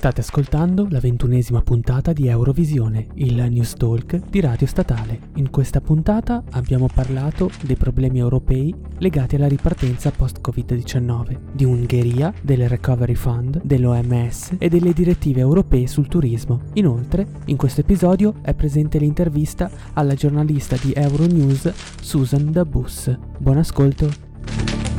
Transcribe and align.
State 0.00 0.22
ascoltando 0.22 0.86
la 0.88 0.98
ventunesima 0.98 1.60
puntata 1.60 2.14
di 2.14 2.26
Eurovisione, 2.26 3.08
il 3.16 3.34
news 3.50 3.74
talk 3.74 4.30
di 4.30 4.40
Radio 4.40 4.66
Statale. 4.66 5.28
In 5.34 5.50
questa 5.50 5.82
puntata 5.82 6.42
abbiamo 6.52 6.88
parlato 6.90 7.50
dei 7.64 7.76
problemi 7.76 8.18
europei 8.18 8.74
legati 8.96 9.36
alla 9.36 9.46
ripartenza 9.46 10.10
post-Covid-19, 10.10 11.38
di 11.52 11.64
Ungheria, 11.66 12.32
del 12.40 12.66
Recovery 12.66 13.14
Fund, 13.14 13.60
dell'OMS 13.62 14.54
e 14.56 14.70
delle 14.70 14.94
direttive 14.94 15.40
europee 15.40 15.86
sul 15.86 16.08
turismo. 16.08 16.62
Inoltre, 16.76 17.26
in 17.44 17.58
questo 17.58 17.82
episodio 17.82 18.36
è 18.40 18.54
presente 18.54 18.96
l'intervista 18.96 19.70
alla 19.92 20.14
giornalista 20.14 20.76
di 20.80 20.94
Euronews 20.94 21.70
Susan 22.00 22.50
Dabus. 22.50 23.14
Buon 23.36 23.58
ascolto! 23.58 24.89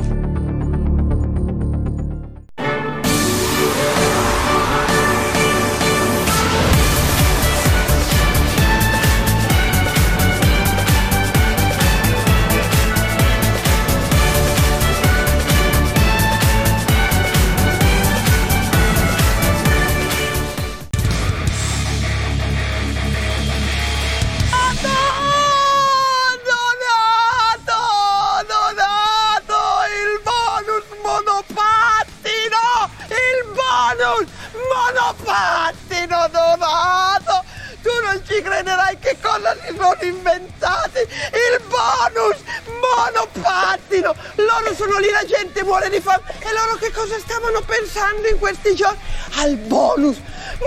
Pensando 47.91 48.27
in 48.27 48.37
questi 48.37 48.75
giorni 48.75 48.99
al 49.35 49.55
bonus 49.57 50.17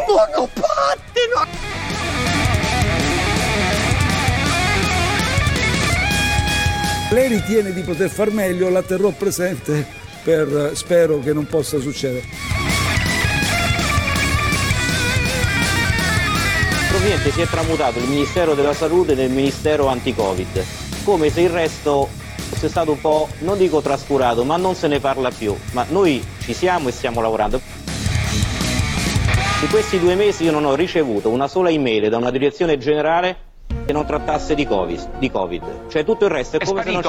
monopattino. 0.06 1.62
Lei 7.10 7.28
ritiene 7.28 7.72
di 7.72 7.82
poter 7.82 8.10
far 8.10 8.30
meglio, 8.30 8.68
la 8.70 8.82
terrò 8.82 9.10
presente 9.10 9.86
per 10.22 10.72
spero 10.74 11.20
che 11.20 11.32
non 11.32 11.46
possa 11.46 11.78
succedere. 11.78 12.24
Probabilmente 16.88 17.30
si 17.32 17.40
è 17.40 17.46
tramutato 17.46 17.98
il 17.98 18.08
Ministero 18.08 18.54
della 18.54 18.74
Salute 18.74 19.14
nel 19.14 19.30
Ministero 19.30 19.86
Anti-Covid, 19.88 20.64
come 21.04 21.30
se 21.30 21.42
il 21.42 21.50
resto 21.50 22.08
fosse 22.64 22.68
stato 22.68 22.92
un 22.92 23.00
po', 23.00 23.28
non 23.40 23.58
dico 23.58 23.80
trascurato, 23.80 24.44
ma 24.44 24.56
non 24.56 24.74
se 24.74 24.88
ne 24.88 25.00
parla 25.00 25.30
più. 25.30 25.54
Ma 25.72 25.84
noi 25.88 26.24
ci 26.40 26.54
siamo 26.54 26.88
e 26.88 26.92
stiamo 26.92 27.20
lavorando. 27.20 27.60
In 29.62 29.70
questi 29.70 29.98
due 29.98 30.14
mesi 30.14 30.44
io 30.44 30.52
non 30.52 30.64
ho 30.64 30.74
ricevuto 30.74 31.30
una 31.30 31.48
sola 31.48 31.70
email 31.70 32.08
da 32.08 32.16
una 32.16 32.30
direzione 32.30 32.78
generale 32.78 33.52
che 33.86 33.92
non 33.92 34.06
trattasse 34.06 34.54
di 34.54 34.66
COVID. 34.66 35.18
Di 35.18 35.30
COVID. 35.30 35.88
Cioè 35.88 36.04
tutto 36.04 36.24
il 36.24 36.30
resto 36.30 36.56
è, 36.56 36.60
è 36.60 36.64
come 36.64 36.82
sparito. 36.82 37.02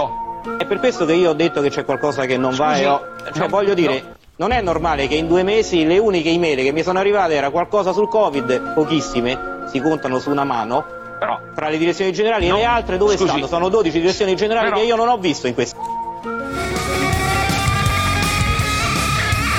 se 0.43 0.49
non... 0.49 0.57
È 0.57 0.65
per 0.65 0.79
questo 0.79 1.05
che 1.05 1.13
io 1.13 1.31
ho 1.31 1.33
detto 1.33 1.61
che 1.61 1.69
c'è 1.69 1.83
qualcosa 1.85 2.25
che 2.25 2.37
non 2.37 2.53
Scusi, 2.53 2.61
va 2.61 2.77
e 2.77 2.87
ho... 2.87 3.01
Cioè 3.33 3.43
no, 3.43 3.47
voglio 3.47 3.73
dire, 3.73 4.01
no. 4.01 4.15
non 4.37 4.51
è 4.51 4.61
normale 4.61 5.07
che 5.07 5.15
in 5.15 5.27
due 5.27 5.43
mesi 5.43 5.85
le 5.85 5.97
uniche 5.97 6.29
email 6.29 6.61
che 6.61 6.71
mi 6.71 6.83
sono 6.83 6.99
arrivate 6.99 7.33
era 7.33 7.49
qualcosa 7.49 7.91
sul 7.93 8.07
Covid, 8.07 8.73
pochissime, 8.73 9.63
si 9.67 9.79
contano 9.81 10.19
su 10.19 10.29
una 10.29 10.43
mano, 10.43 10.85
Però, 11.19 11.39
tra 11.55 11.69
le 11.69 11.77
direzioni 11.77 12.11
generali 12.11 12.47
No, 12.47 12.55
e 12.55 12.59
le 12.59 12.65
altre 12.65 12.97
dove 12.97 13.15
scusi. 13.15 13.29
stanno? 13.29 13.47
Sono 13.47 13.69
12 13.69 13.99
direzioni 13.99 14.35
generali 14.35 14.67
Però- 14.67 14.79
che 14.79 14.85
io 14.85 14.95
non 14.95 15.07
ho 15.07 15.17
visto 15.17 15.47
in 15.47 15.53
questo. 15.53 15.77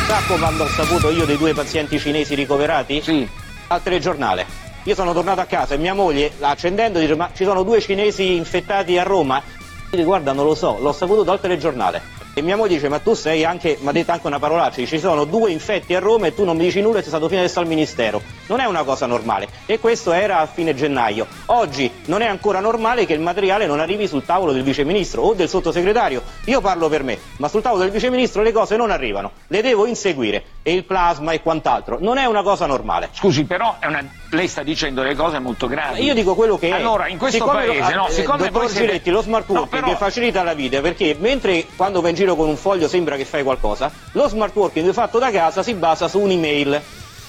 Sa 0.07 0.21
quando 0.39 0.65
ho 0.65 0.69
saputo 0.69 1.11
io 1.11 1.25
dei 1.25 1.37
due 1.37 1.53
pazienti 1.53 1.99
cinesi 1.99 2.35
ricoverati? 2.35 3.01
sì, 3.03 3.29
Al 3.69 3.83
telegiornale. 3.83 4.47
Io 4.85 4.95
sono 4.95 5.13
tornato 5.13 5.41
a 5.41 5.45
casa 5.47 5.75
e 5.75 5.79
mia 5.79 5.95
moglie, 5.95 6.31
accendendo, 6.39 7.01
dice 7.01 7.17
ma 7.17 7.31
ci 7.35 7.43
sono 7.43 7.65
due 7.65 7.81
cinesi 7.81 8.37
infettati 8.37 8.97
a 8.99 9.03
Roma? 9.03 9.43
Guarda 9.91 10.33
non 10.33 10.45
lo 10.45 10.55
so, 10.55 10.77
l'ho 10.81 10.93
saputo 10.93 11.23
dal 11.25 11.41
telegiornale. 11.41 12.01
E 12.39 12.43
mia 12.43 12.55
moglie 12.55 12.75
dice 12.75 12.91
ma 12.91 12.99
tu 12.99 13.15
sei 13.15 13.47
anche, 13.47 13.79
mi 13.81 13.89
ha 13.89 13.93
detto 13.93 14.13
anche 14.13 14.27
una 14.27 14.39
parolaccia, 14.39 14.85
ci 14.85 14.99
sono 14.99 15.25
due 15.25 15.51
infetti 15.53 15.95
a 15.95 16.01
Roma 16.01 16.27
e 16.27 16.35
tu 16.35 16.45
non 16.45 16.55
mi 16.55 16.65
dici 16.65 16.83
nulla 16.83 16.99
e 16.99 17.01
sei 17.01 17.09
stato 17.09 17.29
fino 17.29 17.41
adesso 17.41 17.61
al 17.61 17.67
ministero. 17.67 18.21
Non 18.49 18.61
è 18.61 18.67
una 18.67 18.83
cosa 18.83 19.07
normale. 19.07 19.49
E 19.65 19.79
questo 19.81 20.13
era 20.13 20.41
a 20.41 20.47
fine 20.47 20.75
gennaio. 20.75 21.27
Oggi 21.47 21.91
non 22.05 22.21
è 22.21 22.27
ancora 22.27 22.61
normale 22.61 23.07
che 23.07 23.15
il 23.15 23.21
materiale 23.21 23.65
non 23.65 23.81
arrivi 23.81 24.07
sul 24.07 24.23
tavolo 24.27 24.53
del 24.53 24.65
viceministro 24.65 25.23
o 25.23 25.33
del 25.33 25.49
sottosegretario. 25.49 26.21
Io 26.45 26.61
parlo 26.61 26.91
per 26.91 27.03
me, 27.05 27.19
ma 27.39 27.49
sul 27.49 27.63
tavolo 27.63 27.81
del 27.85 27.91
viceministro 27.91 28.43
le 28.43 28.53
cose 28.53 28.77
non 28.77 28.91
arrivano. 28.91 29.31
Le 29.47 29.63
devo 29.63 29.87
inseguire. 29.87 30.45
E 30.63 30.75
il 30.75 30.85
plasma 30.85 31.33
e 31.33 31.41
quant'altro. 31.41 31.97
Non 32.03 32.19
è 32.19 32.27
una 32.27 32.43
cosa 32.43 32.67
normale. 32.67 33.09
scusi, 33.13 33.45
però 33.45 33.77
una- 33.83 34.05
lei 34.33 34.47
sta 34.49 34.63
dicendo 34.63 35.01
delle 35.01 35.15
cose 35.15 35.39
molto 35.39 35.69
gravi. 35.69 36.03
Io 36.05 36.13
dico 36.13 36.35
quello 36.35 36.59
che 36.59 36.69
è. 36.69 36.73
Allora, 36.73 37.09
in 37.09 37.17
questo 37.17 37.39
Siccome 37.39 37.65
paese, 37.65 37.95
lo- 37.95 38.01
no, 38.03 38.09
eh, 38.09 38.11
siccome 38.13 38.39
dottor 38.39 38.53
voi 38.61 38.69
siete- 38.69 38.87
Giletti, 38.89 39.09
lo 39.11 39.23
smart 39.23 39.49
No, 39.49 39.61
working 39.61 39.81
però- 39.83 39.93
che 39.93 39.97
facilita 40.05 40.43
la 40.43 40.53
vita, 40.53 40.81
perché 40.83 41.17
mentre 41.19 41.65
quando 41.77 42.01
vai 42.03 42.11
in 42.11 42.17
giro 42.17 42.26
con 42.35 42.49
un 42.49 42.57
foglio 42.57 42.89
sembra 42.89 43.17
che 43.17 43.25
fai 43.25 43.43
qualcosa, 43.43 43.93
lo 44.13 44.27
smart 44.29 44.55
working 44.57 44.93
fatto 44.93 45.19
da 45.19 45.31
casa 45.31 45.63
si 45.63 45.75
basa 45.75 46.09
su 46.09 46.19
un'email. 46.19 46.81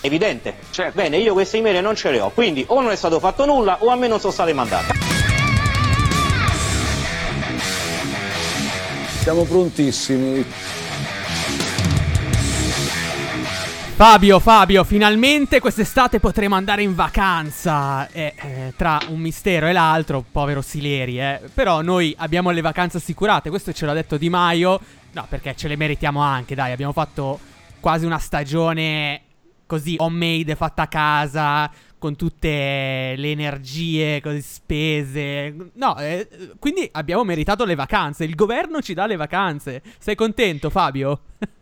Evidente. 0.01 0.55
Certo. 0.71 0.93
Bene, 0.95 1.17
io 1.17 1.33
queste 1.33 1.57
email 1.57 1.81
non 1.81 1.95
ce 1.95 2.11
le 2.11 2.19
ho, 2.19 2.31
quindi 2.31 2.63
o 2.67 2.81
non 2.81 2.91
è 2.91 2.95
stato 2.95 3.19
fatto 3.19 3.45
nulla 3.45 3.77
o 3.81 3.89
a 3.89 3.95
me 3.95 4.07
non 4.07 4.19
sono 4.19 4.31
state 4.31 4.53
mandate. 4.53 4.93
Siamo 9.21 9.43
prontissimi. 9.43 10.45
Fabio, 13.97 14.37
Fabio, 14.37 14.83
finalmente 14.83 15.59
quest'estate 15.59 16.19
potremo 16.19 16.53
andare 16.53 16.83
in 16.83 16.93
vacanza. 16.93 18.07
Eh, 18.11 18.31
eh, 18.37 18.73
tra 18.77 18.99
un 19.09 19.19
mistero 19.19 19.65
e 19.65 19.71
l'altro, 19.71 20.23
povero 20.31 20.61
Sileri, 20.61 21.19
eh. 21.19 21.41
Però 21.51 21.81
noi 21.81 22.13
abbiamo 22.19 22.51
le 22.51 22.61
vacanze 22.61 22.97
assicurate, 22.97 23.49
questo 23.49 23.73
ce 23.73 23.87
l'ha 23.87 23.93
detto 23.93 24.17
Di 24.17 24.29
Maio. 24.29 24.79
No, 25.13 25.25
perché 25.27 25.55
ce 25.55 25.67
le 25.67 25.75
meritiamo 25.75 26.21
anche, 26.21 26.53
dai, 26.53 26.73
abbiamo 26.73 26.91
fatto 26.91 27.39
quasi 27.79 28.05
una 28.05 28.19
stagione 28.19 29.21
così 29.65 29.95
homemade, 29.97 30.55
fatta 30.55 30.83
a 30.83 30.87
casa, 30.87 31.71
con 31.97 32.15
tutte 32.15 33.15
le 33.17 33.31
energie 33.31 34.21
così 34.21 34.41
spese. 34.41 35.71
No, 35.73 35.97
eh, 35.97 36.27
quindi 36.59 36.87
abbiamo 36.91 37.23
meritato 37.23 37.65
le 37.65 37.73
vacanze. 37.73 38.25
Il 38.25 38.35
governo 38.35 38.79
ci 38.79 38.93
dà 38.93 39.07
le 39.07 39.15
vacanze. 39.15 39.81
Sei 39.97 40.13
contento, 40.13 40.69
Fabio? 40.69 41.21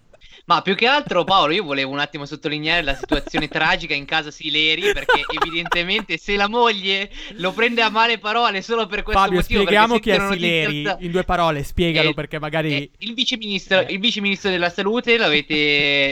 Ma 0.48 0.62
più 0.62 0.76
che 0.76 0.86
altro, 0.86 1.24
Paolo, 1.24 1.54
io 1.54 1.64
volevo 1.64 1.92
un 1.92 1.98
attimo 2.00 2.26
sottolineare 2.26 2.84
la 2.84 2.94
situazione 2.94 3.48
tragica 3.48 3.96
in 3.96 4.06
casa 4.06 4.30
Sileri, 4.30 4.82
perché 4.94 5.22
evidentemente 5.42 6.18
se 6.18 6.36
la 6.36 6.48
moglie 6.48 7.10
lo 7.38 7.52
prende 7.52 7.82
a 7.82 7.90
male 7.90 8.20
parole 8.20 8.62
solo 8.62 8.86
per 8.86 9.02
questo 9.02 9.22
Fabio, 9.22 9.38
motivo, 9.40 9.62
spieghiamo 9.62 9.98
chi 10.00 10.10
è 10.12 10.20
Sileri 10.30 10.64
notizia- 10.84 10.98
in 11.00 11.12
due 11.12 11.24
parole, 11.24 11.64
spiegalo 11.64 12.10
Eh, 12.10 12.14
perché 12.14 12.40
magari... 12.40 12.74
eh, 12.76 12.92
il, 13.00 13.14
viceministro, 13.16 13.80
Eh. 13.80 13.94
il 13.94 14.00
viceministro 14.00 14.52
della 14.52 14.70
salute, 14.70 15.18
l'avete 15.18 15.54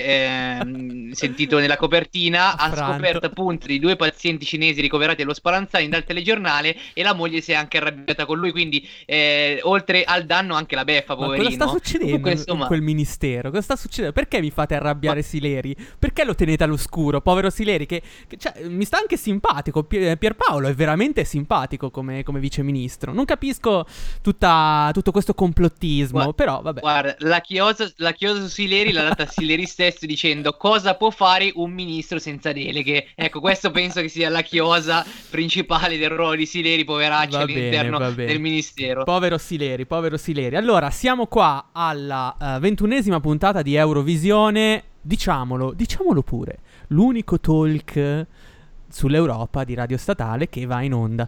ehm, 0.03 1.11
sentito 1.11 1.59
nella 1.59 1.77
copertina, 1.77 2.55
ha 2.57 2.65
Affranto. 2.65 2.93
scoperto 2.93 3.25
appunto 3.27 3.67
di 3.67 3.77
due 3.79 3.95
pazienti 3.95 4.45
cinesi 4.45 4.81
ricoverati 4.81 5.21
allo 5.21 5.33
Spallanzani 5.33 5.87
dal 5.89 6.03
telegiornale 6.03 6.75
e 6.93 7.03
la 7.03 7.13
moglie 7.13 7.41
si 7.41 7.51
è 7.51 7.55
anche 7.55 7.77
arrabbiata 7.77 8.25
con 8.25 8.39
lui, 8.39 8.51
quindi 8.51 8.87
eh, 9.05 9.59
oltre 9.63 10.03
al 10.03 10.25
danno 10.25 10.55
anche 10.55 10.75
la 10.75 10.83
beffa, 10.83 11.15
Ma 11.15 11.25
poverino. 11.25 11.49
cosa 11.49 11.55
sta 11.55 11.67
succedendo 11.67 12.05
Comunque, 12.05 12.31
in- 12.31 12.37
insomma, 12.37 12.61
in 12.61 12.67
quel 12.67 12.81
ministero? 12.81 13.49
Cosa 13.49 13.61
sta 13.61 13.75
succedendo? 13.75 14.13
Perché 14.23 14.39
vi 14.39 14.51
fate 14.51 14.75
arrabbiare 14.75 15.21
Sileri? 15.21 15.75
Perché 15.99 16.23
lo 16.23 16.33
tenete 16.33 16.63
all'oscuro? 16.63 17.19
Povero 17.19 17.49
Sileri, 17.49 17.85
che, 17.85 18.01
che- 18.25 18.37
cioè, 18.37 18.53
mi 18.69 18.85
sta 18.85 18.97
anche 18.97 19.17
simpatico. 19.17 19.83
Pier- 19.83 20.17
Pierpaolo 20.17 20.69
è 20.69 20.73
veramente 20.73 21.25
simpatico 21.25 21.91
come, 21.91 22.23
come 22.23 22.39
viceministro. 22.39 23.11
Non 23.11 23.25
capisco 23.25 23.85
tutta- 24.21 24.89
tutto 24.93 25.11
questo 25.11 25.33
complottismo, 25.33 26.23
Gua- 26.23 26.33
però 26.33 26.61
vabbè. 26.61 26.79
Guarda, 26.79 27.15
la 27.19 27.41
chiosa, 27.41 27.91
la 27.97 28.13
chiosa 28.13 28.43
su 28.43 28.47
Sileri 28.47 28.93
l'ha 28.93 29.03
data 29.03 29.25
Sileri 29.25 29.65
stesso 29.65 30.05
dicendo 30.05 30.53
cosa 30.53 30.95
può 30.95 31.09
fare 31.09 31.51
un 31.55 31.71
ministro 31.73 32.17
senza 32.17 32.53
deleghe. 32.53 33.07
Ecco, 33.15 33.41
questo 33.41 33.71
penso 33.71 33.99
che 33.99 34.07
sia 34.07 34.29
la 34.29 34.41
chiosa 34.41 35.05
principale 35.29 35.97
del 35.97 36.11
ruolo 36.11 36.35
di 36.35 36.45
Sileri, 36.45 36.85
poveraccio, 36.85 37.39
all'interno 37.39 37.97
del 38.11 38.39
ministero. 38.39 39.03
Povero 39.03 39.37
Sileri, 39.37 39.85
povero 39.85 40.15
Sileri. 40.15 40.55
Allora, 40.55 40.89
siamo 40.91 41.27
qua 41.27 41.71
alla 41.73 42.35
eh, 42.39 42.59
ventunesima 42.59 43.19
puntata 43.19 43.61
di 43.61 43.75
Eurovisione. 44.13 44.83
Diciamolo, 45.01 45.73
diciamolo 45.73 46.21
pure. 46.21 46.59
L'unico 46.87 47.39
talk 47.39 48.25
sull'Europa 48.87 49.63
di 49.63 49.73
Radio 49.73 49.97
Statale 49.97 50.47
che 50.49 50.67
va 50.67 50.83
in 50.83 50.93
onda 50.93 51.27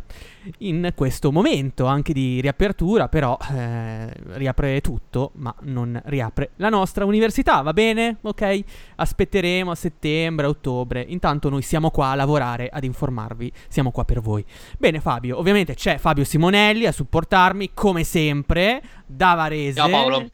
in 0.59 0.93
questo 0.95 1.31
momento 1.31 1.87
anche 1.87 2.13
di 2.13 2.39
riapertura, 2.39 3.09
però 3.09 3.35
eh, 3.51 4.13
riapre 4.33 4.79
tutto, 4.81 5.31
ma 5.37 5.53
non 5.61 5.99
riapre 6.05 6.51
la 6.57 6.69
nostra 6.69 7.05
università, 7.05 7.61
va 7.61 7.73
bene? 7.73 8.17
Ok? 8.21 8.63
Aspetteremo 8.95 9.71
a 9.71 9.75
settembre, 9.75 10.45
ottobre. 10.45 11.03
Intanto 11.05 11.49
noi 11.49 11.63
siamo 11.63 11.89
qua 11.89 12.09
a 12.09 12.15
lavorare, 12.15 12.69
ad 12.71 12.83
informarvi, 12.83 13.51
siamo 13.67 13.91
qua 13.91 14.05
per 14.05 14.21
voi. 14.21 14.45
Bene 14.77 15.01
Fabio, 15.01 15.37
ovviamente 15.39 15.73
c'è 15.73 15.97
Fabio 15.97 16.23
Simonelli 16.23 16.85
a 16.85 16.91
supportarmi 16.91 17.71
come 17.73 18.03
sempre 18.03 18.81
da 19.05 19.33
Varese. 19.33 19.79
Ciao 19.79 19.89
Paolo. 19.89 20.29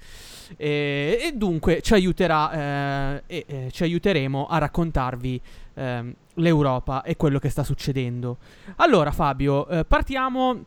E, 0.57 1.19
e 1.21 1.31
dunque 1.33 1.81
ci 1.81 1.93
aiuterà 1.93 2.51
eh, 2.51 3.23
e 3.27 3.45
eh, 3.47 3.71
ci 3.71 3.83
aiuteremo 3.83 4.47
a 4.47 4.57
raccontarvi 4.57 5.41
ehm, 5.73 6.13
l'Europa 6.35 7.03
e 7.03 7.15
quello 7.15 7.39
che 7.39 7.49
sta 7.49 7.63
succedendo. 7.63 8.37
Allora, 8.77 9.11
Fabio, 9.11 9.67
eh, 9.67 9.85
partiamo. 9.85 10.65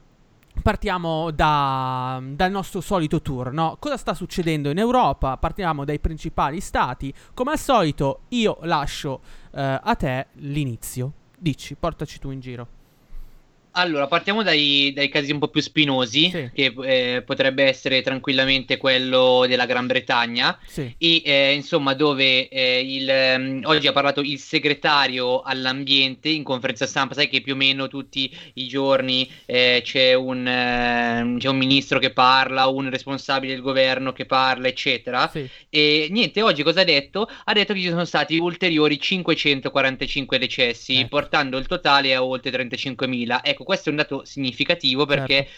Partiamo 0.63 1.33
da, 1.33 2.23
dal 2.25 2.51
nostro 2.53 2.81
solito 2.81 3.21
tour, 3.21 3.53
no? 3.53 3.77
Cosa 3.81 3.97
sta 3.97 4.15
succedendo 4.15 4.71
in 4.71 4.79
Europa? 4.79 5.37
Partiamo 5.37 5.85
dai 5.85 5.99
principali 5.99 6.61
stati. 6.61 7.13
Come 7.35 7.51
al 7.51 7.59
solito, 7.59 8.21
io 8.29 8.59
lascio 8.63 9.21
eh, 9.53 9.81
a 9.83 9.95
te 9.97 10.29
l'inizio. 10.35 11.13
Dici, 11.37 11.75
portaci 11.75 12.21
tu 12.21 12.31
in 12.31 12.39
giro. 12.39 12.69
Allora, 13.77 14.07
partiamo 14.07 14.45
dai, 14.45 14.93
dai, 14.95 15.09
casi 15.09 15.33
un 15.33 15.41
po' 15.41 15.49
più 15.49 15.61
spinosi, 15.61 16.31
sì. 16.31 16.51
che 16.55 16.75
eh, 16.85 17.23
potrebbe 17.23 17.65
essere 17.65 18.03
tranquillamente 18.03 18.77
quello 18.77 19.47
della 19.49 19.67
Gran 19.67 19.89
Bretagna, 19.89 20.57
sì. 20.65 20.95
e 20.97 21.23
eh, 21.25 21.53
insomma 21.55 21.95
dove 21.95 22.49
eh, 22.49 22.81
il, 22.81 23.35
um, 23.37 23.61
oggi 23.65 23.89
ha 23.89 23.93
parlato 23.93 24.21
il 24.21 24.39
segretario 24.39 25.41
all'ambiente 25.41 26.29
in 26.29 26.45
conferenza 26.45 26.87
stampa, 26.87 27.15
sai 27.15 27.29
che 27.29 27.41
più 27.41 27.55
o 27.55 27.57
meno 27.57 27.89
tutti 27.89 28.33
i 28.55 28.69
giorni 28.69 29.29
eh, 29.45 29.81
c'è 29.83 30.15
un, 30.15 30.47
ehm, 30.47 31.39
c'è, 31.39 31.49
un, 31.49 31.57
ministro 31.57 31.99
che 31.99 32.11
parla, 32.11 32.69
un 32.69 32.89
responsabile 32.89 33.55
del 33.55 33.63
governo 33.63 34.13
che 34.13 34.25
parla, 34.25 34.69
eccetera. 34.69 35.29
Sì. 35.33 35.49
E 35.69 36.07
niente, 36.11 36.43
oggi 36.43 36.63
cosa 36.63 36.83
ha 36.83 36.85
detto? 36.85 37.29
Ha 37.45 37.53
detto 37.53 37.75
che 37.75 37.81
ci 37.81 37.89
sono 37.89 38.05
stati 38.05 38.39
ulteriori 38.39 39.01
545 39.01 40.39
decessi, 40.39 40.99
ecco. 40.99 41.09
portando 41.09 41.59
il 41.59 41.67
totale 41.67 42.15
a 42.15 42.23
oltre 42.23 42.53
35.000. 42.53 43.41
Ecco, 43.43 43.64
questo 43.65 43.89
è 43.89 43.93
un 43.93 43.99
dato 43.99 44.25
significativo 44.25 45.07
perché 45.07 45.35
certo. 45.35 45.51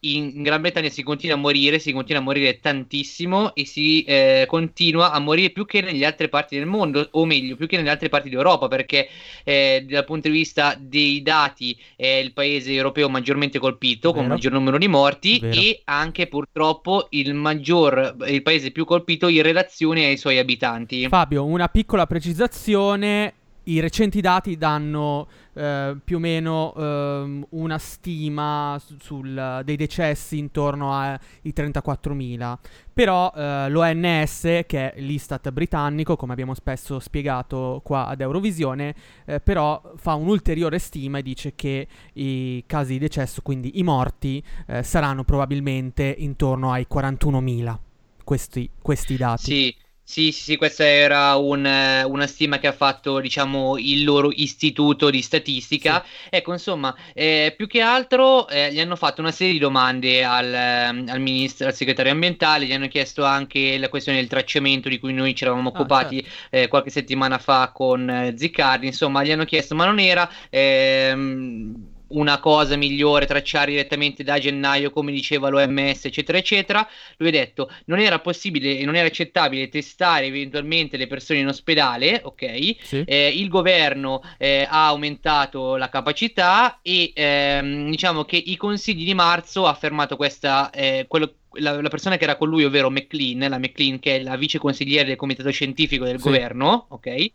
in 0.00 0.42
Gran 0.42 0.60
Bretagna 0.60 0.90
si 0.90 1.02
continua 1.02 1.36
a 1.36 1.38
morire, 1.38 1.78
si 1.78 1.92
continua 1.92 2.20
a 2.20 2.24
morire 2.24 2.60
tantissimo 2.60 3.54
e 3.54 3.64
si 3.64 4.04
eh, 4.04 4.44
continua 4.46 5.12
a 5.12 5.18
morire 5.18 5.50
più 5.50 5.64
che 5.64 5.80
nelle 5.80 6.04
altre 6.04 6.28
parti 6.28 6.56
del 6.56 6.66
mondo, 6.66 7.08
o 7.12 7.24
meglio, 7.24 7.56
più 7.56 7.66
che 7.66 7.76
nelle 7.76 7.90
altre 7.90 8.08
parti 8.10 8.28
d'Europa, 8.28 8.68
perché 8.68 9.08
eh, 9.44 9.86
dal 9.88 10.04
punto 10.04 10.28
di 10.28 10.34
vista 10.34 10.76
dei 10.78 11.22
dati 11.22 11.78
è 11.96 12.06
il 12.06 12.32
paese 12.32 12.72
europeo 12.72 13.08
maggiormente 13.08 13.58
colpito, 13.58 14.08
Vero. 14.08 14.14
con 14.14 14.24
un 14.24 14.36
maggior 14.36 14.52
numero 14.52 14.76
di 14.76 14.88
morti, 14.88 15.38
Vero. 15.38 15.58
e 15.58 15.80
anche 15.84 16.26
purtroppo 16.26 17.06
il 17.10 17.32
maggior, 17.32 18.16
il 18.26 18.42
paese 18.42 18.72
più 18.72 18.84
colpito 18.84 19.28
in 19.28 19.42
relazione 19.42 20.04
ai 20.04 20.18
suoi 20.18 20.38
abitanti. 20.38 21.08
Fabio, 21.08 21.44
una 21.44 21.68
piccola 21.68 22.06
precisazione 22.06 23.32
i 23.64 23.80
recenti 23.80 24.20
dati 24.20 24.56
danno 24.56 25.28
eh, 25.54 25.96
più 26.02 26.16
o 26.16 26.20
meno 26.20 26.74
eh, 26.76 27.46
una 27.50 27.78
stima 27.78 28.80
sul, 28.98 29.62
dei 29.64 29.76
decessi 29.76 30.38
intorno 30.38 30.92
ai 30.92 31.18
34.000. 31.44 32.56
Però 32.92 33.32
eh, 33.34 33.68
l'ONS, 33.68 34.42
che 34.66 34.92
è 34.92 35.00
l'Istat 35.00 35.50
britannico, 35.50 36.16
come 36.16 36.32
abbiamo 36.32 36.54
spesso 36.54 36.98
spiegato 37.00 37.80
qua 37.84 38.06
ad 38.06 38.20
Eurovisione, 38.20 38.94
eh, 39.24 39.40
però 39.40 39.92
fa 39.96 40.14
un'ulteriore 40.14 40.78
stima 40.78 41.18
e 41.18 41.22
dice 41.22 41.54
che 41.54 41.86
i 42.14 42.62
casi 42.66 42.92
di 42.92 42.98
decesso, 42.98 43.42
quindi 43.42 43.78
i 43.78 43.82
morti, 43.82 44.42
eh, 44.66 44.82
saranno 44.82 45.24
probabilmente 45.24 46.14
intorno 46.18 46.70
ai 46.70 46.86
41.000. 46.92 47.78
Questi, 48.22 48.70
questi 48.80 49.16
dati. 49.16 49.42
Sì. 49.42 49.83
Sì, 50.06 50.32
sì, 50.32 50.42
sì, 50.42 50.56
questa 50.56 50.84
era 50.86 51.34
un, 51.36 51.64
una 51.64 52.26
stima 52.26 52.58
che 52.58 52.66
ha 52.66 52.72
fatto, 52.72 53.20
diciamo, 53.20 53.78
il 53.78 54.04
loro 54.04 54.30
istituto 54.30 55.08
di 55.08 55.22
statistica. 55.22 56.04
Sì. 56.04 56.28
Ecco, 56.30 56.52
insomma, 56.52 56.94
eh, 57.14 57.54
più 57.56 57.66
che 57.66 57.80
altro 57.80 58.46
eh, 58.48 58.70
gli 58.72 58.80
hanno 58.80 58.96
fatto 58.96 59.22
una 59.22 59.30
serie 59.32 59.54
di 59.54 59.58
domande 59.58 60.22
al, 60.22 60.52
al, 60.52 61.20
ministro, 61.20 61.66
al 61.66 61.74
segretario 61.74 62.12
ambientale, 62.12 62.66
gli 62.66 62.72
hanno 62.72 62.86
chiesto 62.88 63.24
anche 63.24 63.78
la 63.78 63.88
questione 63.88 64.18
del 64.18 64.28
tracciamento 64.28 64.90
di 64.90 64.98
cui 65.00 65.14
noi 65.14 65.34
ci 65.34 65.44
eravamo 65.44 65.70
ah, 65.70 65.72
occupati 65.72 66.22
certo. 66.22 66.56
eh, 66.56 66.68
qualche 66.68 66.90
settimana 66.90 67.38
fa 67.38 67.72
con 67.72 68.08
eh, 68.08 68.34
Ziccardi, 68.36 68.86
insomma, 68.86 69.24
gli 69.24 69.32
hanno 69.32 69.44
chiesto, 69.46 69.74
ma 69.74 69.86
non 69.86 69.98
era... 69.98 70.30
Ehm, 70.50 71.92
una 72.08 72.38
cosa 72.38 72.76
migliore 72.76 73.26
tracciare 73.26 73.72
direttamente 73.72 74.22
da 74.22 74.38
gennaio, 74.38 74.90
come 74.90 75.12
diceva 75.12 75.48
l'OMS, 75.48 76.04
eccetera, 76.04 76.38
eccetera. 76.38 76.86
Lui 77.16 77.28
ha 77.28 77.32
detto 77.32 77.70
non 77.86 77.98
era 77.98 78.18
possibile 78.18 78.78
e 78.78 78.84
non 78.84 78.96
era 78.96 79.06
accettabile 79.06 79.68
testare 79.68 80.26
eventualmente 80.26 80.96
le 80.96 81.06
persone 81.06 81.40
in 81.40 81.48
ospedale, 81.48 82.20
ok? 82.22 82.76
Sì. 82.82 83.02
Eh, 83.06 83.28
il 83.28 83.48
governo 83.48 84.22
eh, 84.38 84.66
ha 84.68 84.86
aumentato 84.88 85.76
la 85.76 85.88
capacità 85.88 86.80
e 86.82 87.12
ehm, 87.14 87.90
diciamo 87.90 88.24
che 88.24 88.36
i 88.36 88.56
consigli 88.56 89.04
di 89.04 89.14
marzo 89.14 89.66
ha 89.66 89.74
fermato 89.74 90.16
questa, 90.16 90.70
eh, 90.70 91.06
quello 91.08 91.34
la, 91.58 91.80
la, 91.80 91.88
persona 91.88 92.16
che 92.16 92.24
era 92.24 92.36
con 92.36 92.48
lui, 92.48 92.64
ovvero 92.64 92.90
McLean, 92.90 93.48
la 93.48 93.58
McLean 93.58 93.98
che 93.98 94.16
è 94.16 94.22
la 94.22 94.36
vice 94.36 94.58
consigliere 94.58 95.06
del 95.06 95.16
comitato 95.16 95.50
scientifico 95.50 96.04
del 96.04 96.18
sì. 96.18 96.24
governo, 96.24 96.86
ok? 96.88 97.30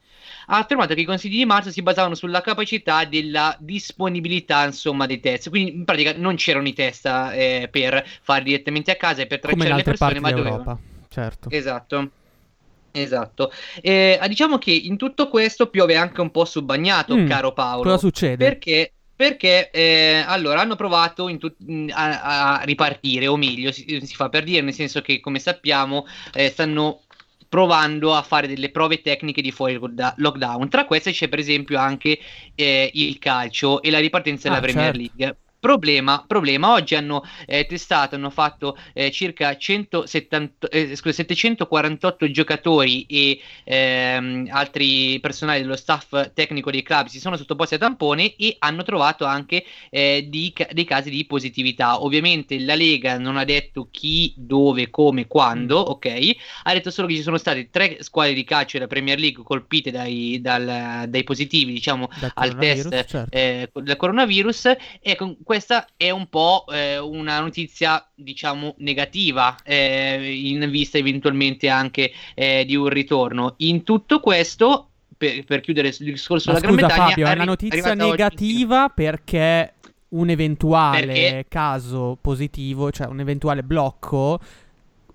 Ha 0.52 0.58
affermato 0.58 0.94
che 0.94 1.02
i 1.02 1.06
consigli 1.06 1.38
di 1.38 1.46
marzo 1.46 1.72
si 1.72 1.82
basavano 1.82 2.16
sulla 2.16 2.42
capacità 2.42 3.06
della 3.06 3.56
disponibilità, 3.60 4.66
insomma, 4.66 5.06
dei 5.06 5.20
test. 5.20 5.50
Quindi 5.50 5.76
in 5.76 5.86
pratica 5.86 6.14
non 6.16 6.36
c'erano 6.36 6.68
i 6.68 6.74
test 6.74 7.06
eh, 7.06 7.68
per 7.72 8.06
fare 8.22 8.44
direttamente 8.44 8.92
a 8.92 8.96
casa 8.96 9.22
e 9.22 9.28
per 9.28 9.40
tracciare 9.40 9.76
le 9.76 9.84
persone, 9.84 10.20
ma 10.20 10.32
dovevano. 10.32 10.80
Certo. 11.10 11.50
Esatto. 11.50 12.12
Esatto, 12.92 13.52
eh, 13.82 14.20
diciamo 14.28 14.58
che 14.58 14.72
in 14.72 14.98
tutto 14.98 15.30
questo 15.30 15.68
piove 15.68 15.96
anche 15.96 16.22
un 16.22 16.32
po' 16.32 16.44
su 16.44 16.64
bagnato, 16.64 17.16
mm, 17.16 17.28
caro 17.28 17.54
Paolo. 17.54 17.84
Cosa 17.84 17.98
succede? 18.00 18.44
Perché 18.44 18.94
perché 19.20 19.70
eh, 19.72 20.24
allora 20.26 20.62
hanno 20.62 20.78
provato 20.78 21.26
tut- 21.38 21.58
a, 21.90 22.60
a, 22.60 22.64
ripartire, 22.64 23.28
o 23.28 23.36
meglio, 23.36 23.70
si, 23.74 24.00
si, 24.02 24.16
fa 24.16 24.30
per 24.30 24.46
dire, 24.46 24.62
nel 24.62 24.74
senso 24.74 25.02
che 25.02 25.20
come 25.20 25.40
sappiamo 25.40 26.08
eh, 26.32 26.48
stanno 26.48 27.02
provando 27.50 28.16
a 28.16 28.22
fare 28.22 28.48
delle 28.48 28.70
prove 28.70 29.02
tecniche 29.02 29.42
di 29.42 29.52
fuori 29.52 29.78
lockdown. 29.78 30.70
Tra 30.70 30.86
queste 30.86 31.12
c'è 31.12 31.28
per 31.28 31.40
esempio 31.40 31.80
anche 31.80 32.20
eh, 32.56 32.92
il 32.94 33.18
calcio 33.18 33.82
e 33.82 33.90
la 33.90 34.00
ripartenza 34.00 34.48
ah, 34.48 34.52
della 34.52 34.62
Premier 34.62 34.96
certo. 34.96 35.00
League. 35.00 35.38
Problema, 35.60 36.24
problema, 36.26 36.72
oggi 36.72 36.96
hanno 36.96 37.22
eh, 37.46 37.66
testato, 37.66 38.16
hanno 38.16 38.30
fatto 38.30 38.78
eh, 38.94 39.12
circa 39.12 39.58
170, 39.58 40.70
eh, 40.70 40.96
scusa, 40.96 41.16
748 41.16 42.32
giocatori 42.32 43.06
e 43.06 43.42
ehm, 43.66 44.48
altri 44.52 45.20
personali 45.20 45.60
dello 45.60 45.76
staff 45.76 46.32
tecnico 46.34 46.72
dei 46.72 46.82
club 46.82 47.08
si 47.08 47.20
sono 47.20 47.36
sottoposti 47.36 47.74
a 47.74 47.78
tampone 47.78 48.36
e 48.38 48.56
hanno 48.60 48.84
trovato 48.84 49.26
anche 49.26 49.66
eh, 49.90 50.28
di, 50.30 50.54
dei 50.72 50.86
casi 50.86 51.10
di 51.10 51.26
positività. 51.26 52.02
Ovviamente 52.04 52.58
la 52.60 52.76
Lega 52.76 53.18
non 53.18 53.36
ha 53.36 53.44
detto 53.44 53.90
chi, 53.92 54.34
dove, 54.38 54.90
come, 54.90 55.28
quando, 55.28 55.82
mm. 55.82 55.90
ok? 55.90 56.36
Ha 56.64 56.72
detto 56.72 56.90
solo 56.90 57.08
che 57.08 57.16
ci 57.16 57.22
sono 57.22 57.38
state 57.38 57.70
tre 57.70 58.02
squadre 58.02 58.34
di 58.34 58.46
calcio 58.46 58.78
della 58.78 58.88
Premier 58.88 59.20
League 59.20 59.44
colpite 59.44 59.92
dai, 59.92 60.40
dal, 60.42 61.04
dai 61.10 61.24
positivi, 61.26 61.74
diciamo, 61.74 62.08
al 62.36 62.56
test 62.58 62.90
certo. 63.06 63.26
Eh, 63.30 63.70
del 63.74 63.98
coronavirus 63.98 64.72
e 65.02 65.18
con 65.18 65.36
questa 65.50 65.88
è 65.98 66.12
un 66.12 66.28
po' 66.30 66.66
eh, 66.70 67.00
una 67.00 67.40
notizia, 67.40 68.08
diciamo, 68.14 68.76
negativa 68.78 69.56
eh, 69.64 70.32
in 70.32 70.70
vista 70.70 71.00
eventualmente 71.00 71.70
anche 71.70 72.12
eh, 72.36 72.66
di 72.68 72.76
un 72.76 72.88
ritorno. 72.88 73.56
In 73.58 73.82
tutto 73.82 74.20
questo, 74.20 74.90
per, 75.18 75.44
per 75.46 75.62
chiudere 75.62 75.88
il 75.88 75.96
discorso 75.98 76.52
della 76.52 76.60
Gran 76.60 76.76
Bretagna, 76.76 77.08
Fabio, 77.08 77.26
è 77.26 77.34
una 77.34 77.46
notizia 77.46 77.96
negativa 77.96 78.84
oggi... 78.84 78.94
perché 78.94 79.74
un 80.10 80.30
eventuale 80.30 81.06
perché... 81.08 81.46
caso 81.48 82.16
positivo, 82.22 82.92
cioè 82.92 83.08
un 83.08 83.20
eventuale 83.20 83.64
blocco, 83.64 84.40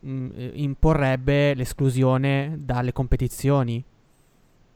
mh, 0.01 0.11
mm, 0.11 0.31
imporrebbe 0.55 1.55
l'esclusione 1.55 2.57
dalle 2.59 2.91
competizioni 2.91 3.85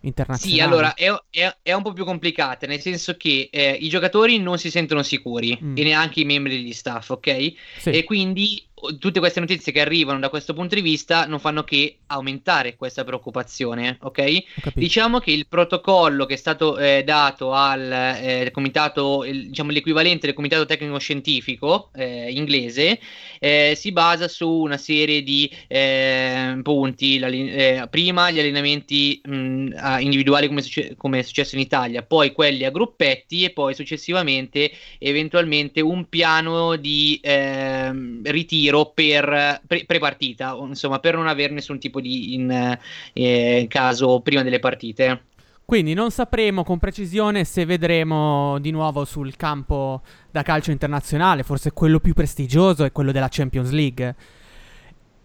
internazionali. 0.09 0.59
Sì, 0.59 0.65
allora 0.65 0.95
è, 0.95 1.11
è, 1.31 1.57
è, 1.63 1.73
un 1.73 1.83
po' 1.83 1.93
più 1.93 2.05
complicata, 2.05 2.67
nel 2.67 2.81
senso 2.81 3.17
che 3.17 3.49
eh, 3.51 3.71
i 3.73 3.89
giocatori 3.89 4.39
non 4.39 4.59
si 4.59 4.71
sentono 4.71 5.03
sicuri 5.03 5.59
mm. 5.63 5.77
e 5.77 5.83
neanche 5.85 6.21
i 6.21 6.25
membri 6.25 6.57
degli 6.57 6.73
staff, 6.73 7.11
ok? 7.11 7.53
Sì. 7.79 7.91
E 7.91 8.05
quindi 8.05 8.68
tutte 8.99 9.19
queste 9.19 9.41
notizie 9.41 9.73
che 9.73 9.81
arrivano 9.81 10.19
da 10.19 10.29
questo 10.29 10.55
punto 10.55 10.75
di 10.75 10.81
vista 10.81 11.27
non 11.27 11.39
fanno 11.39 11.65
che 11.65 11.99
aumentare 12.07 12.77
questa 12.77 13.05
preoccupazione, 13.05 13.99
ok? 14.01 14.73
Diciamo 14.75 15.19
che 15.19 15.31
il 15.31 15.47
protocollo 15.47 16.27
che 16.27 16.35
è 16.35 16.37
stato 16.37 16.79
eh, 16.79 17.03
dato 17.05 17.53
al 17.53 17.91
eh, 17.91 18.51
comitato, 18.53 19.25
il, 19.25 19.49
diciamo 19.49 19.71
l'equivalente 19.71 20.27
del 20.27 20.35
comitato 20.35 20.67
tecnico 20.67 20.99
scientifico 20.99 21.91
eh, 21.95 22.31
inglese, 22.31 22.99
eh, 23.39 23.75
si 23.77 23.93
basa 23.93 24.29
su 24.29 24.49
una 24.49 24.77
serie 24.77 25.23
di 25.23 25.51
eh, 25.67 26.59
punti. 26.63 27.19
Eh, 27.19 27.87
prima 27.91 28.31
gli 28.31 28.39
allenamenti 28.39 29.21
mh, 29.25 29.99
individuali 30.01 30.47
come, 30.47 30.63
succe- 30.63 30.95
come, 30.97 31.21
è 31.21 31.23
successo 31.23 31.55
in 31.55 31.61
Italia, 31.61 32.03
poi 32.03 32.33
quelli 32.33 32.65
a 32.65 32.71
gruppetti 32.71 33.45
e 33.45 33.51
poi 33.51 33.75
successivamente 33.75 34.71
eventualmente 34.99 35.81
un 35.81 36.09
piano 36.09 36.77
di 36.77 37.19
ehm, 37.23 38.23
ritiro 38.69 38.91
per 38.95 39.61
pre- 39.67 39.85
pre-partita, 39.87 40.57
insomma 40.61 40.99
per 40.99 41.15
non 41.15 41.27
avere 41.27 41.53
nessun 41.53 41.79
tipo 41.79 42.01
di 42.01 42.35
in, 42.35 42.79
eh, 43.13 43.67
caso 43.69 44.21
prima 44.21 44.43
delle 44.43 44.59
partite. 44.59 45.23
Quindi 45.65 45.93
non 45.93 46.11
sapremo 46.11 46.65
con 46.65 46.79
precisione 46.79 47.45
se 47.45 47.67
vedremo 47.67 48.59
di 48.59 48.71
nuovo 48.71 49.05
sul 49.05 49.37
campo 49.37 50.01
da 50.31 50.43
calcio 50.43 50.71
internazionale, 50.71 51.43
forse 51.43 51.73
quello 51.73 52.01
più 52.01 52.15
prestigioso 52.15 52.85
è 52.85 52.93
quello 52.93 53.13
della 53.13 53.29
Champions 53.29 53.71
League. 53.71 54.15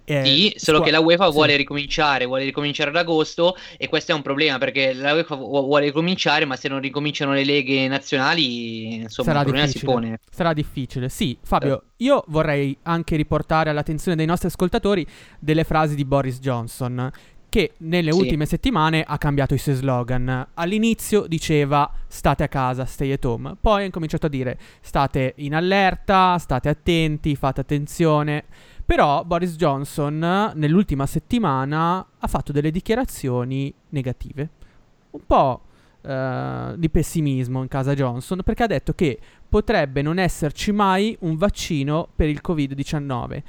Eh, 0.06 0.26
sì, 0.26 0.54
solo 0.58 0.78
scu- 0.78 0.88
che 0.88 0.92
la 0.92 1.00
UEFA 1.00 1.28
sì. 1.28 1.32
vuole 1.32 1.56
ricominciare, 1.56 2.26
vuole 2.26 2.44
ricominciare 2.44 2.90
ad 2.90 2.96
agosto 2.96 3.56
e 3.78 3.88
questo 3.88 4.12
è 4.12 4.16
un 4.16 4.22
problema 4.22 4.58
perché 4.58 4.94
la 4.94 5.14
UEFA 5.14 5.36
vuole 5.36 5.86
ricominciare, 5.86 6.46
ma 6.46 6.56
se 6.56 6.68
non 6.68 6.80
ricominciano 6.80 7.34
le 7.34 7.46
leghe 7.46 7.88
nazionali, 7.88 8.96
insomma, 8.96 9.30
Sarà 9.30 9.40
il 9.40 9.46
problema 9.46 9.66
difficile. 9.66 9.92
si 9.92 10.00
pone. 10.00 10.20
Sarà 10.30 10.54
difficile. 10.54 11.10
Sì, 11.10 11.38
Fabio, 11.42 11.82
eh. 11.82 11.86
io 11.98 12.24
vorrei 12.28 12.78
anche 12.84 13.16
riportare 13.16 13.70
all'attenzione 13.70 14.18
dei 14.18 14.26
nostri 14.26 14.48
ascoltatori 14.48 15.06
delle 15.40 15.64
frasi 15.64 15.96
di 15.96 16.06
Boris 16.06 16.40
Johnson 16.40 17.12
che 17.54 17.74
nelle 17.78 18.12
sì. 18.12 18.18
ultime 18.18 18.48
settimane 18.48 19.04
ha 19.06 19.20
cambiato 19.20 19.54
i 19.54 19.60
suoi 19.60 19.76
slogan. 19.76 20.48
All'inizio 20.56 21.28
diceva 21.28 21.88
state 22.08 22.42
a 22.42 22.48
casa, 22.48 22.84
stay 22.86 23.12
at 23.12 23.24
home, 23.24 23.56
poi 23.62 23.84
ha 23.84 23.86
incominciato 23.86 24.26
a 24.26 24.30
dire 24.30 24.58
state 24.82 25.36
in 25.38 25.54
allerta, 25.54 26.40
state 26.40 26.68
attenti, 26.68 27.36
fate 27.36 27.62
attenzione. 27.62 28.46
Però 28.86 29.24
Boris 29.24 29.56
Johnson 29.56 30.52
nell'ultima 30.56 31.06
settimana 31.06 32.06
ha 32.18 32.28
fatto 32.28 32.52
delle 32.52 32.72
dichiarazioni 32.72 33.74
negative, 33.90 34.50
un 35.12 35.22
po' 35.25 35.62
uh, 36.02 36.75
di 36.75 36.90
pessimismo 36.90 37.62
in 37.62 37.68
casa 37.70 37.94
Johnson, 37.94 38.42
perché 38.44 38.63
ha 38.63 38.68
detto 38.68 38.94
che 38.94 39.20
potrebbe 39.48 40.02
non 40.02 40.20
esserci 40.20 40.72
mai 40.72 41.16
un 41.22 41.38
vaccino 41.38 42.10
per 42.13 42.28
il 42.28 42.42
Covid-19. 42.46 43.42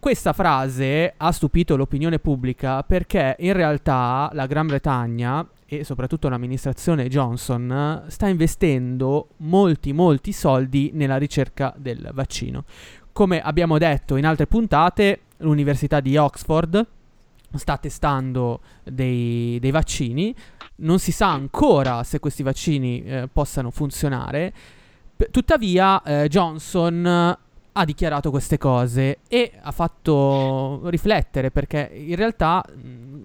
Questa 0.00 0.32
frase 0.32 1.12
ha 1.14 1.30
stupito 1.30 1.76
l'opinione 1.76 2.18
pubblica 2.18 2.82
perché 2.84 3.36
in 3.40 3.52
realtà 3.52 4.30
la 4.32 4.46
Gran 4.46 4.66
Bretagna 4.66 5.46
e 5.66 5.84
soprattutto 5.84 6.30
l'amministrazione 6.30 7.06
Johnson 7.08 8.04
sta 8.08 8.26
investendo 8.26 9.28
molti 9.38 9.92
molti 9.92 10.32
soldi 10.32 10.90
nella 10.94 11.18
ricerca 11.18 11.74
del 11.76 12.08
vaccino. 12.14 12.64
Come 13.12 13.40
abbiamo 13.40 13.78
detto 13.78 14.16
in 14.16 14.26
altre 14.26 14.46
puntate, 14.46 15.20
l'Università 15.38 16.00
di 16.00 16.16
Oxford 16.16 16.86
sta 17.54 17.76
testando 17.78 18.60
dei, 18.84 19.58
dei 19.60 19.70
vaccini, 19.70 20.34
non 20.76 20.98
si 20.98 21.12
sa 21.12 21.30
ancora 21.30 22.04
se 22.04 22.20
questi 22.20 22.42
vaccini 22.42 23.02
eh, 23.02 23.28
possano 23.32 23.70
funzionare, 23.70 24.52
tuttavia 25.30 26.02
eh, 26.02 26.28
Johnson 26.28 27.36
ha 27.72 27.84
dichiarato 27.84 28.30
queste 28.30 28.58
cose 28.58 29.18
e 29.28 29.52
ha 29.60 29.70
fatto 29.70 30.88
riflettere 30.88 31.50
perché 31.50 31.90
in 31.92 32.16
realtà 32.16 32.64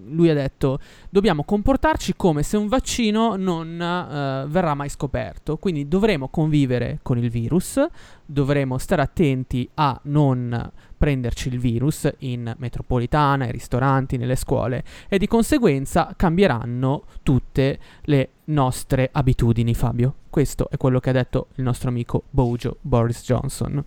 lui 0.08 0.30
ha 0.30 0.34
detto 0.34 0.78
dobbiamo 1.10 1.44
comportarci 1.44 2.14
come 2.16 2.42
se 2.42 2.56
un 2.56 2.68
vaccino 2.68 3.36
non 3.36 3.68
uh, 3.74 4.48
verrà 4.48 4.74
mai 4.74 4.88
scoperto, 4.88 5.56
quindi 5.56 5.88
dovremo 5.88 6.28
convivere 6.28 7.00
con 7.02 7.18
il 7.18 7.30
virus, 7.30 7.84
dovremo 8.24 8.78
stare 8.78 9.02
attenti 9.02 9.68
a 9.74 9.98
non 10.04 10.70
prenderci 10.96 11.48
il 11.48 11.58
virus 11.58 12.10
in 12.18 12.54
metropolitana, 12.56 13.44
ai 13.44 13.52
ristoranti, 13.52 14.16
nelle 14.16 14.36
scuole 14.36 14.84
e 15.08 15.18
di 15.18 15.26
conseguenza 15.26 16.12
cambieranno 16.16 17.04
tutte 17.22 17.78
le 18.02 18.30
nostre 18.44 19.08
abitudini, 19.12 19.74
Fabio. 19.74 20.14
Questo 20.30 20.68
è 20.70 20.76
quello 20.76 21.00
che 21.00 21.10
ha 21.10 21.14
detto 21.14 21.48
il 21.56 21.64
nostro 21.64 21.88
amico 21.88 22.24
Bojo 22.30 22.76
Boris 22.80 23.22
Johnson. 23.24 23.82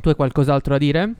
Tu 0.00 0.08
hai 0.08 0.14
qualcos'altro 0.14 0.72
da 0.74 0.78
dire? 0.78 1.14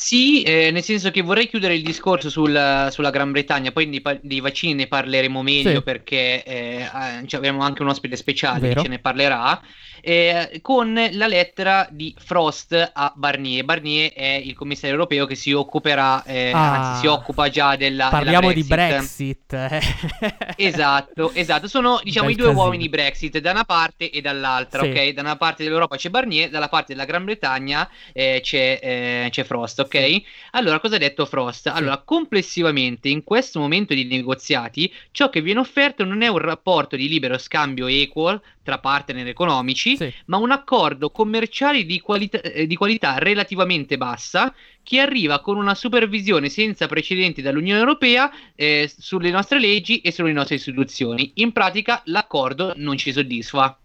Sì, 0.00 0.42
eh, 0.42 0.70
nel 0.70 0.84
senso 0.84 1.10
che 1.10 1.22
vorrei 1.22 1.48
chiudere 1.48 1.74
il 1.74 1.82
discorso 1.82 2.30
sul, 2.30 2.86
sulla 2.88 3.10
Gran 3.10 3.32
Bretagna, 3.32 3.72
poi 3.72 3.88
di, 3.90 4.00
dei 4.20 4.38
vaccini 4.38 4.72
ne 4.74 4.86
parleremo 4.86 5.42
meglio 5.42 5.70
sì. 5.70 5.82
perché 5.82 6.44
eh, 6.44 6.88
abbiamo 7.32 7.62
anche 7.62 7.82
un 7.82 7.88
ospite 7.88 8.14
speciale 8.14 8.60
Vero. 8.60 8.74
che 8.74 8.82
ce 8.82 8.88
ne 8.90 9.00
parlerà 9.00 9.60
eh, 10.00 10.60
con 10.62 10.94
la 11.12 11.26
lettera 11.26 11.86
di 11.90 12.14
Frost 12.18 12.90
a 12.92 13.12
Barnier. 13.14 13.64
Barnier 13.64 14.12
è 14.12 14.40
il 14.42 14.54
commissario 14.54 14.94
europeo 14.94 15.26
che 15.26 15.34
si 15.34 15.52
occuperà, 15.52 16.22
eh, 16.24 16.50
ah, 16.50 16.90
anzi 16.90 17.00
si 17.00 17.06
occupa 17.06 17.48
già 17.48 17.76
della 17.76 18.08
Parliamo 18.08 18.52
della 18.52 18.64
Brexit. 18.66 19.46
di 19.48 19.56
Brexit. 19.58 20.56
esatto, 20.56 21.32
esatto. 21.32 21.68
Sono 21.68 22.00
diciamo 22.02 22.26
Bel 22.26 22.34
i 22.34 22.38
due 22.38 22.46
casino. 22.46 22.64
uomini 22.64 22.88
Brexit 22.88 23.38
da 23.38 23.50
una 23.50 23.64
parte 23.64 24.10
e 24.10 24.20
dall'altra, 24.20 24.82
sì. 24.82 24.88
ok? 24.88 25.08
Da 25.10 25.20
una 25.20 25.36
parte 25.36 25.64
dell'Europa 25.64 25.96
c'è 25.96 26.10
Barnier, 26.10 26.50
dalla 26.50 26.68
parte 26.68 26.94
della 26.94 27.04
Gran 27.04 27.24
Bretagna 27.24 27.88
eh, 28.12 28.40
c'è, 28.42 28.78
eh, 28.82 29.28
c'è, 29.30 29.44
Frost, 29.44 29.80
ok? 29.88 30.22
Allora, 30.52 30.78
cosa 30.78 30.96
ha 30.96 30.98
detto 30.98 31.24
Frost? 31.24 31.66
Allora, 31.66 31.98
complessivamente 31.98 33.08
in 33.08 33.24
questo 33.24 33.58
momento 33.58 33.94
di 33.94 34.04
negoziati, 34.04 34.92
ciò 35.10 35.30
che 35.30 35.40
viene 35.40 35.60
offerto 35.60 36.04
non 36.04 36.22
è 36.22 36.28
un 36.28 36.38
rapporto 36.38 36.94
di 36.94 37.08
libero 37.08 37.38
scambio 37.38 37.86
equal 37.86 38.40
tra 38.62 38.78
partner 38.78 39.26
economici, 39.26 39.96
sì. 39.96 40.12
ma 40.26 40.36
un 40.36 40.50
accordo 40.50 41.10
commerciale 41.10 41.84
di 41.84 42.00
qualità, 42.00 42.40
eh, 42.40 42.66
di 42.66 42.76
qualità 42.76 43.18
relativamente 43.18 43.96
bassa 43.96 44.54
che 44.82 45.00
arriva 45.00 45.40
con 45.40 45.56
una 45.56 45.74
supervisione 45.74 46.48
senza 46.48 46.86
precedenti 46.86 47.42
dall'Unione 47.42 47.78
Europea 47.78 48.30
eh, 48.54 48.90
sulle 48.96 49.30
nostre 49.30 49.58
leggi 49.58 50.00
e 50.00 50.12
sulle 50.12 50.32
nostre 50.32 50.56
istituzioni. 50.56 51.32
In 51.36 51.52
pratica 51.52 52.02
l'accordo 52.06 52.74
non 52.76 52.96
ci 52.96 53.12
soddisfa. 53.12 53.78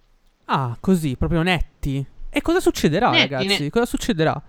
Ah, 0.45 0.77
così, 0.79 1.15
proprio 1.15 1.41
netti. 1.41 2.05
E 2.29 2.41
cosa 2.41 2.60
succederà, 2.60 3.10
netti, 3.10 3.33
ragazzi? 3.33 3.63
Ne... 3.63 3.69
Cosa 3.69 3.86
succederà? 3.86 4.41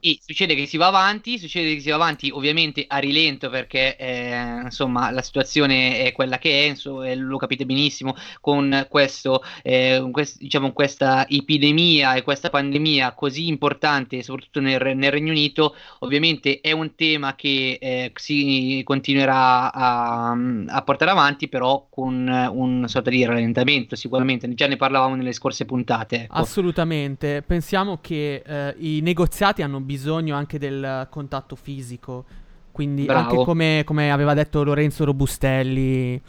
E 0.00 0.18
succede 0.24 0.54
che 0.54 0.66
si 0.66 0.76
va 0.76 0.86
avanti, 0.86 1.38
succede 1.38 1.74
che 1.74 1.80
si 1.80 1.88
va 1.88 1.96
avanti 1.96 2.30
ovviamente 2.30 2.84
a 2.86 2.98
rilento 2.98 3.50
perché 3.50 3.96
eh, 3.96 4.60
insomma 4.62 5.10
la 5.10 5.22
situazione 5.22 6.04
è 6.04 6.12
quella 6.12 6.38
che 6.38 6.64
è, 6.64 6.68
insomma, 6.68 7.12
lo 7.14 7.36
capite 7.36 7.66
benissimo 7.66 8.14
con 8.40 8.86
questo, 8.88 9.42
eh, 9.62 10.08
quest, 10.12 10.38
diciamo, 10.38 10.72
questa 10.72 11.26
epidemia 11.28 12.14
e 12.14 12.22
questa 12.22 12.48
pandemia 12.50 13.12
così 13.12 13.48
importante 13.48 14.22
soprattutto 14.22 14.60
nel, 14.60 14.96
nel 14.96 15.10
Regno 15.10 15.30
Unito, 15.30 15.74
ovviamente 16.00 16.60
è 16.60 16.72
un 16.72 16.94
tema 16.94 17.34
che 17.34 17.78
eh, 17.80 18.12
si 18.14 18.82
continuerà 18.84 19.72
a, 19.72 20.30
a, 20.30 20.82
portare 20.82 21.10
avanti 21.10 21.48
però 21.48 21.86
con 21.90 22.28
un 22.28 22.84
sorta 22.88 23.10
di 23.10 23.24
rallentamento 23.24 23.96
sicuramente, 23.96 24.52
già 24.54 24.66
ne 24.66 24.76
parlavamo 24.76 25.14
nelle 25.14 25.32
scorse 25.32 25.64
puntate. 25.64 26.22
Ecco. 26.22 26.34
Assolutamente, 26.34 27.42
pensiamo 27.42 27.98
che 28.00 28.42
eh, 28.46 28.74
i 28.78 29.00
negoziati 29.00 29.62
hanno 29.62 29.80
bisogno 29.88 30.36
anche 30.36 30.58
del 30.58 31.06
contatto 31.08 31.56
fisico. 31.56 32.26
Quindi 32.70 33.06
Bravo. 33.06 33.30
anche 33.30 33.44
come, 33.44 33.82
come, 33.86 34.12
aveva 34.12 34.34
detto 34.34 34.62
Lorenzo 34.62 35.04
Robustelli, 35.04 36.20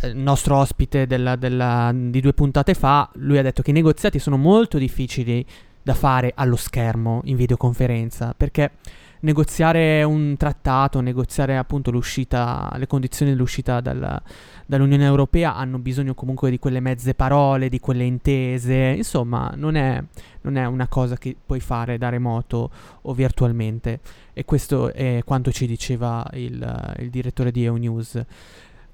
eh, 0.00 0.12
nostro 0.14 0.56
ospite 0.56 1.06
della, 1.06 1.36
della, 1.36 1.92
di 1.94 2.20
due 2.20 2.32
puntate 2.32 2.74
fa, 2.74 3.08
lui 3.14 3.38
ha 3.38 3.42
detto 3.42 3.62
che 3.62 3.70
i 3.70 3.72
negoziati 3.72 4.18
sono 4.18 4.36
molto 4.36 4.78
difficili 4.78 5.46
da 5.80 5.94
fare 5.94 6.32
allo 6.34 6.56
schermo 6.56 7.20
in 7.24 7.36
videoconferenza 7.36 8.34
perché 8.36 8.72
negoziare 9.20 10.02
un 10.02 10.36
trattato, 10.36 11.00
negoziare 11.00 11.56
appunto 11.56 11.90
l'uscita, 11.90 12.70
le 12.76 12.86
condizioni 12.86 13.32
dell'uscita 13.32 13.80
dal, 13.80 14.20
dall'Unione 14.66 15.04
Europea 15.04 15.54
hanno 15.54 15.78
bisogno 15.78 16.14
comunque 16.14 16.50
di 16.50 16.58
quelle 16.58 16.80
mezze 16.80 17.14
parole, 17.14 17.68
di 17.68 17.80
quelle 17.80 18.04
intese, 18.04 18.94
insomma 18.96 19.52
non 19.56 19.74
è, 19.74 20.02
non 20.42 20.56
è 20.56 20.66
una 20.66 20.88
cosa 20.88 21.16
che 21.16 21.36
puoi 21.44 21.60
fare 21.60 21.98
da 21.98 22.08
remoto 22.08 22.70
o 23.02 23.14
virtualmente. 23.14 24.00
E 24.32 24.44
questo 24.44 24.92
è 24.92 25.22
quanto 25.24 25.50
ci 25.50 25.66
diceva 25.66 26.24
il, 26.34 26.94
il 26.98 27.10
direttore 27.10 27.50
di 27.50 27.64
EUNews. 27.64 28.22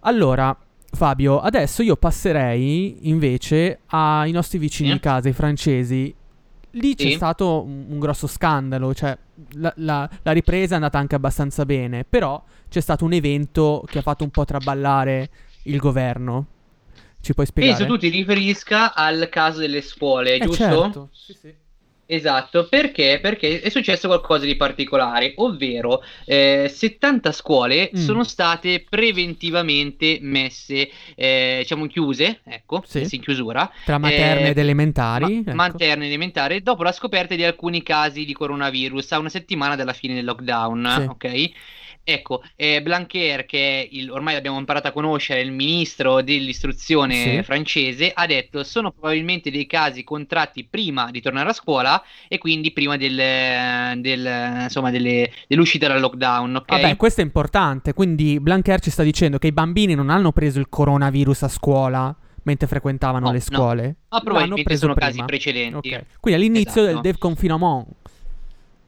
Allora, 0.00 0.56
Fabio, 0.90 1.40
adesso 1.40 1.82
io 1.82 1.96
passerei 1.96 3.08
invece 3.08 3.80
ai 3.86 4.30
nostri 4.30 4.58
vicini 4.58 4.92
di 4.92 5.00
casa, 5.00 5.28
i 5.28 5.32
francesi, 5.32 6.14
lì 6.74 6.94
c'è 6.94 7.10
stato 7.10 7.62
un, 7.62 7.86
un, 7.88 7.98
grosso 7.98 8.26
scandalo, 8.26 8.94
cioè 8.94 9.16
la, 9.54 9.72
la, 9.76 10.08
la, 10.22 10.32
ripresa 10.32 10.72
è 10.72 10.76
andata 10.76 10.98
anche 10.98 11.14
abbastanza 11.14 11.64
bene, 11.64 12.04
però 12.04 12.42
c'è 12.68 12.80
stato 12.80 13.04
un 13.04 13.12
evento 13.12 13.84
che 13.86 13.98
ha 13.98 14.02
fatto 14.02 14.24
un 14.24 14.30
po' 14.30 14.44
traballare 14.44 15.30
il 15.64 15.78
governo. 15.78 16.46
Ci 17.20 17.32
puoi 17.32 17.46
spiegare? 17.46 17.78
Penso 17.78 17.92
tu 17.92 17.98
ti 17.98 18.08
riferisca 18.08 18.94
al 18.94 19.28
caso 19.30 19.60
delle 19.60 19.80
scuole, 19.80 20.34
eh 20.34 20.38
giusto? 20.40 20.56
Certo. 20.56 21.08
Sì, 21.12 21.32
sì. 21.32 21.54
Esatto, 22.06 22.68
perché? 22.68 23.18
Perché 23.20 23.60
è 23.62 23.70
successo 23.70 24.08
qualcosa 24.08 24.44
di 24.44 24.56
particolare, 24.56 25.32
ovvero 25.36 26.02
eh, 26.26 26.70
70 26.70 27.32
scuole 27.32 27.90
Mm. 27.96 27.98
sono 27.98 28.24
state 28.24 28.84
preventivamente 28.88 30.18
messe, 30.20 30.90
eh, 31.14 31.58
diciamo 31.62 31.86
chiuse, 31.86 32.40
ecco, 32.44 32.82
Sì. 32.86 32.98
messe 33.00 33.16
in 33.16 33.22
chiusura, 33.22 33.70
Tra 33.84 33.96
materne 33.98 34.46
Eh, 34.46 34.50
ed 34.50 34.58
elementari. 34.58 35.42
ma- 35.44 35.50
ecco. 35.50 35.54
materne 35.56 36.06
elementari, 36.06 36.62
dopo 36.62 36.82
la 36.82 36.92
scoperta 36.92 37.34
di 37.34 37.44
alcuni 37.44 37.82
casi 37.82 38.24
di 38.26 38.34
coronavirus 38.34 39.12
a 39.12 39.18
una 39.18 39.28
settimana 39.30 39.74
dalla 39.74 39.92
fine 39.94 40.14
del 40.14 40.24
lockdown, 40.26 40.94
Sì. 40.98 41.06
ok? 41.08 41.50
Ecco, 42.06 42.42
eh, 42.54 42.82
Blanquer, 42.82 43.46
che 43.46 43.88
il, 43.90 44.10
ormai 44.10 44.34
l'abbiamo 44.34 44.58
imparato 44.58 44.88
a 44.88 44.92
conoscere, 44.92 45.40
il 45.40 45.50
ministro 45.52 46.20
dell'istruzione 46.22 47.14
Sì. 47.38 47.42
francese, 47.42 48.12
ha 48.14 48.26
detto 48.26 48.62
sono 48.62 48.90
probabilmente 48.90 49.50
dei 49.50 49.66
casi 49.66 50.04
contratti 50.04 50.64
prima 50.68 51.10
di 51.10 51.22
tornare 51.22 51.48
a 51.48 51.52
scuola 51.54 52.02
e 52.28 52.36
quindi 52.38 52.72
prima 52.72 52.96
del, 52.98 53.16
del- 54.00 54.60
insomma, 54.64 54.90
delle- 54.90 55.30
dell'uscita 55.48 55.88
dal 55.88 56.00
lockdown, 56.00 56.56
ok? 56.56 56.64
Vabbè, 56.68 56.96
questo 56.96 57.20
è 57.22 57.24
importante. 57.24 57.94
Quindi 57.94 58.38
Blanquer 58.38 58.80
ci 58.80 58.90
sta 58.90 59.02
dicendo 59.02 59.38
che 59.38 59.46
i 59.46 59.52
bambini 59.52 59.94
non 59.94 60.10
hanno 60.10 60.32
preso 60.32 60.58
il 60.58 60.68
coronavirus 60.68 61.42
a 61.44 61.48
scuola 61.48 62.14
mentre 62.46 62.66
frequentavano 62.66 63.26
No, 63.26 63.32
le 63.32 63.38
no. 63.38 63.56
scuole. 63.56 63.82
Ma 63.82 63.94
L'hanno 64.10 64.22
probabilmente 64.24 64.62
preso 64.64 64.80
sono 64.82 64.92
prima. 64.94 65.08
casi 65.08 65.22
precedenti. 65.24 65.94
Ok. 65.94 66.04
Quindi 66.20 66.40
all'inizio 66.42 66.82
Esatto. 66.82 67.00
del 67.00 67.12
deconfinement. 67.12 67.86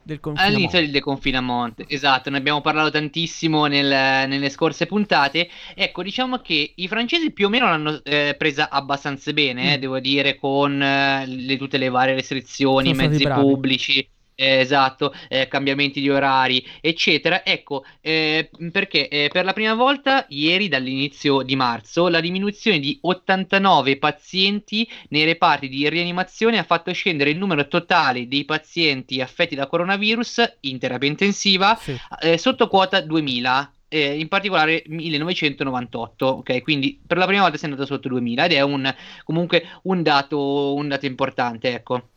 Del 0.07 0.21
confinamento. 0.21 0.55
All'inizio 0.55 0.79
del 0.79 0.91
deconfinamento, 0.91 1.83
esatto, 1.85 2.29
ne 2.29 2.37
abbiamo 2.37 2.61
parlato 2.61 2.91
tantissimo 2.91 3.65
nel- 3.65 4.27
nelle 4.29 4.49
scorse 4.49 4.85
puntate. 4.85 5.49
Ecco, 5.75 6.01
diciamo 6.01 6.37
che 6.39 6.71
i 6.75 6.87
francesi 6.87 7.31
più 7.31 7.47
o 7.47 7.49
meno 7.49 7.65
l'hanno 7.65 7.99
eh, 8.05 8.33
presa 8.37 8.69
abbastanza 8.69 9.33
bene, 9.33 9.73
eh, 9.73 9.77
Mm. 9.77 9.81
devo 9.81 9.99
dire, 9.99 10.35
con 10.37 10.81
eh, 10.81 11.25
le- 11.27 11.57
tutte 11.57 11.77
le 11.77 11.89
varie 11.89 12.13
restrizioni, 12.15 12.93
stati 12.93 13.09
mezzi 13.09 13.23
bravi. 13.23 13.41
pubblici. 13.41 14.09
Eh, 14.39 14.59
esatto, 14.59 15.13
eh, 15.27 15.47
cambiamenti 15.47 15.99
di 15.99 16.09
orari, 16.09 16.63
eccetera. 16.79 17.43
Ecco, 17.43 17.83
eh, 18.01 18.49
perché 18.71 19.07
eh, 19.07 19.29
per 19.31 19.43
la 19.45 19.53
prima 19.53 19.73
volta 19.73 20.25
ieri, 20.29 20.67
dall'inizio 20.67 21.41
di 21.41 21.55
marzo, 21.55 22.07
la 22.07 22.19
diminuzione 22.19 22.79
di 22.79 22.97
89 23.01 23.97
pazienti 23.97 24.87
nei 25.09 25.25
reparti 25.25 25.67
di 25.67 25.89
rianimazione 25.89 26.59
ha 26.59 26.63
fatto 26.63 26.91
scendere 26.93 27.31
il 27.31 27.37
numero 27.37 27.67
totale 27.67 28.27
dei 28.27 28.45
pazienti 28.45 29.21
affetti 29.21 29.55
da 29.55 29.65
coronavirus 29.67 30.57
in 30.61 30.77
terapia 30.79 31.09
intensiva 31.09 31.75
Sì. 31.75 31.99
eh, 32.21 32.37
sotto 32.37 32.67
quota 32.67 33.01
2000. 33.01 33.71
eh, 33.89 34.19
in 34.19 34.27
particolare 34.27 34.83
1998, 34.87 36.25
ok? 36.27 36.61
Quindi 36.61 36.99
per 37.05 37.17
la 37.17 37.25
prima 37.25 37.41
volta 37.41 37.57
si 37.57 37.63
è 37.65 37.67
andato 37.69 37.85
sotto 37.85 38.09
2000 38.09 38.45
ed 38.45 38.51
è 38.51 38.61
un, 38.61 38.93
comunque 39.23 39.63
un 39.83 40.03
dato, 40.03 40.73
un 40.75 40.87
dato 40.89 41.05
importante, 41.05 41.73
ecco. 41.73 42.09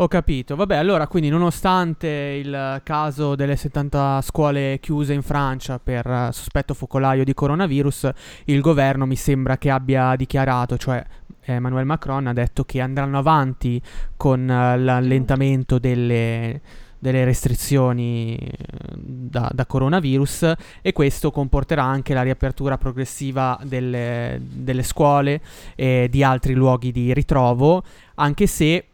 Ho 0.00 0.06
capito. 0.06 0.54
Vabbè, 0.54 0.76
allora, 0.76 1.08
quindi 1.08 1.28
nonostante 1.28 2.06
il 2.06 2.80
caso 2.84 3.34
delle 3.34 3.56
70 3.56 4.20
scuole 4.22 4.78
chiuse 4.80 5.12
in 5.12 5.22
Francia 5.22 5.80
per 5.80 6.06
eh, 6.06 6.28
sospetto 6.30 6.72
focolaio 6.72 7.24
di 7.24 7.34
coronavirus, 7.34 8.08
il 8.44 8.60
governo 8.60 9.06
mi 9.06 9.16
sembra 9.16 9.58
che 9.58 9.70
abbia 9.70 10.14
dichiarato, 10.14 10.76
cioè 10.76 11.04
Emmanuel 11.40 11.84
Macron 11.84 12.28
ha 12.28 12.32
detto 12.32 12.62
che 12.62 12.80
andranno 12.80 13.18
avanti 13.18 13.82
con 14.16 14.48
eh, 14.48 14.78
l'allentamento 14.78 15.80
delle, 15.80 16.60
delle 16.96 17.24
restrizioni 17.24 18.36
eh, 18.36 18.56
da, 18.94 19.50
da 19.52 19.66
coronavirus 19.66 20.52
e 20.80 20.92
questo 20.92 21.32
comporterà 21.32 21.82
anche 21.82 22.14
la 22.14 22.22
riapertura 22.22 22.78
progressiva 22.78 23.58
delle, 23.64 24.40
delle 24.40 24.84
scuole 24.84 25.40
e 25.74 26.06
di 26.08 26.22
altri 26.22 26.54
luoghi 26.54 26.92
di 26.92 27.12
ritrovo, 27.12 27.82
anche 28.14 28.46
se 28.46 28.84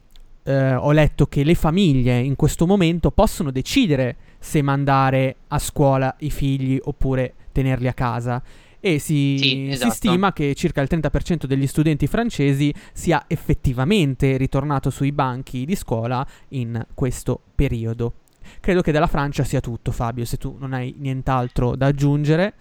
eh, 0.45 0.75
ho 0.75 0.93
letto 0.93 1.27
che 1.27 1.43
le 1.43 1.55
famiglie 1.55 2.19
in 2.19 2.37
questo 2.37 2.67
momento 2.67 3.11
possono 3.11 3.51
decidere 3.51 4.17
se 4.39 4.63
mandare 4.63 5.37
a 5.49 5.59
scuola 5.59 6.15
i 6.21 6.31
figli 6.31 6.79
oppure 6.83 7.35
tenerli 7.53 7.89
a 7.89 7.95
casa. 7.95 8.43
E 8.79 8.99
si, 8.99 9.39
Sì, 9.39 9.49
si 9.49 9.69
esatto. 9.71 9.93
stima 9.95 10.33
che 10.35 10.55
circa 10.55 10.83
il 10.83 10.89
30% 10.91 11.47
degli 11.47 11.67
studenti 11.67 12.07
francesi 12.07 12.73
sia 12.93 13.25
effettivamente 13.27 14.37
ritornato 14.37 14.91
sui 14.91 15.11
banchi 15.11 15.65
di 15.65 15.75
scuola 15.75 16.27
in 16.49 16.85
questo 16.93 17.41
periodo. 17.55 18.17
Credo 18.61 18.83
che 18.83 18.93
della 18.93 19.07
Francia 19.07 19.43
sia 19.43 19.61
tutto, 19.61 19.91
Fabio, 19.91 20.27
se 20.27 20.37
tu 20.37 20.57
non 20.59 20.75
hai 20.75 20.95
nient'altro 20.99 21.77
da 21.77 21.87
aggiungere. 21.87 22.53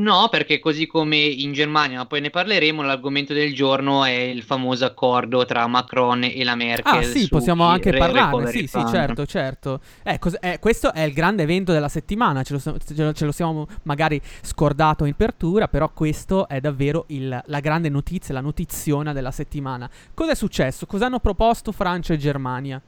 No, 0.00 0.28
perché 0.30 0.58
così 0.58 0.86
come 0.86 1.16
in 1.16 1.52
Germania, 1.52 1.98
ma 1.98 2.06
poi 2.06 2.22
ne 2.22 2.30
parleremo, 2.30 2.80
l'argomento 2.82 3.34
del 3.34 3.54
giorno 3.54 4.04
è 4.04 4.10
il 4.10 4.42
famoso 4.42 4.86
accordo 4.86 5.44
tra 5.44 5.66
Macron 5.66 6.24
e 6.24 6.42
la 6.42 6.54
Merkel. 6.54 6.98
Ah 7.00 7.02
sì, 7.02 7.28
possiamo 7.28 7.64
anche 7.64 7.92
parlarne, 7.92 8.50
sì, 8.50 8.66
sì, 8.66 8.82
certo, 8.90 9.26
certo. 9.26 9.80
Eh, 10.02 10.18
cos- 10.18 10.38
eh, 10.40 10.58
questo 10.58 10.92
è 10.94 11.02
il 11.02 11.12
grande 11.12 11.42
evento 11.42 11.72
della 11.72 11.88
settimana, 11.88 12.42
ce 12.42 12.54
lo, 12.54 12.60
ce 12.60 12.72
lo- 12.96 13.12
ce 13.12 13.24
lo 13.26 13.32
siamo 13.32 13.66
magari 13.82 14.20
scordato 14.40 15.04
in 15.04 15.12
apertura, 15.12 15.68
però 15.68 15.90
questo 15.92 16.48
è 16.48 16.60
davvero 16.60 17.04
il- 17.08 17.42
la 17.44 17.60
grande 17.60 17.90
notizia, 17.90 18.32
la 18.32 18.40
notiziona 18.40 19.12
della 19.12 19.30
settimana. 19.30 19.88
Cosa 20.14 20.32
è 20.32 20.34
successo? 20.34 20.86
Cosa 20.86 21.06
hanno 21.06 21.20
proposto 21.20 21.72
Francia 21.72 22.14
e 22.14 22.16
Germania? 22.16 22.80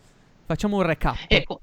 Facciamo 0.46 0.76
un 0.76 0.82
recap. 0.82 1.16
Ecco, 1.28 1.60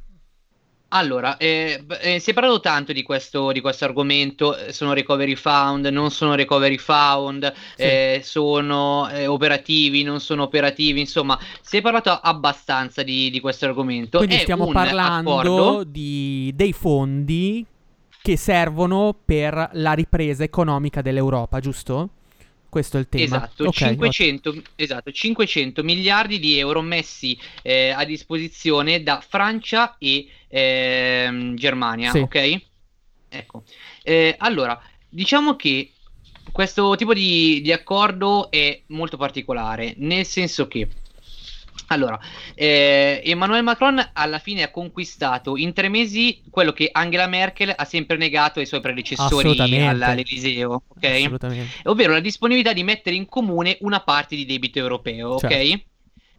allora, 0.89 1.37
eh, 1.37 1.83
eh, 2.01 2.19
si 2.19 2.31
è 2.31 2.33
parlato 2.33 2.59
tanto 2.59 2.93
di 2.93 3.03
questo, 3.03 3.51
di 3.51 3.61
questo 3.61 3.85
argomento, 3.85 4.57
eh, 4.57 4.73
sono 4.73 4.93
recovery 4.93 5.35
fund, 5.35 5.85
non 5.87 6.09
sono 6.09 6.33
recovery 6.35 6.77
fund, 6.77 7.51
Sì. 7.75 7.81
eh, 7.83 8.21
sono 8.23 9.07
eh, 9.09 9.27
operativi, 9.27 10.01
non 10.03 10.19
sono 10.19 10.43
operativi, 10.43 10.99
insomma, 10.99 11.37
si 11.61 11.77
è 11.77 11.81
parlato 11.81 12.11
abbastanza 12.11 13.03
di, 13.03 13.29
di 13.29 13.39
questo 13.39 13.65
argomento. 13.65 14.17
Quindi 14.17 14.35
È 14.35 14.39
stiamo 14.39 14.65
un 14.65 14.73
parlando 14.73 15.39
accordo- 15.39 15.83
di, 15.83 16.51
dei 16.55 16.73
fondi 16.73 17.63
che 18.21 18.35
servono 18.35 19.15
per 19.25 19.69
la 19.73 19.93
ripresa 19.93 20.43
economica 20.43 21.01
dell'Europa, 21.01 21.59
giusto? 21.59 22.09
Questo 22.69 22.97
è 22.97 22.99
il 22.99 23.09
tema. 23.09 23.23
Esatto, 23.23 23.65
Ok, 23.65 23.73
500, 23.73 24.55
esatto, 24.75 25.11
500 25.11 25.83
miliardi 25.83 26.37
di 26.39 26.59
euro 26.59 26.81
messi 26.81 27.37
eh, 27.63 27.89
a 27.89 28.05
disposizione 28.05 29.01
da 29.01 29.23
Francia 29.27 29.95
e 29.97 30.27
ehm, 30.49 31.55
Germania, 31.55 32.11
Sì. 32.11 32.19
ok? 32.19 32.61
Ecco, 33.29 33.63
Eh, 34.03 34.35
allora, 34.39 34.81
diciamo 35.07 35.55
che 35.55 35.91
questo 36.51 36.95
tipo 36.95 37.13
di, 37.13 37.61
di 37.61 37.71
accordo 37.71 38.49
è 38.49 38.81
molto 38.87 39.17
particolare, 39.17 39.93
nel 39.97 40.25
senso 40.25 40.67
che, 40.67 40.87
allora, 41.87 42.19
eh, 42.55 43.21
Emmanuel 43.23 43.63
Macron 43.63 44.09
alla 44.13 44.39
fine 44.39 44.63
ha 44.63 44.71
conquistato 44.71 45.57
in 45.57 45.73
tre 45.73 45.89
mesi 45.89 46.41
quello 46.49 46.71
che 46.71 46.89
Angela 46.91 47.27
Merkel 47.27 47.73
ha 47.75 47.85
sempre 47.85 48.17
negato 48.17 48.59
ai 48.59 48.65
suoi 48.65 48.81
predecessori 48.81 49.55
all'Eliseo, 50.03 50.83
ok? 50.87 51.01
Ovvero 51.83 52.13
la 52.13 52.19
disponibilità 52.19 52.73
di 52.73 52.83
mettere 52.83 53.15
in 53.15 53.27
comune 53.27 53.77
una 53.81 54.01
parte 54.01 54.35
di 54.35 54.45
debito 54.45 54.79
europeo, 54.79 55.33
ok? 55.33 55.47
Certo. 55.47 55.83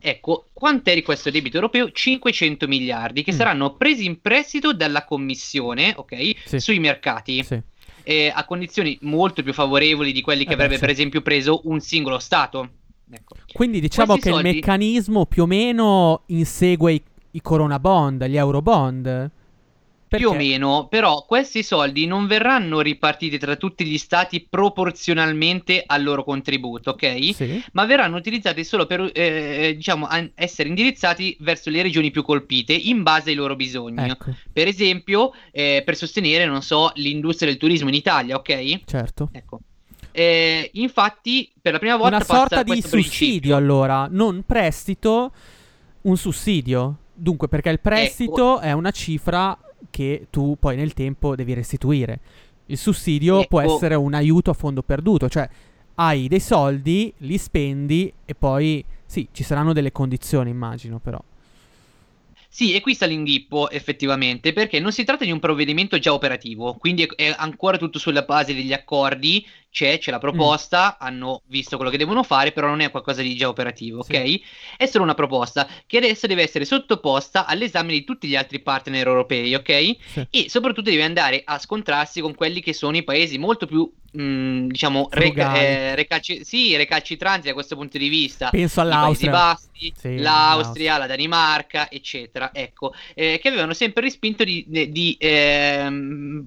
Ecco, 0.03 0.47
quant'è 0.53 0.95
di 0.95 1.03
questo 1.03 1.31
debito 1.31 1.57
europeo? 1.57 1.91
500 1.93 2.67
miliardi 2.67 3.23
che 3.23 3.33
Mm. 3.33 3.37
saranno 3.37 3.75
presi 3.77 4.07
in 4.07 4.21
prestito 4.21 4.73
dalla 4.73 5.05
Commissione, 5.05 5.93
ok? 5.97 6.35
Sì. 6.47 6.59
Sui 6.59 6.79
mercati. 6.79 7.43
Sì. 7.45 7.61
eh, 8.03 8.33
a 8.35 8.45
condizioni 8.47 8.97
molto 9.03 9.43
più 9.43 9.53
favorevoli 9.53 10.11
di 10.13 10.23
quelli 10.23 10.45
che 10.45 10.51
Eh 10.53 10.55
avrebbe 10.55 10.75
sì. 10.75 10.81
per 10.81 10.89
esempio 10.89 11.21
preso 11.21 11.61
un 11.65 11.81
singolo 11.81 12.19
Stato. 12.19 12.69
Ecco. 13.13 13.35
Quindi 13.53 13.79
diciamo 13.79 14.13
Questi 14.13 14.23
che 14.23 14.29
il 14.31 14.35
soldi- 14.43 14.53
meccanismo 14.55 15.27
più 15.27 15.43
o 15.43 15.47
meno 15.47 16.23
insegue 16.29 16.93
i, 16.95 17.03
i 17.33 17.41
Corona 17.43 17.79
Bond, 17.79 18.25
gli 18.25 18.37
Euro 18.37 18.63
Bond. 18.63 19.31
Più 20.11 20.27
o 20.27 20.31
Perché- 20.33 20.44
meno, 20.49 20.88
però 20.88 21.25
questi 21.25 21.62
soldi 21.62 22.05
non 22.05 22.27
verranno 22.27 22.81
ripartiti 22.81 23.38
tra 23.38 23.55
tutti 23.55 23.85
gli 23.85 23.96
stati 23.96 24.44
proporzionalmente 24.51 25.85
al 25.87 26.03
loro 26.03 26.25
contributo, 26.25 26.90
ok? 26.90 27.35
Sì. 27.35 27.62
ma 27.73 27.85
verranno 27.87 28.16
utilizzati 28.16 28.64
solo 28.64 28.87
per 28.87 29.09
eh, 29.14 29.73
diciamo, 29.77 30.07
an- 30.09 30.33
essere 30.35 30.68
indirizzati 30.68 31.37
verso 31.40 31.70
le 31.70 31.83
regioni 31.83 32.11
più 32.11 32.23
colpite 32.25 32.73
in 32.73 33.03
base 33.05 33.31
ai 33.31 33.37
loro 33.37 33.55
bisogni. 33.55 34.09
Ecco, 34.11 34.35
Per 34.53 34.66
esempio, 34.66 35.33
eh, 35.53 35.83
per 35.85 35.94
sostenere, 35.96 36.44
non 36.44 36.61
so, 36.62 36.90
l'industria 36.94 37.49
del 37.49 37.59
turismo 37.59 37.88
in 37.88 37.94
Italia, 37.94 38.35
ok? 38.37 38.81
certo. 38.87 39.29
Ecco. 39.33 39.61
Eh, 40.11 40.70
infatti, 40.75 41.53
per 41.62 41.75
la 41.75 41.79
prima 41.79 41.96
volta 41.96 42.16
Una 42.16 42.25
sorta 42.25 42.62
di 42.64 42.73
sussidio 42.81 42.90
principio. 42.90 43.57
allora, 43.57 44.09
non 44.11 44.42
prestito, 44.44 45.33
un 46.03 46.16
sussidio. 46.16 46.96
Dunque, 47.14 47.46
perché 47.46 47.68
il 47.70 47.79
prestito 47.81 48.57
Ecco. 48.57 48.61
è 48.61 48.73
una 48.73 48.90
cifra 48.90 49.57
che 49.90 50.27
tu 50.31 50.57
poi 50.59 50.77
nel 50.77 50.93
tempo 50.95 51.35
devi 51.35 51.55
restituire. 51.55 52.21
Il 52.66 52.79
sussidio 52.79 53.45
può 53.47 53.61
Ecco. 53.61 53.75
essere 53.75 53.95
un 53.95 54.14
aiuto 54.14 54.51
a 54.51 54.55
fondo 54.55 54.83
perduto, 54.83 55.29
cioè 55.29 55.49
hai 55.97 56.29
dei 56.29 56.40
soldi, 56.40 57.12
li 57.19 57.37
spendi 57.37 58.12
e 58.25 58.35
poi 58.35 58.85
sì, 59.05 59.29
ci 59.33 59.43
saranno 59.43 59.73
delle 59.73 59.93
condizioni, 59.93 60.51
immagino, 60.51 60.99
però. 60.99 61.21
Sì, 62.53 62.75
e 62.75 62.81
qui 62.81 62.95
sta 62.95 63.07
l'inghippo 63.07 63.71
effettivamente, 63.71 64.53
perché 64.53 64.81
non 64.81 64.93
si 64.93 65.05
tratta 65.05 65.25
di 65.25 65.31
un 65.31 65.38
provvedimento 65.38 65.99
già 65.99 66.12
operativo, 66.12 66.75
quindi 66.75 67.09
è 67.14 67.33
ancora 67.37 67.77
tutto 67.77 67.99
sulla 68.01 68.23
base 68.23 68.55
degli 68.55 68.73
accordi, 68.73 69.47
c'è, 69.70 69.98
c'è 69.98 70.11
la 70.11 70.18
proposta, 70.18 70.90
mm. 70.92 71.06
hanno 71.06 71.42
visto 71.46 71.76
quello 71.76 71.90
che 71.90 71.96
devono 71.96 72.22
fare, 72.22 72.52
però 72.52 72.66
non 72.66 72.80
è 72.80 72.90
qualcosa 72.90 73.22
di 73.22 73.37
già 73.37 73.48
operativo, 73.48 74.02
sì. 74.02 74.14
ok? 74.14 74.40
È 74.76 74.87
solo 74.87 75.04
una 75.04 75.14
proposta 75.14 75.66
che 75.87 75.98
adesso 75.98 76.26
deve 76.26 76.42
essere 76.42 76.64
sottoposta 76.64 77.46
all'esame 77.46 77.92
di 77.92 78.04
tutti 78.04 78.26
gli 78.26 78.37
altri 78.37 78.61
partner 78.61 79.06
europei, 79.06 79.54
ok? 79.54 79.96
Sì. 80.06 80.26
E 80.30 80.48
soprattutto 80.48 80.90
deve 80.90 81.04
andare 81.04 81.42
a 81.44 81.59
scontrarsi 81.59 82.20
con 82.20 82.35
quelli 82.35 82.61
che 82.61 82.72
sono 82.72 82.96
i 82.96 83.04
paesi 83.04 83.38
molto 83.38 83.66
più 83.66 83.90
mm, 84.18 84.66
diciamo 84.68 85.09
reca- 85.12 85.54
eh, 85.54 85.94
recalci- 85.94 86.44
sì, 86.44 86.74
recalcitranti 86.76 87.46
da 87.46 87.54
questo 87.54 87.76
punto 87.76 87.96
di 87.96 88.09
vista. 88.09 88.50
Penso 88.50 88.80
all'Austria. 88.80 89.30
Bassi, 89.30 89.92
sì, 89.96 90.18
l'Austria, 90.18 90.98
la 90.98 91.06
Danimarca, 91.06 91.88
eccetera. 91.88 92.50
Ecco, 92.52 92.92
eh, 93.14 93.38
che 93.40 93.48
avevano 93.48 93.72
sempre 93.72 94.02
respinto 94.02 94.42
di, 94.42 94.64
di, 94.66 94.90
di, 94.90 95.16
eh, 95.18 95.88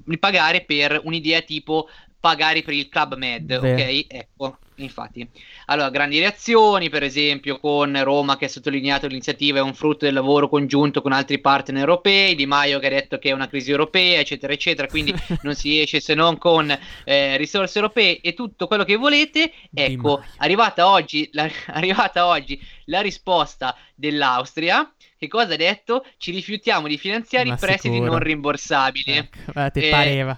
di 0.03 0.17
pagare 0.17 0.61
per 0.61 0.99
un'idea 1.05 1.39
tipo 1.41 1.87
pagare 2.23 2.61
per 2.61 2.73
il 2.73 2.87
Club 2.87 3.15
Med, 3.15 3.59
Beh. 3.59 3.73
ok? 3.73 4.05
Ecco, 4.07 4.57
infatti. 4.75 5.27
Allora, 5.65 5.89
grandi 5.89 6.19
reazioni, 6.19 6.87
per 6.89 7.03
esempio, 7.03 7.59
con 7.59 8.01
Roma 8.01 8.37
che 8.37 8.45
ha 8.45 8.47
sottolineato 8.47 9.07
l'iniziativa 9.07 9.59
è 9.59 9.61
un 9.61 9.73
frutto 9.73 10.05
del 10.05 10.13
lavoro 10.13 10.47
congiunto 10.47 11.01
con 11.01 11.11
altri 11.11 11.39
partner 11.39 11.81
europei, 11.81 12.35
Di 12.35 12.45
Maio 12.45 12.79
che 12.79 12.87
ha 12.87 12.91
detto 12.91 13.17
che 13.17 13.31
è 13.31 13.33
una 13.33 13.49
crisi 13.49 13.71
europea, 13.71 14.21
eccetera, 14.21 14.53
eccetera, 14.53 14.87
quindi 14.87 15.13
non 15.43 15.53
si 15.53 15.81
esce 15.81 15.99
se 15.99 16.13
non 16.13 16.37
con 16.37 16.73
eh, 17.03 17.35
risorse 17.35 17.79
europee 17.79 18.21
e 18.21 18.33
tutto 18.33 18.67
quello 18.67 18.85
che 18.85 18.95
volete. 18.95 19.51
Ecco, 19.73 20.23
arrivata 20.37 20.87
oggi, 20.87 21.27
la, 21.33 21.49
arrivata 21.75 22.25
oggi 22.25 22.57
la 22.85 23.01
risposta 23.01 23.75
dell'Austria 23.95 24.89
che 25.17 25.29
cosa 25.29 25.53
ha 25.53 25.57
detto? 25.57 26.05
Ci 26.17 26.31
rifiutiamo 26.31 26.85
di 26.85 26.97
finanziare 26.97 27.47
Ma 27.47 27.55
i 27.55 27.57
prestiti 27.57 27.95
sicuro. 27.95 28.11
non 28.11 28.19
rimborsabili. 28.19 29.11
Ecco, 29.11 29.59
eh, 29.59 29.71
ti 29.71 29.87
pareva. 29.89 30.37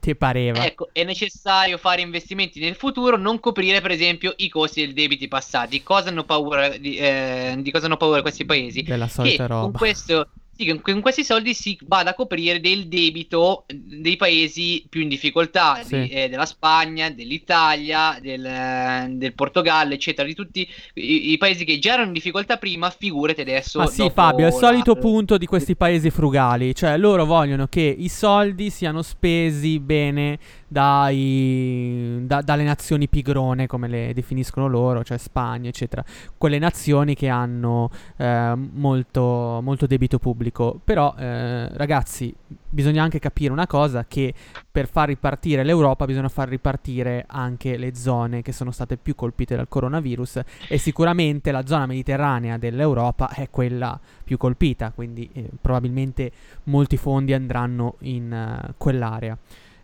Ti 0.00 0.16
pareva. 0.16 0.64
Ecco, 0.64 0.88
è 0.92 1.04
necessario 1.04 1.78
fare 1.78 2.00
investimenti 2.00 2.58
nel 2.58 2.74
futuro, 2.74 3.16
non 3.16 3.38
coprire 3.38 3.80
per 3.80 3.90
esempio 3.92 4.32
i 4.38 4.48
costi 4.48 4.84
dei 4.84 4.94
debiti 4.94 5.28
passati. 5.28 5.82
Cosa 5.82 6.08
hanno 6.08 6.24
paura 6.24 6.76
di, 6.76 6.96
eh, 6.96 7.56
di 7.58 7.70
cosa 7.70 7.86
hanno 7.86 7.96
paura 7.96 8.22
questi 8.22 8.44
paesi? 8.44 8.82
Della 8.82 9.08
solita 9.08 9.46
che 9.46 9.48
roba. 9.48 9.62
Con 9.62 9.72
questo 9.72 10.28
sì, 10.60 10.78
con 10.80 11.00
questi 11.00 11.24
soldi 11.24 11.54
si 11.54 11.78
vada 11.86 12.10
a 12.10 12.14
coprire 12.14 12.60
del 12.60 12.86
debito 12.86 13.64
dei 13.66 14.16
paesi 14.16 14.84
più 14.88 15.00
in 15.00 15.08
difficoltà, 15.08 15.80
sì. 15.82 16.02
di, 16.02 16.08
eh, 16.08 16.28
della 16.28 16.44
Spagna, 16.44 17.08
dell'Italia, 17.08 18.18
del, 18.20 18.44
eh, 18.44 19.06
del, 19.08 19.32
Portogallo, 19.32 19.94
eccetera, 19.94 20.28
di 20.28 20.34
tutti 20.34 20.68
i, 20.94 21.32
i, 21.32 21.38
paesi 21.38 21.64
che 21.64 21.78
già 21.78 21.94
erano 21.94 22.08
in 22.08 22.12
difficoltà 22.12 22.58
prima, 22.58 22.90
figurati 22.90 23.40
adesso. 23.40 23.78
Ma 23.78 23.86
sì, 23.86 24.10
Fabio, 24.12 24.44
è 24.44 24.48
il 24.48 24.54
solito 24.54 24.92
la... 24.92 25.00
punto 25.00 25.38
di 25.38 25.46
questi 25.46 25.74
paesi 25.76 26.10
frugali, 26.10 26.74
cioè 26.74 26.98
loro 26.98 27.24
vogliono 27.24 27.66
che 27.66 27.94
i 27.96 28.08
soldi 28.08 28.68
siano 28.68 29.00
spesi 29.00 29.78
bene 29.78 30.38
dai, 30.72 32.20
da, 32.22 32.42
dalle 32.42 32.62
nazioni 32.62 33.08
pigrone, 33.08 33.66
come 33.66 33.88
le 33.88 34.12
definiscono 34.14 34.68
loro, 34.68 35.02
cioè 35.02 35.18
Spagna, 35.18 35.68
eccetera, 35.68 36.04
quelle 36.38 36.60
nazioni 36.60 37.16
che 37.16 37.28
hanno 37.28 37.90
eh, 38.16 38.54
molto, 38.54 39.58
molto 39.62 39.86
debito 39.86 40.20
pubblico. 40.20 40.80
Però 40.84 41.12
eh, 41.18 41.76
ragazzi 41.76 42.32
bisogna 42.46 43.02
anche 43.02 43.18
capire 43.18 43.52
una 43.52 43.66
cosa, 43.66 44.04
che 44.06 44.32
per 44.70 44.86
far 44.86 45.08
ripartire 45.08 45.64
l'Europa 45.64 46.04
bisogna 46.04 46.28
far 46.28 46.48
ripartire 46.48 47.24
anche 47.26 47.76
le 47.76 47.96
zone 47.96 48.40
che 48.42 48.52
sono 48.52 48.70
state 48.70 48.96
più 48.96 49.16
colpite 49.16 49.56
dal 49.56 49.66
coronavirus. 49.66 50.40
E 50.68 50.78
sicuramente 50.78 51.50
la 51.50 51.66
zona 51.66 51.86
mediterranea 51.86 52.58
dell'Europa 52.58 53.30
è 53.30 53.50
quella 53.50 53.98
più 54.22 54.36
colpita, 54.36 54.92
quindi 54.94 55.28
eh, 55.32 55.50
probabilmente 55.60 56.30
molti 56.64 56.96
fondi 56.96 57.32
andranno 57.32 57.96
in 58.02 58.62
uh, 58.68 58.74
quell'area. 58.76 59.36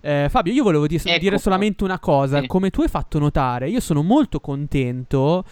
Eh, 0.06 0.28
Fabio, 0.28 0.52
io 0.52 0.62
volevo 0.62 0.86
di- 0.86 1.00
ecco. 1.02 1.18
dire 1.18 1.36
solamente 1.36 1.82
una 1.82 1.98
cosa, 1.98 2.40
sì. 2.40 2.46
come 2.46 2.70
tu 2.70 2.82
hai 2.82 2.88
fatto 2.88 3.18
notare, 3.18 3.68
io 3.68 3.80
sono 3.80 4.02
molto 4.04 4.38
contento. 4.38 5.44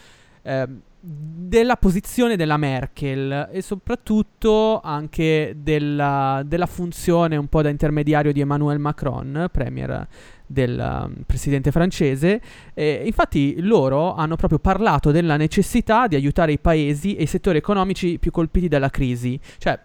Eh, 0.43 0.69
della 1.07 1.77
posizione 1.77 2.35
della 2.35 2.57
Merkel 2.57 3.51
e 3.53 3.61
soprattutto 3.61 4.81
anche 4.81 5.55
della, 5.59 6.43
della, 6.47 6.65
funzione 6.65 7.37
un 7.37 7.47
po' 7.49 7.61
da 7.61 7.69
intermediario 7.69 8.33
di 8.33 8.41
Emmanuel 8.41 8.79
Macron, 8.79 9.49
premier 9.53 10.07
del 10.47 10.79
um, 10.79 11.15
presidente 11.27 11.71
francese. 11.71 12.41
E 12.73 13.03
infatti 13.05 13.61
loro 13.61 14.15
hanno 14.15 14.37
proprio 14.37 14.59
parlato 14.59 15.11
della 15.11 15.37
necessità 15.37 16.07
di 16.07 16.15
aiutare 16.15 16.53
i 16.53 16.59
paesi 16.59 17.17
e 17.17 17.25
i 17.25 17.27
settori 17.27 17.59
economici 17.59 18.19
più 18.19 18.31
colpiti 18.31 18.69
dalla 18.69 18.89
crisi. 18.89 19.39
Cioè, 19.59 19.79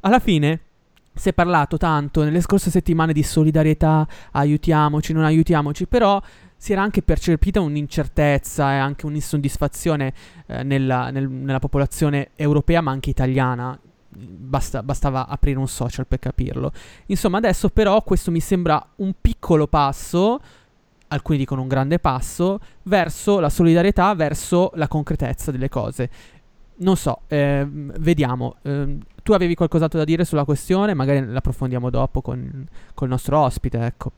alla 0.00 0.20
fine 0.20 0.60
si 1.16 1.30
è 1.30 1.32
parlato 1.32 1.78
tanto 1.78 2.22
nelle 2.22 2.42
scorse 2.42 2.70
settimane 2.70 3.12
di 3.12 3.22
solidarietà, 3.22 4.06
aiutiamoci, 4.32 5.12
non 5.14 5.24
aiutiamoci, 5.24 5.86
però 5.86 6.20
si 6.56 6.72
era 6.72 6.82
anche 6.82 7.02
percepita 7.02 7.60
un'incertezza 7.60 8.72
e 8.72 8.76
anche 8.76 9.06
un'insoddisfazione 9.06 10.12
eh, 10.46 10.62
nella, 10.62 11.10
nel, 11.10 11.28
nella, 11.28 11.58
popolazione 11.58 12.30
europea 12.36 12.80
ma 12.80 12.90
anche 12.90 13.10
italiana. 13.10 13.78
Basta, 14.18 14.82
bastava 14.82 15.26
aprire 15.26 15.58
un 15.58 15.68
social 15.68 16.06
per 16.06 16.18
capirlo. 16.18 16.72
Insomma, 17.06 17.36
adesso 17.36 17.68
però 17.68 18.02
questo 18.02 18.30
mi 18.30 18.40
sembra 18.40 18.82
un 18.96 19.12
piccolo 19.20 19.66
passo, 19.66 20.40
alcuni 21.08 21.36
dicono 21.36 21.60
un 21.60 21.68
grande 21.68 21.98
passo, 21.98 22.58
verso 22.84 23.40
la 23.40 23.50
solidarietà, 23.50 24.14
verso 24.14 24.70
la 24.74 24.88
concretezza 24.88 25.50
delle 25.50 25.68
cose. 25.68 26.08
Non 26.78 26.96
so, 26.96 27.22
eh, 27.28 27.66
vediamo. 27.68 28.56
Eh, 28.62 28.98
tu 29.22 29.32
avevi 29.32 29.54
qualcos'altro 29.54 29.98
da 29.98 30.04
dire 30.04 30.24
sulla 30.24 30.44
questione? 30.44 30.92
Magari 30.94 31.24
l'approfondiamo 31.24 31.88
dopo 31.90 32.20
con, 32.20 32.66
con 32.94 33.06
il 33.06 33.12
nostro 33.12 33.38
ospite, 33.40 33.78
ecco. 33.80 34.12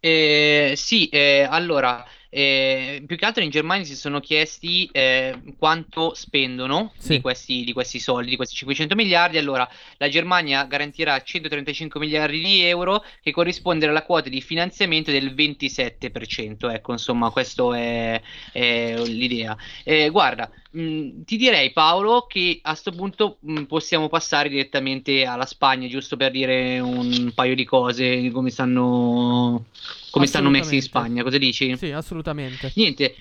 Eh, 0.00 0.74
sì, 0.76 1.08
eh, 1.08 1.46
allora, 1.48 2.04
eh, 2.38 3.02
più 3.06 3.16
che 3.16 3.24
altro 3.24 3.42
in 3.42 3.48
Germania 3.48 3.86
si 3.86 3.96
sono 3.96 4.20
chiesti 4.20 4.86
eh, 4.92 5.40
quanto 5.58 6.12
spendono 6.12 6.92
sì. 6.98 7.14
di, 7.14 7.20
questi, 7.22 7.64
di, 7.64 7.72
questi, 7.72 7.98
soldi, 7.98 8.28
di 8.28 8.36
questi 8.36 8.56
500 8.56 8.94
miliardi. 8.94 9.38
Allora, 9.38 9.66
la 9.96 10.08
Germania 10.10 10.62
garantirà 10.64 11.18
135 11.18 11.98
miliardi 11.98 12.42
di 12.42 12.60
euro, 12.60 13.02
che 13.22 13.30
corrisponde 13.30 13.86
alla 13.86 14.02
quota 14.02 14.28
di 14.28 14.42
finanziamento 14.42 15.10
del 15.10 15.34
27%. 15.34 16.70
Ecco, 16.70 16.92
insomma, 16.92 17.30
questa 17.30 17.74
è, 17.74 18.20
è, 18.52 18.94
l'idea. 19.06 19.56
Eh, 19.82 20.10
guarda, 20.10 20.50
mh, 20.76 20.82
mm, 20.82 21.22
ti 21.24 21.36
direi, 21.36 21.72
Paolo, 21.72 22.26
che 22.28 22.58
a 22.62 22.70
questo 22.70 22.92
punto 22.92 23.38
mh, 23.40 23.60
mm, 23.60 23.64
possiamo 23.64 24.08
passare 24.08 24.48
direttamente 24.48 25.24
alla 25.24 25.46
Spagna, 25.46 25.88
giusto 25.88 26.16
per 26.16 26.30
dire 26.30 26.78
un 26.78 27.32
paio 27.34 27.54
di 27.54 27.64
cose, 27.64 28.30
come 28.30 28.50
stanno 28.50 29.64
come 30.10 30.26
stanno 30.26 30.50
messi 30.50 30.76
in 30.76 30.82
Spagna. 30.82 31.22
Cosa 31.22 31.38
dici? 31.38 31.76
Sì, 31.76 31.90
assolutamente. 31.90 32.72
Niente, 32.74 33.14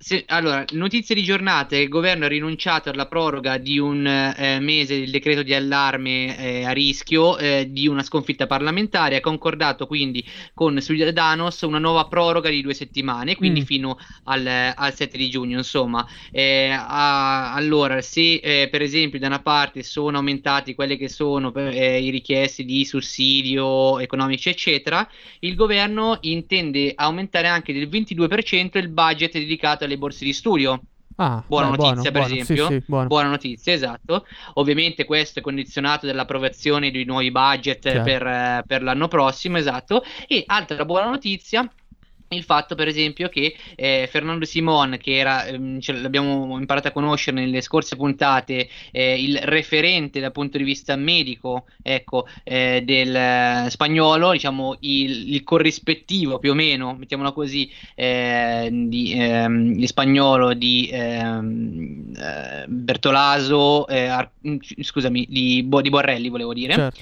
se, 0.00 0.22
allora, 0.28 0.64
notizie 0.74 1.12
di 1.12 1.24
giornata, 1.24 1.76
il 1.76 1.88
governo 1.88 2.26
ha 2.26 2.28
rinunciato 2.28 2.88
alla 2.88 3.06
proroga 3.06 3.58
di 3.58 3.80
un 3.80 4.06
eh, 4.06 4.60
mese 4.60 5.00
del 5.00 5.10
decreto 5.10 5.42
di 5.42 5.52
allarme 5.52 6.38
eh, 6.38 6.64
a 6.64 6.70
rischio 6.70 7.36
eh, 7.36 7.66
di 7.68 7.88
una 7.88 8.04
sconfitta 8.04 8.46
parlamentare, 8.46 9.16
ha 9.16 9.20
concordato 9.20 9.88
quindi 9.88 10.24
con 10.54 10.80
Ciudadanos 10.80 11.62
una 11.62 11.80
nuova 11.80 12.06
proroga 12.06 12.48
di 12.48 12.62
due 12.62 12.74
settimane, 12.74 13.34
quindi 13.34 13.62
mm. 13.62 13.64
fino 13.64 13.98
al, 14.24 14.46
al, 14.46 14.94
7 14.94 15.18
di 15.18 15.28
giugno, 15.28 15.58
insomma. 15.58 16.06
Eh, 16.30 16.68
a, 16.70 17.52
allora, 17.52 18.00
se 18.00 18.34
eh, 18.34 18.68
per 18.70 18.82
esempio 18.82 19.18
da 19.18 19.26
una 19.26 19.42
parte 19.42 19.82
sono 19.82 20.18
aumentati 20.18 20.76
quelli 20.76 20.96
che 20.96 21.08
sono 21.08 21.52
eh, 21.52 22.00
i 22.00 22.10
richiesti 22.10 22.64
di 22.64 22.84
sussidio 22.84 23.98
economici, 23.98 24.48
eccetera, 24.48 25.08
il 25.40 25.56
governo 25.56 26.18
intende 26.20 26.92
aumentare 26.94 27.48
anche 27.48 27.72
del 27.72 27.88
22% 27.88 28.78
il 28.78 28.88
budget 28.90 29.32
dedicato 29.32 29.86
alle 29.88 29.98
borse 29.98 30.24
di 30.24 30.32
studio. 30.32 30.80
Ah, 31.20 31.42
buona 31.44 31.70
beh, 31.70 31.76
notizia, 31.76 31.92
buono, 31.94 32.02
per 32.02 32.12
buono, 32.12 32.34
esempio. 32.34 32.66
Sì, 32.68 32.84
sì, 32.86 33.06
buona 33.06 33.28
notizia, 33.28 33.72
esatto. 33.72 34.26
Ovviamente 34.54 35.04
questo 35.04 35.40
è 35.40 35.42
condizionato 35.42 36.06
dall'approvazione 36.06 36.92
di 36.92 37.04
nuovi 37.04 37.32
budget 37.32 38.02
per, 38.02 38.24
eh, 38.24 38.62
per, 38.64 38.82
l'anno 38.84 39.08
prossimo, 39.08 39.56
esatto. 39.56 40.04
E 40.28 40.44
altra 40.46 40.84
buona 40.84 41.10
notizia 41.10 41.68
il 42.30 42.42
fatto 42.44 42.74
per 42.74 42.88
esempio 42.88 43.28
che 43.28 43.56
eh, 43.74 44.08
Fernando 44.10 44.44
Simon 44.44 44.98
che 45.00 45.16
era 45.16 45.46
ehm, 45.46 45.78
l'abbiamo 46.00 46.58
imparato 46.58 46.88
a 46.88 46.90
conoscere 46.90 47.40
nelle 47.40 47.60
scorse 47.60 47.96
puntate 47.96 48.68
eh, 48.92 49.22
il 49.22 49.38
referente 49.38 50.20
dal 50.20 50.32
punto 50.32 50.58
di 50.58 50.64
vista 50.64 50.94
medico 50.96 51.66
ecco 51.82 52.26
eh, 52.44 52.82
del 52.84 53.14
eh, 53.14 53.66
spagnolo 53.70 54.32
diciamo 54.32 54.76
il, 54.80 55.34
il, 55.34 55.42
corrispettivo 55.42 56.38
più 56.38 56.50
o 56.50 56.54
meno 56.54 56.94
mettiamola 56.94 57.32
così 57.32 57.70
eh, 57.94 58.68
di, 58.70 59.12
ehm, 59.14 59.72
di 59.74 59.86
spagnolo 59.86 60.52
di 60.52 60.88
ehm, 60.92 62.12
eh, 62.14 62.64
Bertolaso 62.68 63.84
Ar- 63.84 64.30
scusami 64.80 65.26
di, 65.28 65.62
Bo- 65.62 65.80
di, 65.80 65.88
Borrelli 65.88 66.28
volevo 66.28 66.52
dire 66.52 66.74
certo. 66.74 67.00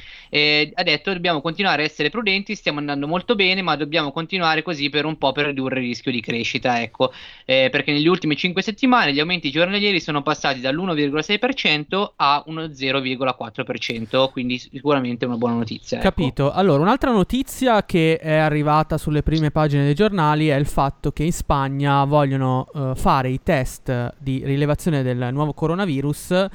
ha 0.74 0.82
detto 0.82 1.12
dobbiamo 1.12 1.40
continuare 1.40 1.82
a 1.82 1.84
essere 1.84 2.10
prudenti 2.10 2.54
stiamo 2.54 2.78
andando 2.78 3.08
molto 3.08 3.34
bene 3.34 3.62
ma 3.62 3.74
dobbiamo 3.76 4.12
continuare 4.12 4.62
così 4.62 4.88
per 4.88 5.04
un 5.04 5.15
un 5.16 5.18
po' 5.18 5.32
per 5.32 5.46
ridurre 5.46 5.80
il 5.80 5.86
rischio 5.86 6.12
di 6.12 6.20
crescita, 6.20 6.80
ecco, 6.80 7.12
eh, 7.44 7.68
perché 7.70 7.92
negli 7.92 8.06
ultimi 8.06 8.36
5 8.36 8.62
settimane 8.62 9.12
gli 9.12 9.20
aumenti 9.20 9.50
giornalieri 9.50 9.98
sono 10.00 10.22
passati 10.22 10.60
dall'1,6% 10.60 12.12
a 12.16 12.42
uno 12.46 12.64
0,4%, 12.64 14.30
quindi 14.30 14.58
sicuramente 14.58 15.24
una 15.24 15.36
buona 15.36 15.54
notizia. 15.54 15.98
Ecco. 15.98 16.08
Capito. 16.08 16.52
Allora, 16.52 16.82
un'altra 16.82 17.10
notizia 17.10 17.84
che 17.84 18.18
è 18.18 18.34
arrivata 18.34 18.98
sulle 18.98 19.22
prime 19.22 19.50
pagine 19.50 19.84
dei 19.84 19.94
giornali 19.94 20.48
è 20.48 20.56
il 20.56 20.66
fatto 20.66 21.10
che 21.10 21.24
in 21.24 21.32
Spagna 21.32 22.04
vogliono 22.04 22.68
uh, 22.72 22.94
fare 22.94 23.30
i 23.30 23.40
test 23.42 24.14
di 24.18 24.42
rilevazione 24.44 25.02
del 25.02 25.28
nuovo 25.32 25.54
coronavirus 25.54 26.48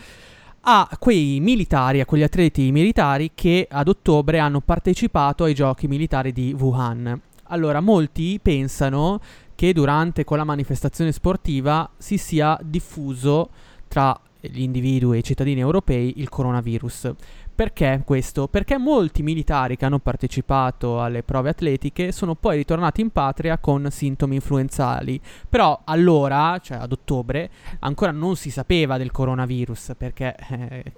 a 0.64 0.88
quei 1.00 1.40
militari, 1.40 2.02
a 2.02 2.06
quegli 2.06 2.24
atleti 2.24 2.72
militari 2.72 3.32
che 3.34 3.68
ad 3.70 3.88
ottobre 3.88 4.38
hanno 4.38 4.62
partecipato 4.62 5.46
ai 5.46 5.56
giochi 5.56 5.88
militari 5.88 6.32
di 6.32 6.56
Wuhan. 6.58 7.20
Allora, 7.52 7.82
molti 7.82 8.40
pensano 8.42 9.20
che 9.56 9.74
durante 9.74 10.24
quella 10.24 10.44
manifestazione 10.46 11.12
sportiva 11.12 11.90
si 11.98 12.18
sia 12.18 12.58
diffuso 12.64 13.50
tra 13.88 14.18
gli 14.40 14.62
individui 14.62 15.18
e 15.18 15.20
i 15.20 15.24
cittadini 15.24 15.60
europei 15.60 16.14
il 16.18 16.30
coronavirus. 16.30 17.14
Perché 17.54 18.02
questo? 18.06 18.48
Perché 18.48 18.78
molti 18.78 19.22
militari 19.22 19.76
che 19.76 19.86
hanno 19.86 20.00
partecipato 20.00 21.02
alle 21.02 21.24
prove 21.24 21.50
atletiche 21.50 22.12
sono 22.12 22.36
poi 22.36 22.58
ritornati 22.58 23.02
in 23.02 23.12
patria 23.12 23.58
con 23.58 23.86
sintomi 23.92 24.36
influenzali. 24.36 25.20
Però 25.48 25.82
allora, 25.84 26.58
cioè 26.60 26.78
ad 26.78 26.92
ottobre, 26.94 27.50
ancora 27.80 28.12
non 28.12 28.36
si 28.38 28.50
sapeva 28.50 28.98
del 28.98 29.12
coronavirus 29.12 29.92
perché... 29.98 30.36
Eh, 30.50 30.92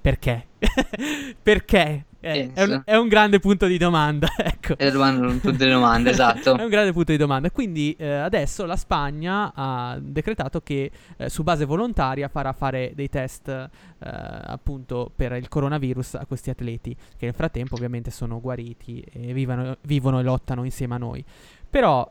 perché? 0.00 0.48
perché? 1.40 2.04
Eh, 2.24 2.50
è, 2.54 2.62
un, 2.62 2.82
è, 2.86 2.96
un, 2.96 3.08
grande 3.08 3.38
punto 3.38 3.66
di 3.66 3.76
domanda. 3.76 4.28
ecco. 4.36 4.78
È 4.78 4.88
un 4.94 5.38
punto 5.42 5.64
di 5.64 5.70
domanda, 5.70 6.08
esatto. 6.08 6.56
è 6.58 6.62
un 6.62 6.70
grande 6.70 6.92
punto 6.92 7.12
di 7.12 7.18
domanda. 7.18 7.50
Quindi 7.50 7.94
eh, 7.98 8.08
adesso 8.08 8.64
la 8.64 8.76
Spagna 8.76 9.52
ha 9.54 9.98
decretato 10.00 10.62
che 10.62 10.90
eh, 11.18 11.28
su 11.28 11.42
base 11.42 11.66
volontaria 11.66 12.28
farà 12.28 12.54
fare 12.54 12.92
dei 12.94 13.10
test 13.10 13.48
eh, 13.48 13.68
appunto 14.00 15.12
per 15.14 15.32
il 15.32 15.48
coronavirus 15.48 16.14
a 16.14 16.24
questi 16.26 16.48
atleti, 16.48 16.94
che 16.94 17.26
nel 17.26 17.34
frattempo 17.34 17.74
ovviamente 17.74 18.10
sono 18.10 18.40
guariti 18.40 19.04
e 19.12 19.34
vivono, 19.34 19.76
vivono 19.82 20.20
e 20.20 20.22
lottano 20.22 20.64
insieme 20.64 20.94
a 20.94 20.98
noi. 20.98 21.24
Però 21.68 22.10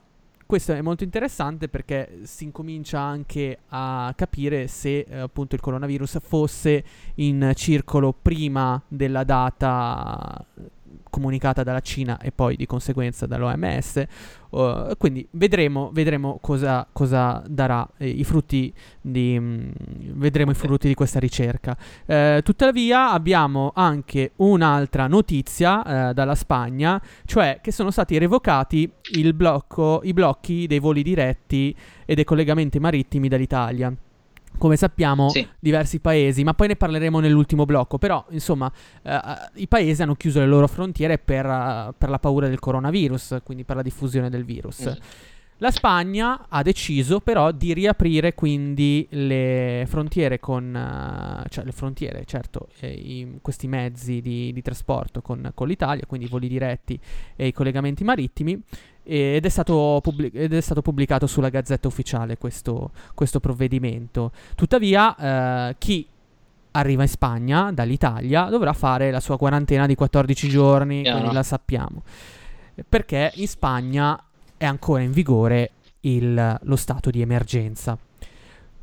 questo 0.53 0.73
è 0.73 0.81
molto 0.81 1.03
interessante 1.03 1.67
perché 1.67 2.19
si 2.25 2.43
incomincia 2.43 2.99
anche 2.99 3.57
a 3.69 4.13
capire 4.15 4.67
se 4.67 4.99
eh, 4.99 5.17
appunto 5.17 5.55
il 5.55 5.61
coronavirus 5.61 6.19
fosse 6.21 6.83
in 7.15 7.53
circolo 7.55 8.13
prima 8.13 8.79
della 8.87 9.23
data 9.23 10.45
comunicata 11.13 11.61
dalla 11.61 11.79
Cina 11.79 12.17
e 12.19 12.31
poi 12.31 12.55
di 12.55 12.65
conseguenza 12.65 13.27
dall'OMS. 13.27 14.03
Uh, 14.49 14.95
quindi 14.97 15.27
vedremo, 15.31 15.91
vedremo 15.93 16.39
cosa, 16.41 16.87
cosa 16.91 17.43
darà 17.47 17.87
eh, 17.97 18.07
i 18.07 18.23
frutti 18.23 18.73
di, 18.99 19.39
mh, 19.39 19.43
mm, 19.43 19.71
vedremo 20.15 20.51
i 20.51 20.55
frutti 20.55 20.87
di 20.87 20.95
questa 20.95 21.19
ricerca. 21.19 21.77
Uh, 22.07 22.41
tuttavia 22.41 23.11
abbiamo 23.11 23.71
anche 23.75 24.31
un'altra 24.37 25.05
notizia 25.05 26.09
uh, 26.09 26.13
dalla 26.13 26.35
Spagna, 26.35 26.99
cioè 27.25 27.59
che 27.61 27.71
sono 27.71 27.91
stati 27.91 28.17
revocati 28.17 28.91
blocco, 29.33 30.01
i 30.03 30.13
blocchi 30.13 30.65
dei 30.65 30.79
voli 30.79 31.03
diretti 31.03 31.75
e 32.05 32.15
dei 32.15 32.23
collegamenti 32.23 32.79
marittimi 32.79 33.27
dall'Italia 33.27 33.93
come 34.57 34.75
sappiamo, 34.75 35.29
sì. 35.29 35.47
diversi 35.59 35.99
paesi, 35.99 36.43
ma 36.43 36.53
poi 36.53 36.67
ne 36.67 36.75
parleremo 36.75 37.19
nell'ultimo 37.19 37.65
blocco, 37.65 37.97
però 37.97 38.25
insomma 38.29 38.71
eh, 39.01 39.19
i 39.55 39.67
paesi 39.67 40.01
hanno 40.01 40.15
chiuso 40.15 40.39
le 40.39 40.45
loro 40.45 40.67
frontiere 40.67 41.17
per, 41.17 41.45
uh, 41.45 41.93
per, 41.97 42.09
la 42.09 42.19
paura 42.19 42.47
del 42.47 42.59
coronavirus, 42.59 43.39
quindi 43.43 43.63
per 43.63 43.75
la 43.75 43.81
diffusione 43.81 44.29
del 44.29 44.45
virus. 44.45 44.89
Mm. 44.89 45.01
La 45.57 45.71
Spagna 45.71 46.47
ha 46.49 46.61
deciso 46.61 47.19
però 47.21 47.51
di 47.51 47.73
riaprire 47.73 48.33
quindi 48.33 49.07
le 49.11 49.85
frontiere 49.87 50.39
con, 50.39 50.73
uh, 50.73 51.47
cioè 51.47 51.63
le 51.63 51.71
frontiere, 51.71 52.25
certo, 52.25 52.67
eh, 52.79 52.91
i, 52.91 53.39
questi 53.41 53.67
mezzi 53.67 54.19
di, 54.19 54.51
di 54.51 54.61
trasporto 54.61 55.21
con, 55.21 55.51
con 55.53 55.67
l'Italia, 55.67 56.05
quindi 56.05 56.25
i 56.25 56.29
voli 56.29 56.47
diretti 56.47 56.99
e 57.35 57.47
i 57.47 57.53
collegamenti 57.53 58.03
marittimi, 58.03 58.61
ed 59.03 59.45
è, 59.45 59.49
stato 59.49 59.99
pubblic- 60.01 60.35
ed 60.35 60.53
è 60.53 60.61
stato 60.61 60.81
pubblicato 60.81 61.27
sulla 61.27 61.49
Gazzetta 61.49 61.87
Ufficiale 61.87 62.37
questo, 62.37 62.91
questo 63.13 63.39
provvedimento. 63.39 64.31
Tuttavia, 64.55 65.69
eh, 65.69 65.75
chi 65.77 66.07
arriva 66.71 67.03
in 67.03 67.09
Spagna 67.09 67.71
dall'Italia 67.71 68.45
dovrà 68.45 68.73
fare 68.73 69.11
la 69.11 69.19
sua 69.19 69.37
quarantena 69.37 69.85
di 69.85 69.95
14 69.95 70.49
giorni, 70.49 71.01
yeah, 71.01 71.13
quindi 71.13 71.33
la 71.33 71.43
sappiamo. 71.43 72.03
Perché 72.87 73.31
in 73.35 73.47
Spagna 73.47 74.21
è 74.57 74.65
ancora 74.65 75.01
in 75.01 75.11
vigore 75.11 75.71
il, 76.01 76.59
lo 76.61 76.75
stato 76.75 77.09
di 77.09 77.21
emergenza. 77.21 77.97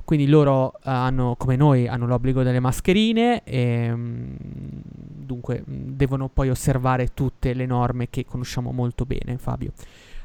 Quindi 0.05 0.27
loro 0.27 0.73
uh, 0.75 0.79
hanno, 0.83 1.37
come 1.39 1.55
noi, 1.55 1.87
hanno 1.87 2.07
l'obbligo 2.07 2.43
delle 2.43 2.59
mascherine 2.59 3.45
e 3.45 3.93
um, 3.93 4.35
dunque 4.41 5.63
devono 5.65 6.29
poi 6.29 6.51
osservare 6.51 7.15
tutte 7.15 7.55
le 7.55 7.65
norme 7.65 8.11
che 8.11 8.25
conosciamo 8.25 8.73
molto 8.73 9.07
bene, 9.07 9.39
Fabio. 9.39 9.71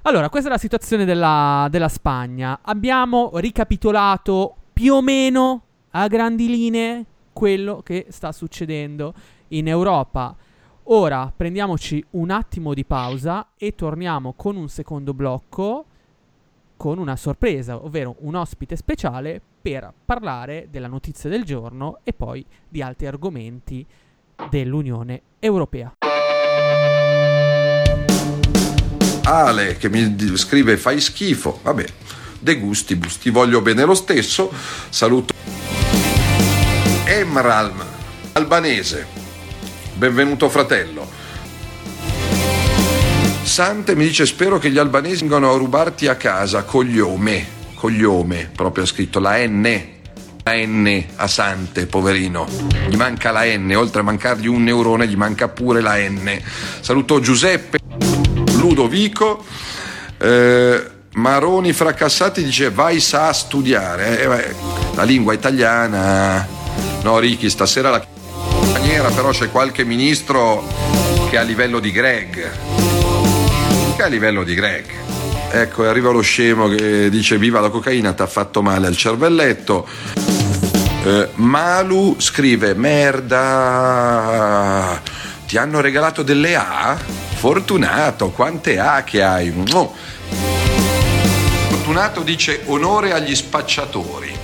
Allora, 0.07 0.29
questa 0.29 0.49
è 0.49 0.51
la 0.51 0.59
situazione 0.59 1.03
della, 1.03 1.67
della 1.71 1.89
Spagna. 1.89 2.59
Abbiamo 2.61 3.31
ricapitolato 3.35 4.55
più 4.71 4.93
o 4.93 5.01
meno 5.01 5.63
a 5.91 6.05
grandi 6.07 6.47
linee 6.47 7.05
quello 7.33 7.81
che 7.83 8.05
sta 8.09 8.31
succedendo 8.31 9.15
in 9.49 9.67
Europa. 9.67 10.35
Ora 10.83 11.33
prendiamoci 11.35 12.05
un 12.11 12.29
attimo 12.29 12.75
di 12.75 12.85
pausa 12.85 13.47
e 13.57 13.73
torniamo 13.73 14.33
con 14.33 14.57
un 14.57 14.69
secondo 14.69 15.15
blocco 15.15 15.85
con 16.77 16.99
una 16.99 17.15
sorpresa, 17.15 17.83
ovvero 17.83 18.15
un 18.19 18.35
ospite 18.35 18.75
speciale 18.75 19.41
per 19.59 19.91
parlare 20.05 20.67
della 20.69 20.87
notizia 20.87 21.31
del 21.31 21.43
giorno 21.43 21.97
e 22.03 22.13
poi 22.13 22.45
di 22.69 22.83
altri 22.83 23.07
argomenti 23.07 23.83
dell'Unione 24.51 25.21
Europea. 25.39 25.93
Ale 29.27 29.77
che 29.77 29.89
mi 29.89 30.15
scrive 30.37 30.77
fai 30.77 31.01
schifo, 31.01 31.59
vabbè, 31.63 31.85
de 32.37 32.59
gustibus, 32.59 33.17
ti 33.17 33.31
voglio 33.31 33.59
bene 33.59 33.83
lo 33.83 33.95
stesso, 33.95 34.53
saluto 34.89 35.33
Emralm, 37.05 37.83
albanese, 38.33 39.07
benvenuto 39.95 40.47
fratello. 40.47 41.09
Sante 43.41 43.95
mi 43.95 44.05
dice 44.05 44.27
spero 44.27 44.59
che 44.59 44.69
gli 44.69 44.77
albanesi 44.77 45.21
vengano 45.21 45.51
a 45.51 45.57
rubarti 45.57 46.07
a 46.07 46.15
casa, 46.15 46.61
cogliome, 46.61 47.47
cogliome, 47.73 48.51
proprio 48.55 48.83
ha 48.83 48.87
scritto 48.87 49.19
la 49.19 49.37
N, 49.37 49.63
la 50.43 50.53
N 50.53 51.03
a 51.15 51.27
Sante, 51.27 51.87
poverino. 51.87 52.47
Gli 52.87 52.95
manca 52.95 53.31
la 53.31 53.43
N, 53.43 53.73
oltre 53.75 54.01
a 54.01 54.03
mancargli 54.03 54.45
un 54.45 54.63
neurone, 54.63 55.07
gli 55.07 55.15
manca 55.15 55.47
pure 55.47 55.81
la 55.81 55.97
N. 55.97 56.39
Saluto 56.81 57.19
Giuseppe. 57.19 57.84
Ludovico. 58.65 59.45
Eh, 60.17 60.93
Maroni 61.13 61.71
fracassati 61.71 62.43
dice 62.43 62.71
vai 62.71 62.99
sa 62.99 63.27
a 63.27 63.33
studiare. 63.33 64.21
Eh, 64.21 64.55
la 64.95 65.03
lingua 65.03 65.33
italiana. 65.33 66.47
No, 67.03 67.19
Ricky, 67.19 67.49
stasera 67.49 67.91
la 67.91 68.03
maniera, 68.71 69.09
però 69.09 69.29
c'è 69.29 69.51
qualche 69.51 69.83
ministro 69.85 70.67
che 71.29 71.35
è 71.35 71.39
a 71.39 71.43
livello 71.43 71.79
di 71.79 71.91
Greg. 71.91 72.49
Che 73.95 74.01
è 74.01 74.03
a 74.03 74.07
livello 74.07 74.43
di 74.43 74.55
Greg. 74.55 74.85
Ecco, 75.51 75.87
arriva 75.87 76.09
lo 76.09 76.21
scemo 76.21 76.67
che 76.67 77.09
dice 77.11 77.37
viva 77.37 77.59
la 77.59 77.69
cocaina, 77.69 78.13
ti 78.13 78.23
ha 78.23 78.27
fatto 78.27 78.63
male 78.63 78.87
al 78.87 78.97
cervelletto. 78.97 79.87
Eh, 81.05 81.29
Malu 81.35 82.15
scrive 82.17 82.73
merda 82.73 84.23
ti 85.45 85.57
hanno 85.57 85.79
regalato 85.79 86.23
delle 86.23 86.55
A? 86.55 86.97
Fortunato, 87.45 88.31
quante 88.31 88.79
A 88.79 89.03
che 89.03 89.21
hai? 89.21 89.53
Fortunato 91.67 92.23
dice 92.23 92.63
onore 92.65 93.13
agli 93.13 93.35
spacciatori. 93.35 94.35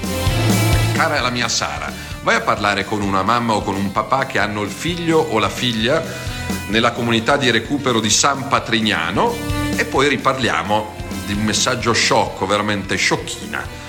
Cara 0.94 1.20
la 1.20 1.32
mia 1.32 1.48
Sara, 1.48 1.92
vai 2.22 2.36
a 2.36 2.42
parlare 2.42 2.86
con 2.86 3.02
una 3.02 3.24
mamma 3.24 3.54
o 3.54 3.64
con 3.64 3.74
un 3.74 3.92
papà 3.92 4.28
che 4.28 4.38
hanno 4.38 4.62
il 4.62 4.70
figlio 4.70 5.18
o 5.18 5.40
la 5.40 5.50
figlia 5.50 6.04
nella 6.68 6.92
comunità 6.92 7.38
di 7.38 7.50
recupero 7.50 8.00
di 8.00 8.12
San 8.12 8.48
Patrignano 8.48 9.34
e 9.76 9.84
poi 9.86 10.08
riparliamo 10.08 10.94
di 11.26 11.34
un 11.34 11.42
messaggio 11.42 11.94
sciocco, 11.94 12.46
veramente 12.46 12.98
sciocchina. 12.98 13.81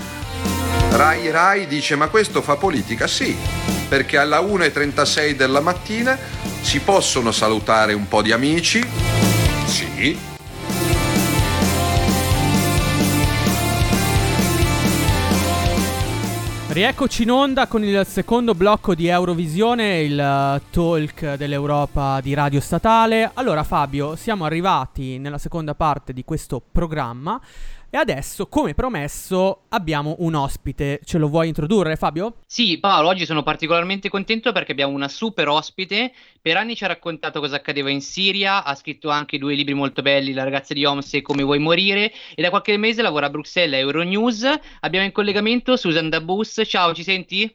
Rai 0.94 1.30
Rai 1.30 1.66
dice 1.66 1.96
ma 1.96 2.08
questo 2.08 2.42
fa 2.42 2.56
politica? 2.56 3.06
Sì, 3.06 3.34
perché 3.88 4.18
alla 4.18 4.40
1.36 4.40 5.32
della 5.32 5.60
mattina 5.60 6.18
si 6.60 6.80
possono 6.80 7.32
salutare 7.32 7.94
un 7.94 8.06
po' 8.08 8.20
di 8.20 8.30
amici? 8.30 8.86
Sì. 9.64 10.18
Rieccoci 16.68 17.22
in 17.22 17.30
onda 17.30 17.66
con 17.66 17.82
il 17.84 18.04
secondo 18.06 18.54
blocco 18.54 18.94
di 18.94 19.06
Eurovisione, 19.06 20.02
il 20.02 20.18
uh, 20.18 20.60
talk 20.70 21.36
dell'Europa 21.36 22.20
di 22.20 22.34
Radio 22.34 22.60
Statale. 22.60 23.30
Allora 23.32 23.62
Fabio, 23.62 24.14
siamo 24.14 24.44
arrivati 24.44 25.18
nella 25.18 25.38
seconda 25.38 25.74
parte 25.74 26.12
di 26.12 26.22
questo 26.22 26.60
programma 26.70 27.40
e 27.94 27.98
adesso, 27.98 28.46
come 28.46 28.72
promesso, 28.72 29.64
abbiamo 29.68 30.16
un 30.20 30.34
ospite. 30.34 30.98
Ce 31.04 31.18
lo 31.18 31.28
vuoi 31.28 31.48
introdurre, 31.48 31.96
Fabio? 31.96 32.36
Sì, 32.46 32.78
Paolo, 32.80 33.08
oggi 33.08 33.26
sono 33.26 33.42
particolarmente 33.42 34.08
contento 34.08 34.50
perché 34.50 34.72
abbiamo 34.72 34.94
una 34.94 35.08
super 35.08 35.46
ospite. 35.48 36.10
Per 36.40 36.56
anni 36.56 36.74
ci 36.74 36.84
ha 36.84 36.86
raccontato 36.86 37.38
cosa 37.38 37.56
accadeva 37.56 37.90
in 37.90 38.00
Siria, 38.00 38.64
ha 38.64 38.74
scritto 38.74 39.10
anche 39.10 39.36
due 39.36 39.54
libri 39.54 39.74
molto 39.74 40.00
belli, 40.00 40.32
La 40.32 40.42
ragazza 40.42 40.72
di 40.72 40.86
Homs 40.86 41.12
e 41.12 41.20
Come 41.20 41.42
vuoi 41.42 41.58
morire, 41.58 42.10
e 42.34 42.40
da 42.40 42.48
qualche 42.48 42.78
mese 42.78 43.02
lavora 43.02 43.26
a 43.26 43.30
Bruxelles 43.30 43.74
a 43.74 43.82
Euronews. 43.82 44.48
Abbiamo 44.80 45.04
in 45.04 45.12
collegamento 45.12 45.76
Susan 45.76 46.08
Dabus. 46.08 46.62
Ciao, 46.64 46.94
ci 46.94 47.02
senti? 47.02 47.54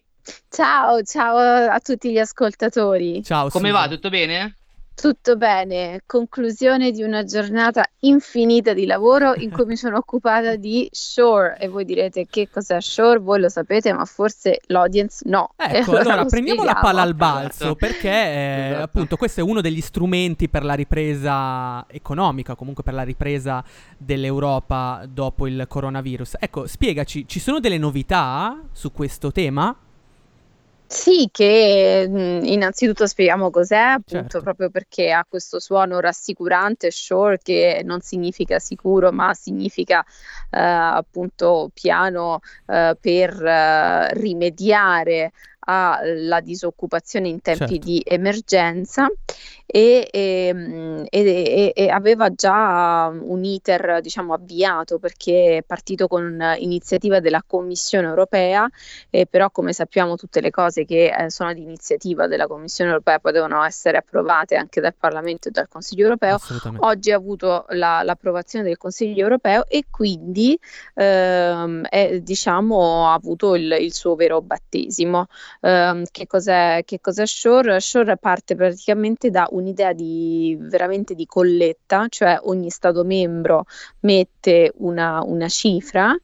Ciao, 0.49 1.01
ciao 1.01 1.37
a 1.37 1.79
tutti 1.79 2.11
gli 2.11 2.19
ascoltatori. 2.19 3.23
Ciao. 3.23 3.49
Come 3.49 3.69
Susan. 3.69 3.87
va? 3.87 3.87
Tutto 3.87 4.09
bene? 4.09 4.56
Tutto 4.99 5.35
bene, 5.35 6.01
conclusione 6.07 6.89
di 6.89 7.03
una 7.03 7.23
giornata 7.23 7.85
infinita 7.99 8.73
di 8.73 8.87
lavoro 8.87 9.35
in 9.35 9.51
cui 9.51 9.65
mi 9.65 9.75
sono 9.77 9.97
occupata 9.97 10.55
di 10.55 10.89
Shore 10.91 11.55
e 11.59 11.67
voi 11.67 11.85
direte 11.85 12.25
che 12.27 12.49
cos'è 12.49 12.81
Shore, 12.81 13.19
voi 13.19 13.41
lo 13.41 13.47
sapete 13.47 13.93
ma 13.93 14.05
forse 14.05 14.59
l'audience 14.65 15.21
no. 15.29 15.51
Ecco, 15.55 15.91
allora 15.97 16.15
lo 16.15 16.25
prendiamo 16.25 16.63
la 16.63 16.79
palla 16.81 17.03
al 17.03 17.13
balzo 17.13 17.65
Esatto. 17.65 17.75
perché 17.75 18.09
eh, 18.09 18.65
Esatto. 18.69 18.83
appunto 18.83 19.17
questo 19.17 19.41
è 19.41 19.43
uno 19.43 19.61
degli 19.61 19.81
strumenti 19.81 20.49
per 20.49 20.65
la 20.65 20.73
ripresa 20.73 21.85
economica, 21.87 22.55
comunque 22.55 22.81
per 22.81 22.95
la 22.95 23.03
ripresa 23.03 23.63
dell'Europa 23.99 25.05
dopo 25.07 25.45
il 25.45 25.65
coronavirus. 25.69 26.37
Ecco, 26.39 26.65
spiegaci, 26.65 27.27
ci 27.27 27.39
sono 27.39 27.59
delle 27.59 27.77
novità 27.77 28.63
su 28.71 28.91
questo 28.91 29.31
tema? 29.31 29.77
Sì, 30.87 31.27
che 31.31 32.07
mh, 32.07 32.45
innanzitutto 32.45 33.05
spieghiamo 33.07 33.49
cos'è, 33.49 33.75
appunto 33.75 34.17
Certo. 34.29 34.41
proprio 34.41 34.69
perché 34.69 35.11
ha 35.11 35.25
questo 35.27 35.59
suono 35.59 35.99
rassicurante, 35.99 36.91
sure, 36.91 37.39
che 37.43 37.81
non 37.83 37.99
significa 37.99 38.57
sicuro, 38.59 39.11
ma 39.11 39.33
significa 39.33 40.03
eh, 40.49 40.59
appunto 40.59 41.69
piano 41.73 42.39
eh, 42.67 42.97
per 42.99 43.43
eh, 43.43 44.13
rimediare 44.13 45.31
alla 45.69 46.39
disoccupazione 46.39 47.27
in 47.27 47.41
tempi 47.41 47.73
Certo. 47.73 47.85
di 47.85 48.01
emergenza 48.05 49.07
e, 49.69 50.07
ehm, 50.09 51.05
e- 51.09 51.19
e- 51.19 51.71
e 51.75 51.89
aveva 51.89 52.33
già 52.33 53.11
un 53.13 53.43
iter, 53.43 53.99
diciamo, 54.01 54.33
avviato 54.33 54.97
perché 54.97 55.57
è 55.57 55.63
partito 55.63 56.07
con 56.07 56.41
iniziativa 56.57 57.19
della 57.19 57.43
Commissione 57.45 58.07
europea 58.07 58.67
e 59.09 59.25
però 59.27 59.51
come 59.51 59.73
sappiamo 59.73 60.15
tutte 60.15 60.39
le 60.39 60.51
cose 60.51 60.85
che 60.85 61.13
eh, 61.13 61.29
sono 61.29 61.53
di 61.53 61.61
iniziativa 61.61 62.27
della 62.27 62.47
Commissione 62.47 62.91
europea 62.91 63.19
poi 63.19 63.33
devono 63.33 63.61
essere 63.63 63.97
approvate 63.97 64.55
anche 64.55 64.79
dal 64.79 64.95
Parlamento 64.97 65.49
e 65.49 65.51
dal 65.51 65.67
Consiglio 65.67 66.03
europeo. 66.03 66.37
Oggi 66.79 67.11
ha 67.11 67.17
avuto 67.17 67.65
la- 67.69 68.03
l'approvazione 68.03 68.63
del 68.63 68.77
Consiglio 68.77 69.21
europeo 69.23 69.67
e 69.67 69.83
quindi 69.91 70.57
ehm, 70.93 71.85
è, 71.89 72.19
diciamo, 72.21 73.07
ha 73.09 73.13
avuto 73.13 73.55
il, 73.55 73.75
il 73.79 73.93
suo 73.93 74.15
vero 74.15 74.41
battesimo. 74.41 75.25
Ehm, 75.61 76.05
che 76.09 76.25
cos'è, 76.25 76.83
che 76.85 76.99
cos'è 77.01 77.25
Shore? 77.25 77.79
Shore 77.81 78.15
parte 78.17 78.55
praticamente 78.55 79.29
da 79.29 79.47
un'idea 79.57 79.93
di 79.93 80.57
veramente 80.59 81.13
di 81.15 81.25
colletta, 81.25 82.05
cioè 82.09 82.39
ogni 82.43 82.69
Stato 82.69 83.03
membro 83.03 83.65
mette 84.01 84.71
una, 84.77 85.21
una 85.23 85.47
cifra 85.47 86.15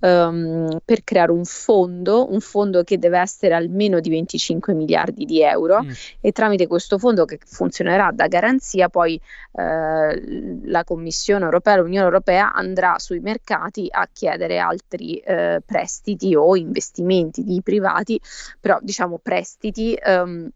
ehm, 0.00 0.80
per 0.84 1.04
creare 1.04 1.32
un 1.32 1.44
fondo, 1.44 2.30
un 2.32 2.40
fondo 2.40 2.82
che 2.82 2.98
deve 2.98 3.18
essere 3.18 3.54
almeno 3.54 4.00
di 4.00 4.10
25 4.10 4.74
miliardi 4.74 5.24
di 5.24 5.42
euro 5.42 5.82
Mm. 5.82 5.90
e 6.20 6.32
tramite 6.32 6.66
questo 6.66 6.98
fondo 6.98 7.24
che 7.24 7.38
funzionerà 7.44 8.10
da 8.12 8.26
garanzia 8.28 8.88
poi 8.88 9.20
eh, 9.52 10.60
la 10.64 10.84
Commissione 10.84 11.44
europea, 11.44 11.76
l'Unione 11.76 12.04
europea 12.04 12.52
andrà 12.52 12.98
sui 12.98 13.20
mercati 13.20 13.86
a 13.90 14.08
chiedere 14.12 14.58
altri 14.58 15.16
eh, 15.18 15.60
prestiti 15.64 16.34
o 16.34 16.56
investimenti 16.56 17.42
di 17.44 17.60
privati, 17.62 18.20
però 18.60 18.78
diciamo 18.80 19.18
prestiti. 19.18 19.94
ehm, 19.94 20.50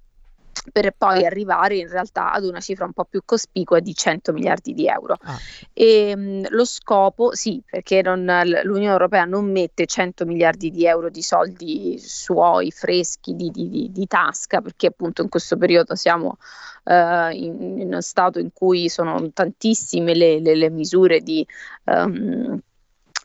per 0.73 0.93
poi 0.97 1.25
arrivare 1.25 1.77
in 1.77 1.89
realtà 1.89 2.33
ad 2.33 2.45
una 2.45 2.61
cifra 2.61 2.85
un 2.85 2.93
po' 2.93 3.05
più 3.05 3.23
cospicua 3.25 3.81
di 3.81 3.95
100 3.95 4.33
miliardi 4.33 4.73
di 4.75 4.87
euro. 4.87 5.17
Ah, 5.23 5.37
E 5.73 6.17
mh, 6.17 6.47
lo 6.51 6.65
scopo, 6.65 7.35
sì, 7.35 7.63
perché 7.65 8.03
non- 8.03 8.25
l'Unione 8.65 8.93
Europea 8.93 9.25
non 9.25 9.51
mette 9.51 9.87
100 9.87 10.25
miliardi 10.25 10.71
di 10.71 10.87
euro 10.87 11.11
di 11.11 11.23
soldi 11.23 11.99
suoi 11.99 12.71
freschi 12.71 13.35
di, 13.35 13.51
di- 13.51 13.69
di- 13.69 13.91
di 13.93 14.07
tasca, 14.07 14.61
perché 14.61 14.89
appunto 14.89 15.23
in 15.23 15.29
questo 15.29 15.57
periodo 15.57 15.95
siamo 15.95 16.37
eh, 16.85 17.31
in, 17.35 17.79
in 17.79 17.87
uno 17.89 18.01
stato 18.01 18.39
in 18.39 18.53
cui 18.53 18.89
sono 18.89 19.31
tantissime 19.33 20.15
le, 20.15 20.41
le- 20.41 20.55
le 20.55 20.71
misure 20.71 21.21
di... 21.21 21.47
ehm, 21.85 22.59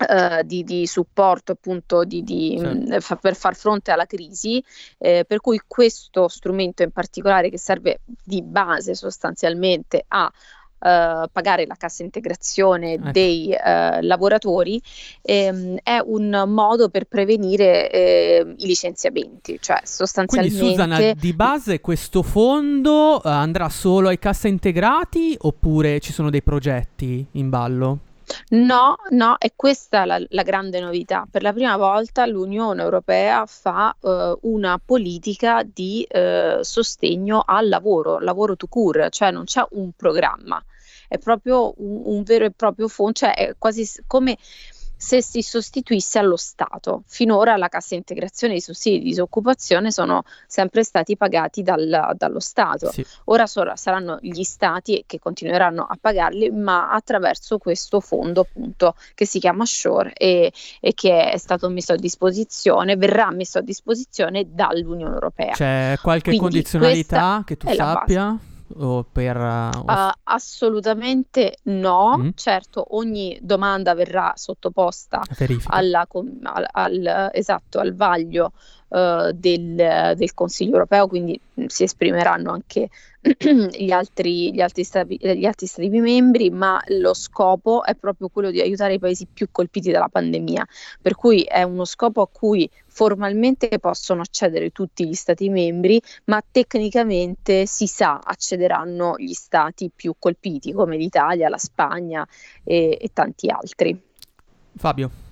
eh, 0.07 0.43
di, 0.45 0.63
di 0.63 0.87
supporto 0.87 1.53
appunto 1.53 2.03
di, 2.03 2.23
di, 2.23 2.57
Certo. 2.59 2.95
mh, 2.95 2.99
fa- 2.99 3.15
per 3.15 3.35
far 3.35 3.55
fronte 3.55 3.91
alla 3.91 4.05
crisi, 4.05 4.63
eh, 4.97 5.25
per 5.25 5.39
cui 5.41 5.59
questo 5.67 6.27
strumento 6.27 6.83
in 6.83 6.91
particolare 6.91 7.49
che 7.49 7.57
serve 7.57 8.01
di 8.23 8.41
base 8.41 8.95
sostanzialmente 8.95 10.03
a 10.07 10.31
eh, 10.83 11.29
pagare 11.31 11.67
la 11.67 11.75
cassa 11.75 12.01
integrazione 12.01 12.93
Ecco. 12.93 13.11
dei 13.11 13.51
eh, 13.51 14.01
lavoratori 14.01 14.81
ehm, 15.21 15.77
è 15.83 15.99
un 16.03 16.43
modo 16.47 16.89
per 16.89 17.05
prevenire 17.05 17.91
eh, 17.91 18.55
i 18.57 18.65
licenziamenti, 18.65 19.59
cioè 19.61 19.77
Quindi 19.77 19.91
sostanzialmente 19.91 20.65
Susanna, 20.65 21.13
di 21.13 21.33
base 21.33 21.79
questo 21.81 22.23
fondo 22.23 23.21
andrà 23.21 23.69
solo 23.69 24.07
ai 24.07 24.17
cassa 24.17 24.47
integrati 24.47 25.35
oppure 25.41 25.99
ci 25.99 26.11
sono 26.11 26.31
dei 26.31 26.41
progetti 26.41 27.27
in 27.33 27.49
ballo? 27.49 27.99
No, 28.49 28.97
no, 29.09 29.37
e 29.39 29.53
questa 29.55 30.03
è 30.03 30.05
la, 30.05 30.21
la 30.29 30.43
grande 30.43 30.79
novità. 30.79 31.25
Per 31.29 31.41
la 31.41 31.53
prima 31.53 31.77
volta 31.77 32.25
l'Unione 32.25 32.81
Europea 32.81 33.45
fa 33.45 33.95
eh, 34.01 34.37
una 34.41 34.79
politica 34.83 35.63
di 35.63 36.03
eh, 36.03 36.59
sostegno 36.61 37.43
al 37.45 37.67
lavoro, 37.69 38.19
lavoro 38.19 38.55
to 38.55 38.67
cure, 38.67 39.09
cioè 39.09 39.31
non 39.31 39.45
c'è 39.45 39.63
un 39.71 39.91
programma, 39.93 40.63
è 41.07 41.17
proprio 41.17 41.73
un, 41.77 42.01
un 42.05 42.23
vero 42.23 42.45
e 42.45 42.51
proprio 42.51 42.87
fondo, 42.87 43.13
cioè 43.13 43.33
è 43.33 43.55
quasi 43.57 43.87
come 44.07 44.37
se 45.01 45.23
si 45.23 45.41
sostituisse 45.41 46.19
allo 46.19 46.37
Stato. 46.37 47.01
Finora 47.07 47.57
la 47.57 47.69
cassa 47.69 47.95
integrazione 47.95 48.53
e 48.53 48.57
i 48.57 48.61
sussidi 48.61 48.99
di 48.99 49.05
disoccupazione 49.05 49.89
sono 49.91 50.21
sempre 50.45 50.83
stati 50.83 51.17
pagati 51.17 51.63
dal- 51.63 52.13
dallo 52.15 52.39
Stato. 52.39 52.91
Sì. 52.91 53.03
Ora 53.25 53.47
sor- 53.47 53.75
saranno 53.79 54.19
gli 54.21 54.43
stati 54.43 55.03
che 55.07 55.17
continueranno 55.17 55.87
a 55.89 55.97
pagarli, 55.99 56.51
ma 56.51 56.91
attraverso 56.91 57.57
questo 57.57 57.99
fondo 57.99 58.41
appunto 58.41 58.93
che 59.15 59.25
si 59.25 59.39
chiama 59.39 59.65
Shore 59.65 60.13
e, 60.13 60.53
e 60.79 60.93
che 60.93 61.31
è 61.31 61.37
stato 61.37 61.67
messo 61.69 61.93
a 61.93 61.97
disposizione, 61.97 62.95
verrà 62.95 63.31
messo 63.31 63.57
a 63.57 63.61
disposizione 63.61 64.53
dall'Unione 64.53 65.15
Europea. 65.15 65.53
C'è 65.53 65.97
qualche 65.99 66.29
Quindi 66.29 66.51
condizionalità 66.51 67.41
che 67.43 67.57
tu 67.57 67.67
la 67.73 68.03
base. 68.05 68.49
Per... 69.11 69.37
uh, 69.37 69.69
Uh, 69.91 70.11
assolutamente 70.23 71.57
no, 71.63 72.17
Mm. 72.17 72.29
certo 72.35 72.95
ogni 72.95 73.37
domanda 73.41 73.93
verrà 73.93 74.33
sottoposta 74.35 75.21
alla 75.65 76.07
al, 76.43 76.65
al- 76.71 77.29
esatto, 77.33 77.79
al 77.79 77.93
vaglio 77.95 78.51
del, 78.91 80.13
del 80.15 80.33
Consiglio 80.33 80.73
europeo, 80.73 81.07
quindi 81.07 81.39
si 81.67 81.83
esprimeranno 81.83 82.51
anche 82.51 82.89
gli 83.21 83.91
altri, 83.91 84.51
gli, 84.51 84.59
altri 84.59 84.83
stati, 84.83 85.17
gli 85.17 85.45
altri 85.45 85.67
stati 85.67 85.87
membri, 85.87 86.49
ma 86.49 86.81
lo 86.87 87.13
scopo 87.13 87.83
è 87.85 87.95
proprio 87.95 88.27
quello 88.27 88.51
di 88.51 88.59
aiutare 88.59 88.95
i 88.95 88.99
paesi 88.99 89.27
più 89.31 89.47
colpiti 89.51 89.91
dalla 89.91 90.09
pandemia, 90.09 90.67
per 91.01 91.15
cui 91.15 91.43
è 91.43 91.63
uno 91.63 91.85
scopo 91.85 92.21
a 92.21 92.27
cui 92.27 92.69
formalmente 92.87 93.79
possono 93.79 94.21
accedere 94.21 94.71
tutti 94.71 95.07
gli 95.07 95.13
stati 95.13 95.49
membri, 95.49 96.01
ma 96.25 96.43
tecnicamente 96.49 97.65
si 97.67 97.87
sa 97.87 98.19
accederanno 98.21 99.15
gli 99.17 99.33
stati 99.33 99.89
più 99.95 100.15
colpiti 100.19 100.73
come 100.73 100.97
l'Italia, 100.97 101.47
la 101.47 101.57
Spagna 101.57 102.27
e- 102.63 102.97
e 102.99 103.09
tanti 103.13 103.49
altri. 103.49 104.01
Fabio. 104.75 105.30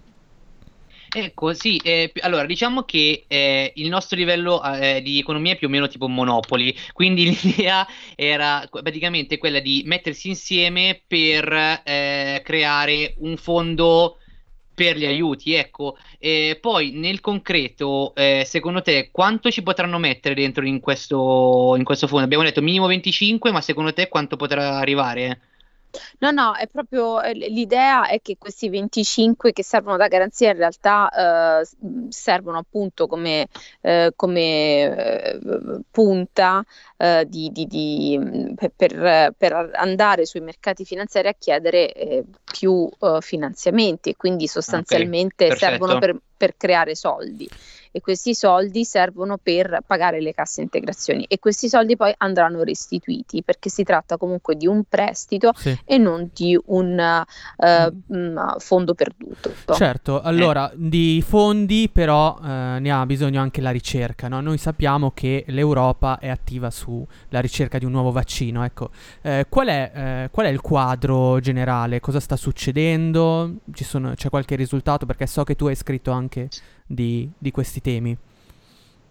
Ecco, 1.11 1.53
sì, 1.55 1.77
eh, 1.77 2.11
allora 2.21 2.45
diciamo 2.45 2.83
che 2.83 3.25
eh, 3.27 3.71
il 3.77 3.89
nostro 3.89 4.15
livello 4.15 4.63
eh, 4.63 5.01
di 5.01 5.17
economia 5.17 5.53
è 5.53 5.57
più 5.57 5.65
o 5.67 5.69
meno 5.71 5.87
tipo 5.87 6.07
Monopoli, 6.07 6.75
quindi 6.93 7.25
l'idea 7.41 7.87
era 8.15 8.67
praticamente 8.69 9.39
quella 9.39 9.59
di 9.59 9.81
mettersi 9.87 10.27
insieme 10.27 11.01
per 11.07 11.51
eh, 11.83 12.41
creare 12.43 13.15
un 13.19 13.37
fondo 13.37 14.17
per 14.73 14.97
gli 14.97 15.05
aiuti, 15.05 15.53
ecco. 15.55 15.97
Eh, 16.19 16.57
poi 16.61 16.91
nel 16.91 17.21
concreto, 17.21 18.13
eh, 18.15 18.43
secondo 18.45 18.81
te 18.83 19.09
quanto 19.11 19.49
ci 19.51 19.63
potranno 19.63 19.97
mettere 19.97 20.35
dentro 20.35 20.63
in 20.65 20.79
questo, 20.79 21.73
in 21.75 21.83
questo 21.83 22.07
fondo? 22.07 22.25
Abbiamo 22.25 22.43
detto 22.43 22.61
minimo 22.61 22.85
25, 22.87 23.51
ma 23.51 23.61
secondo 23.61 23.93
te 23.93 24.07
quanto 24.09 24.35
potrà 24.37 24.77
arrivare? 24.77 25.41
No, 26.19 26.31
no, 26.31 26.55
è 26.55 26.67
proprio 26.67 27.21
eh, 27.21 27.33
l'idea 27.33 28.07
è 28.07 28.21
che 28.21 28.37
questi 28.37 28.69
25 28.69 29.51
che 29.51 29.63
servono 29.63 29.97
da 29.97 30.07
garanzia 30.07 30.51
in 30.51 30.57
realtà 30.57 31.61
eh, 31.61 31.67
servono 32.09 32.59
appunto 32.59 33.07
come, 33.07 33.47
eh, 33.81 34.13
come 34.15 34.41
eh, 34.41 35.39
punta 35.89 36.63
eh, 36.97 37.25
di, 37.27 37.49
di, 37.51 37.65
di, 37.65 38.55
per, 38.75 39.33
per, 39.37 39.71
andare 39.73 40.25
sui 40.25 40.41
mercati 40.41 40.85
finanziari 40.85 41.27
a 41.27 41.35
chiedere 41.37 41.91
eh, 41.93 42.23
più 42.43 42.89
finanziamenti 43.19 44.09
e 44.09 44.15
quindi 44.15 44.47
sostanzialmente 44.47 45.45
okay, 45.45 45.57
servono 45.57 45.99
per, 45.99 46.17
per 46.35 46.55
creare 46.57 46.95
soldi 46.95 47.49
e 47.91 48.01
questi 48.01 48.35
soldi 48.35 48.85
servono 48.85 49.37
per 49.41 49.81
pagare 49.85 50.21
le 50.21 50.33
casse 50.33 50.61
integrazioni 50.61 51.25
e 51.27 51.39
questi 51.39 51.69
soldi 51.69 51.95
poi 51.95 52.13
andranno 52.17 52.63
restituiti 52.63 53.43
perché 53.43 53.69
si 53.69 53.83
tratta 53.83 54.17
comunque 54.17 54.55
di 54.55 54.67
un 54.67 54.83
prestito 54.87 55.51
sì. 55.55 55.77
e 55.85 55.97
non 55.97 56.29
di 56.33 56.59
un 56.65 57.23
uh, 57.57 58.15
mm. 58.15 58.37
fondo 58.57 58.93
perduto. 58.93 59.51
Certo, 59.73 60.21
allora 60.21 60.71
eh. 60.71 60.75
di 60.77 61.23
fondi 61.25 61.89
però 61.91 62.37
uh, 62.39 62.45
ne 62.79 62.91
ha 62.91 63.05
bisogno 63.05 63.41
anche 63.41 63.61
la 63.61 63.71
ricerca. 63.71 64.27
No? 64.27 64.41
Noi 64.41 64.57
sappiamo 64.57 65.11
che 65.11 65.45
l'Europa 65.47 66.19
è 66.19 66.29
attiva 66.29 66.69
sulla 66.69 67.39
ricerca 67.39 67.77
di 67.77 67.85
un 67.85 67.91
nuovo 67.91 68.11
vaccino. 68.11 68.63
Ecco, 68.63 68.89
eh, 69.21 69.45
qual, 69.49 69.67
è, 69.67 70.29
qual, 70.31 70.45
è, 70.45 70.49
il 70.49 70.61
quadro 70.61 71.39
generale? 71.39 71.99
Cosa 71.99 72.19
sta 72.19 72.35
succedendo? 72.35 73.55
Sono, 73.73 74.13
c'è 74.13 74.29
qualche 74.29 74.55
risultato? 74.55 75.05
Perché 75.05 75.25
so 75.27 75.43
che 75.43 75.55
tu 75.55 75.67
hai 75.67 75.75
scritto 75.75 76.11
anche 76.11 76.49
di, 76.89 77.29
di 77.37 77.51
questi 77.51 77.81
temi. 77.81 78.17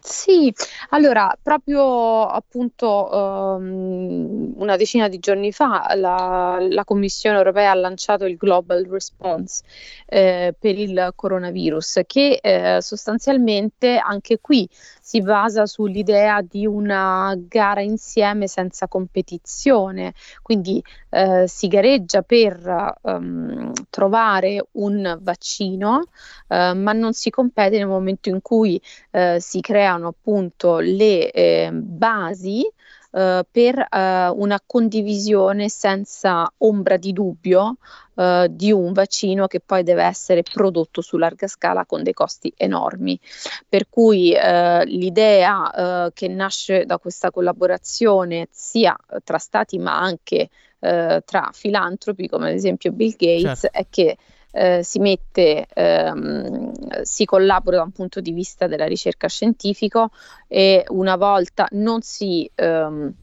Sì, 0.08 0.50
allora 0.88 1.36
proprio 1.40 2.24
appunto 2.24 3.10
um, 3.12 4.54
una 4.56 4.76
decina 4.76 5.06
di 5.06 5.18
giorni 5.18 5.52
fa 5.52 5.92
la, 5.96 6.56
la, 6.66 6.84
Commissione 6.84 7.36
europea 7.36 7.72
ha 7.72 7.74
lanciato 7.74 8.24
il 8.24 8.38
Global 8.38 8.84
Response 8.84 9.62
eh, 10.06 10.54
per 10.58 10.78
il 10.78 11.12
coronavirus 11.14 12.00
che 12.06 12.38
eh, 12.40 12.78
sostanzialmente 12.80 13.98
anche 13.98 14.38
qui 14.40 14.66
si 15.08 15.20
basa 15.22 15.66
sull'idea 15.66 16.42
di 16.42 16.66
una 16.66 17.34
gara 17.38 17.80
insieme 17.80 18.46
senza 18.46 18.88
competizione, 18.88 20.12
quindi 20.42 20.82
eh, 21.08 21.46
si 21.46 21.66
gareggia 21.66 22.20
per 22.20 22.96
um, 23.00 23.72
trovare 23.88 24.66
un 24.72 25.18
vaccino, 25.22 26.02
eh, 26.46 26.74
ma 26.74 26.92
non 26.92 27.14
si 27.14 27.30
compete 27.30 27.78
nel 27.78 27.86
momento 27.86 28.28
in 28.28 28.42
cui 28.42 28.78
eh, 29.10 29.38
si 29.40 29.60
creano 29.62 29.97
appunto 30.06 30.78
le 30.78 31.30
eh, 31.32 31.70
basi 31.72 32.70
Uh, 33.10 33.40
per 33.50 33.74
uh, 33.78 34.38
una 34.38 34.60
condivisione 34.66 35.70
senza 35.70 36.52
ombra 36.58 36.98
di 36.98 37.14
dubbio 37.14 37.78
uh, 38.12 38.46
di 38.50 38.70
un 38.70 38.92
vaccino 38.92 39.46
che 39.46 39.60
poi 39.60 39.82
deve 39.82 40.02
essere 40.04 40.42
prodotto 40.42 41.00
su 41.00 41.16
larga 41.16 41.46
scala 41.46 41.86
con 41.86 42.02
dei 42.02 42.12
costi 42.12 42.52
enormi. 42.54 43.18
Per 43.66 43.88
cui 43.88 44.36
l'idea 44.84 46.10
che 46.12 46.28
nasce 46.28 46.84
da 46.84 46.98
questa 46.98 47.30
collaborazione 47.30 48.46
sia 48.50 48.94
tra 49.24 49.38
stati 49.38 49.78
ma 49.78 49.98
anche 49.98 50.50
tra 50.78 51.50
filantropi 51.50 52.28
come 52.28 52.50
ad 52.50 52.54
esempio 52.54 52.92
Bill 52.92 53.14
Gates 53.16 53.60
certo. 53.60 53.78
è 53.78 53.86
che 53.88 54.16
eh, 54.58 54.82
si 54.82 54.98
mette, 54.98 55.66
ehm, 55.72 57.02
si 57.02 57.24
collabora 57.24 57.76
da 57.76 57.82
un 57.84 57.92
punto 57.92 58.20
di 58.20 58.32
vista 58.32 58.66
della 58.66 58.86
ricerca 58.86 59.28
scientifico 59.28 60.10
e 60.48 60.84
una 60.88 61.16
volta 61.16 61.68
non 61.70 62.02
si 62.02 62.50
ehm, 62.54 63.14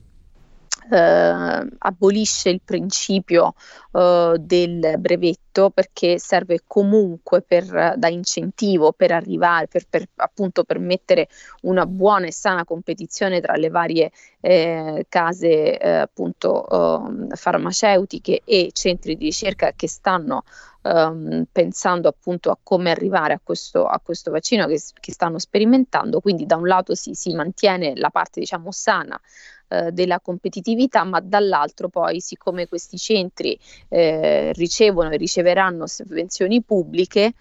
eh, 0.91 1.67
abolisce 1.77 2.49
il 2.49 2.61
principio 2.63 3.55
eh, 3.91 4.35
del 4.39 4.95
brevetto 4.97 5.71
perché 5.71 6.19
serve 6.19 6.61
comunque 6.65 7.41
per, 7.41 7.95
da 7.97 8.07
incentivo 8.07 8.91
per 8.91 9.11
arrivare, 9.11 9.67
per, 9.67 9.85
per 9.89 10.07
appunto 10.15 10.63
permettere 10.63 11.27
una 11.61 11.85
buona 11.85 12.27
e 12.27 12.31
sana 12.31 12.65
competizione 12.65 13.41
tra 13.41 13.55
le 13.55 13.69
varie 13.69 14.11
eh, 14.41 15.05
case 15.09 15.77
eh, 15.77 15.89
appunto 15.89 16.67
ehm, 16.69 17.35
farmaceutiche 17.35 18.41
e 18.45 18.69
centri 18.71 19.17
di 19.17 19.25
ricerca 19.25 19.73
che 19.75 19.87
stanno 19.87 20.43
Um, 20.87 21.45
pensando 21.51 22.07
appunto 22.07 22.51
a 22.51 22.59
come 22.61 22.91
arrivare 22.91 23.33
a 23.33 23.39
questo, 23.43 23.87
a 23.87 23.99
questo 23.99 24.29
vaccino 24.29 24.67
che, 24.67 24.79
che, 24.99 25.11
stanno 25.11 25.39
sperimentando, 25.39 26.19
quindi 26.19 26.45
da 26.45 26.57
un 26.57 26.67
lato 26.67 26.93
si, 26.93 27.15
si 27.15 27.33
mantiene 27.33 27.95
la 27.95 28.11
parte 28.11 28.39
diciamo 28.39 28.69
sana 28.69 29.19
eh, 29.67 29.91
della 29.91 30.19
competitività, 30.19 31.03
ma 31.03 31.19
dall'altro 31.21 31.89
poi 31.89 32.21
siccome 32.21 32.67
questi 32.67 32.97
centri 32.97 33.57
eh, 33.87 34.53
ricevono 34.53 35.09
e 35.09 35.17
riceveranno 35.17 35.87
sovvenzioni 35.87 36.61
pubbliche 36.61 37.33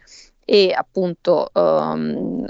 e 0.43 0.73
appunto 0.75 1.51
um, 1.53 2.47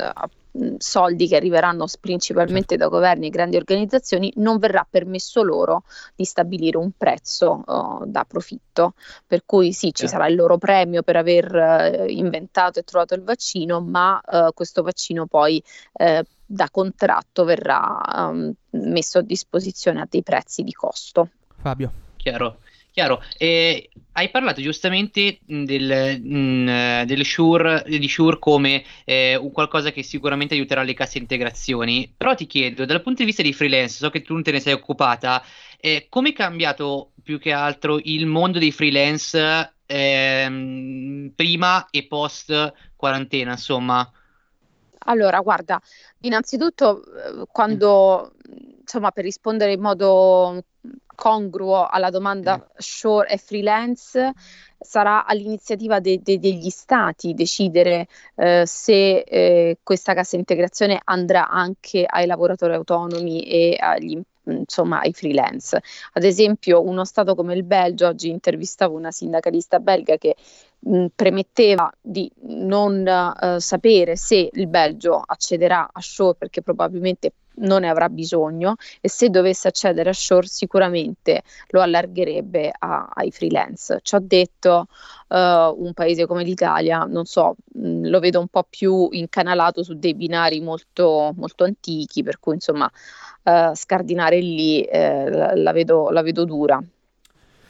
soldi 0.79 1.27
che 1.27 1.37
arriveranno 1.37 1.87
principalmente 2.01 2.77
da 2.77 2.89
governi 2.89 3.27
e 3.27 3.31
grandi 3.31 3.57
organizzazioni, 3.57 4.33
non 4.37 4.59
verrà 4.59 4.87
permesso 4.89 5.43
loro 5.43 5.85
di 6.15 6.25
stabilire 6.25 6.77
un 6.77 6.93
prezzo 6.97 7.63
uh, 7.67 8.05
da 8.07 8.25
profitto. 8.25 8.95
Per 9.27 9.43
cui 9.45 9.73
sì, 9.73 9.93
ci 9.93 10.07
sarà 10.07 10.27
il 10.29 10.37
loro 10.37 10.59
premio 10.59 11.03
per 11.03 11.17
aver 11.17 11.55
uh, 11.55 12.09
inventato 12.09 12.79
e 12.79 12.85
trovato 12.85 13.15
il 13.15 13.23
vaccino, 13.23 13.81
ma 13.81 14.21
uh, 14.25 14.53
questo 14.55 14.83
vaccino 14.83 15.27
poi 15.27 15.63
da 16.47 16.69
contratto 16.71 17.45
verrà 17.45 18.01
um, 18.29 18.53
messo 18.71 19.19
a 19.19 19.23
disposizione 19.23 20.01
a 20.01 20.07
dei 20.09 20.23
prezzi 20.23 20.63
di 20.63 20.73
costo. 20.73 21.31
Fabio. 21.61 21.91
Chiaro. 22.17 22.59
Chiaro, 22.95 23.21
eh, 23.39 23.91
hai 24.13 24.31
parlato 24.31 24.61
giustamente 24.61 25.41
del, 25.45 26.21
mh, 26.23 27.03
del 27.07 27.25
sure, 27.25 27.83
di 27.89 28.09
Shure 28.09 28.39
come 28.39 28.85
eh, 29.05 29.35
un 29.35 29.51
qualcosa 29.51 29.91
che 29.91 30.05
sicuramente 30.05 30.55
aiuterà 30.55 30.85
le 30.85 30.95
casse 30.95 31.19
integrazioni, 31.19 32.15
però 32.17 32.37
ti 32.37 32.47
chiedo, 32.47 32.85
dal 32.85 33.03
punto 33.03 33.23
di 33.23 33.25
vista 33.25 33.43
dei 33.43 33.53
freelance, 33.53 33.97
so 33.97 34.11
che 34.11 34.23
tu 34.23 34.35
non 34.35 34.45
te 34.45 34.53
ne 34.53 34.61
sei 34.61 34.75
occupata, 34.75 35.43
eh, 35.81 36.07
come 36.09 36.29
è 36.29 36.33
cambiato 36.33 37.11
più 37.21 37.41
che 37.41 37.51
altro 37.51 37.99
il 38.01 38.27
mondo 38.27 38.61
dei 38.61 38.71
freelance 38.71 39.75
ehm, 39.87 41.33
prima 41.35 41.89
e 41.91 42.07
post 42.07 42.73
quarantena, 42.95 43.51
insomma? 43.51 44.09
Allora, 45.07 45.41
guarda, 45.41 45.81
innanzitutto 46.21 47.03
eh, 47.03 47.45
quando, 47.51 48.35
insomma, 48.81 49.11
per 49.11 49.25
rispondere 49.25 49.73
in 49.73 49.81
modo 49.81 50.63
congruo 51.15 51.87
alla 51.87 52.11
domanda 52.11 52.67
shore 52.77 53.29
e 53.29 53.37
freelance 53.39 54.33
sarà 54.79 55.25
all'iniziativa 55.25 55.99
de- 56.01 56.21
de- 56.23 56.39
degli 56.39 56.69
stati 56.69 57.35
decidere 57.35 58.07
eh, 58.37 58.65
se 58.67 59.19
eh, 59.21 59.79
questa 59.83 60.15
cassa 60.15 60.37
integrazione 60.37 61.01
andrà 61.05 61.49
anche 61.49 62.05
ai 62.07 62.27
lavoratori 62.27 62.75
autonomi 62.75 63.43
e 63.45 63.77
agli 63.79 64.21
insomma 64.47 65.01
ai 65.01 65.13
freelance. 65.13 65.81
Ad 66.13 66.23
esempio, 66.23 66.83
uno 66.83 67.05
stato 67.05 67.35
come 67.35 67.55
il 67.55 67.65
Belgio, 67.65 68.09
oggi 68.09 68.29
intervistavo 68.29 68.95
una 68.95 69.11
sindacalista 69.11 69.81
belga 69.81 70.17
che 70.17 70.37
premetteva 71.15 71.91
di 72.01 72.31
non 72.43 73.05
uh, 73.07 73.59
sapere 73.59 74.17
se 74.17 74.51
il 74.53 74.67
Belgio 74.67 75.23
accederà 75.25 75.89
a 75.91 76.01
Shore 76.01 76.37
perché 76.39 76.61
probabilmente 76.63 77.33
non 77.57 77.83
ne 77.83 77.89
avrà 77.89 78.09
bisogno 78.09 78.75
e 79.01 79.09
se 79.09 79.31
dovesse 79.31 79.69
accedere 79.69 80.11
a 80.11 80.13
Shore 80.13 80.47
sicuramente 80.47 81.43
lo 81.69 81.81
allargherebbe 81.81 82.73
a, 82.77 83.11
ai 83.15 83.31
freelance. 83.31 84.01
Ci 84.03 84.15
ho 84.15 84.21
detto 84.21 84.87
uh, 85.29 85.37
un 85.37 85.93
paese 85.95 86.27
come 86.27 86.45
l'Italia, 86.45 87.05
non 87.05 87.25
so, 87.25 87.57
mh, 87.73 88.09
lo 88.09 88.19
vedo 88.19 88.41
un 88.41 88.49
po' 88.49 88.67
più 88.69 89.09
incanalato 89.13 89.83
su 89.83 89.95
dei 89.95 90.15
binari 90.15 90.61
molto, 90.61 91.33
molto 91.37 91.65
antichi, 91.65 92.23
per 92.23 92.41
cui 92.41 92.55
insomma 92.55 92.91
uh, 93.45 93.75
scardinare 93.75 94.39
lì 94.41 94.87
uh, 94.91 95.29
la, 95.29 95.55
la, 95.55 95.73
vedo, 95.73 96.11
la 96.11 96.23
vedo 96.23 96.45
dura. 96.45 96.83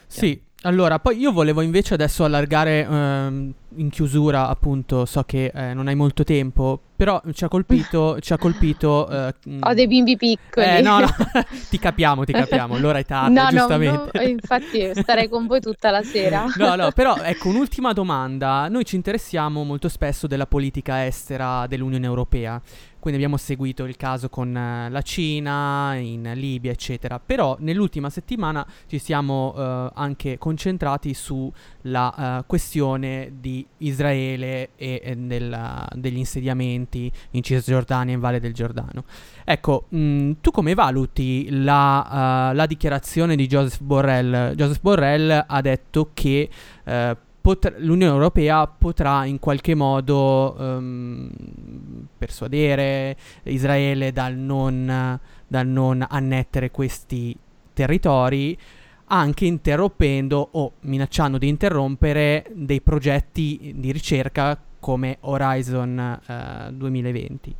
Sì, 0.06 0.40
allora, 0.64 0.98
poi 0.98 1.18
io 1.18 1.30
volevo 1.30 1.60
invece 1.60 1.94
adesso 1.94 2.24
allargare 2.24 2.86
ehm, 2.90 3.52
in 3.76 3.90
chiusura, 3.90 4.48
appunto, 4.48 5.04
so 5.04 5.22
che 5.24 5.52
eh, 5.54 5.74
non 5.74 5.88
hai 5.88 5.94
molto 5.94 6.24
tempo, 6.24 6.80
però 6.96 7.20
ci 7.32 7.44
ha 7.44 7.48
colpito, 7.48 8.18
ci 8.20 8.32
ha 8.32 8.38
colpito... 8.38 9.08
Eh, 9.08 9.34
Ho 9.60 9.74
dei 9.74 9.86
bimbi 9.86 10.16
piccoli. 10.16 10.66
Eh, 10.66 10.80
no, 10.80 11.00
no, 11.00 11.06
ti 11.68 11.78
capiamo, 11.78 12.24
ti 12.24 12.32
capiamo, 12.32 12.78
l'ora 12.78 12.98
è 12.98 13.04
tardi, 13.04 13.34
no, 13.34 13.48
giustamente. 13.50 14.10
No, 14.12 14.22
no, 14.22 14.22
infatti 14.22 14.90
starei 14.94 15.28
con 15.28 15.46
voi 15.46 15.60
tutta 15.60 15.90
la 15.90 16.02
sera. 16.02 16.46
no, 16.56 16.74
no, 16.76 16.92
però 16.92 17.16
ecco, 17.16 17.48
un'ultima 17.48 17.92
domanda. 17.92 18.68
Noi 18.68 18.86
ci 18.86 18.96
interessiamo 18.96 19.64
molto 19.64 19.88
spesso 19.90 20.26
della 20.26 20.46
politica 20.46 21.04
estera 21.04 21.66
dell'Unione 21.66 22.06
Europea. 22.06 22.60
Quindi 23.04 23.20
abbiamo 23.20 23.36
seguito 23.36 23.84
il 23.84 23.96
caso 23.98 24.30
con 24.30 24.56
eh, 24.56 24.88
la 24.88 25.02
Cina, 25.02 25.94
in 25.96 26.32
Libia, 26.36 26.72
eccetera. 26.72 27.20
Però 27.20 27.54
nell'ultima 27.60 28.08
settimana 28.08 28.66
ci 28.86 28.98
siamo 28.98 29.54
eh, 29.54 29.90
anche 29.92 30.38
concentrati 30.38 31.12
sulla 31.12 32.38
uh, 32.40 32.46
questione 32.46 33.32
di 33.40 33.66
Israele 33.78 34.70
e, 34.76 35.02
e 35.04 35.16
della, 35.16 35.86
degli 35.92 36.16
insediamenti 36.16 37.12
in 37.32 37.42
Cisgiordania 37.42 38.12
e 38.12 38.14
in 38.14 38.20
Valle 38.20 38.40
del 38.40 38.54
Giordano. 38.54 39.04
Ecco, 39.44 39.84
mh, 39.90 39.98
mm, 39.98 40.32
tu 40.40 40.50
come 40.50 40.72
valuti 40.72 41.48
la, 41.50 42.48
uh, 42.52 42.56
la, 42.56 42.64
dichiarazione 42.64 43.36
di 43.36 43.46
Joseph 43.46 43.82
Borrell? 43.82 44.54
Joseph 44.54 44.80
Borrell 44.80 45.44
ha 45.46 45.60
detto 45.60 46.08
che 46.14 46.48
uh, 46.84 47.16
pot- 47.44 47.74
l'Unione 47.76 48.10
Europea 48.10 48.66
potrà 48.66 49.26
in 49.26 49.38
qualche 49.38 49.74
modo 49.74 50.56
um, 50.58 51.30
persuadere 52.16 53.18
Israele 53.42 54.12
dal 54.12 54.34
non, 54.34 55.20
dal 55.46 55.66
non 55.66 56.06
annettere 56.08 56.70
questi 56.70 57.36
territori 57.74 58.56
anche 59.08 59.44
interrompendo 59.44 60.48
o 60.52 60.72
minacciando 60.80 61.36
di 61.36 61.48
interrompere 61.48 62.46
dei 62.54 62.80
progetti 62.80 63.74
di 63.76 63.92
ricerca 63.92 64.58
come 64.80 65.18
Horizon 65.20 66.20
uh, 66.26 66.72
2020. 66.72 67.56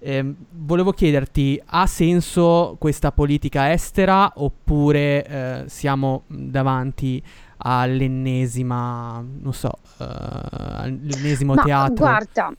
Eh, 0.00 0.34
volevo 0.52 0.92
chiederti, 0.92 1.60
ha 1.66 1.86
senso 1.86 2.76
questa 2.78 3.12
politica 3.12 3.72
estera 3.72 4.32
oppure 4.36 5.26
eh, 5.26 5.64
siamo 5.66 6.22
davanti 6.28 7.22
all'ennesima, 7.58 9.24
non 9.24 9.52
so, 9.52 9.72
uh, 9.98 10.04
all'ennesimo 10.04 11.54
Ma, 11.54 11.62
teatro? 11.62 11.94
Guarda, 11.94 12.52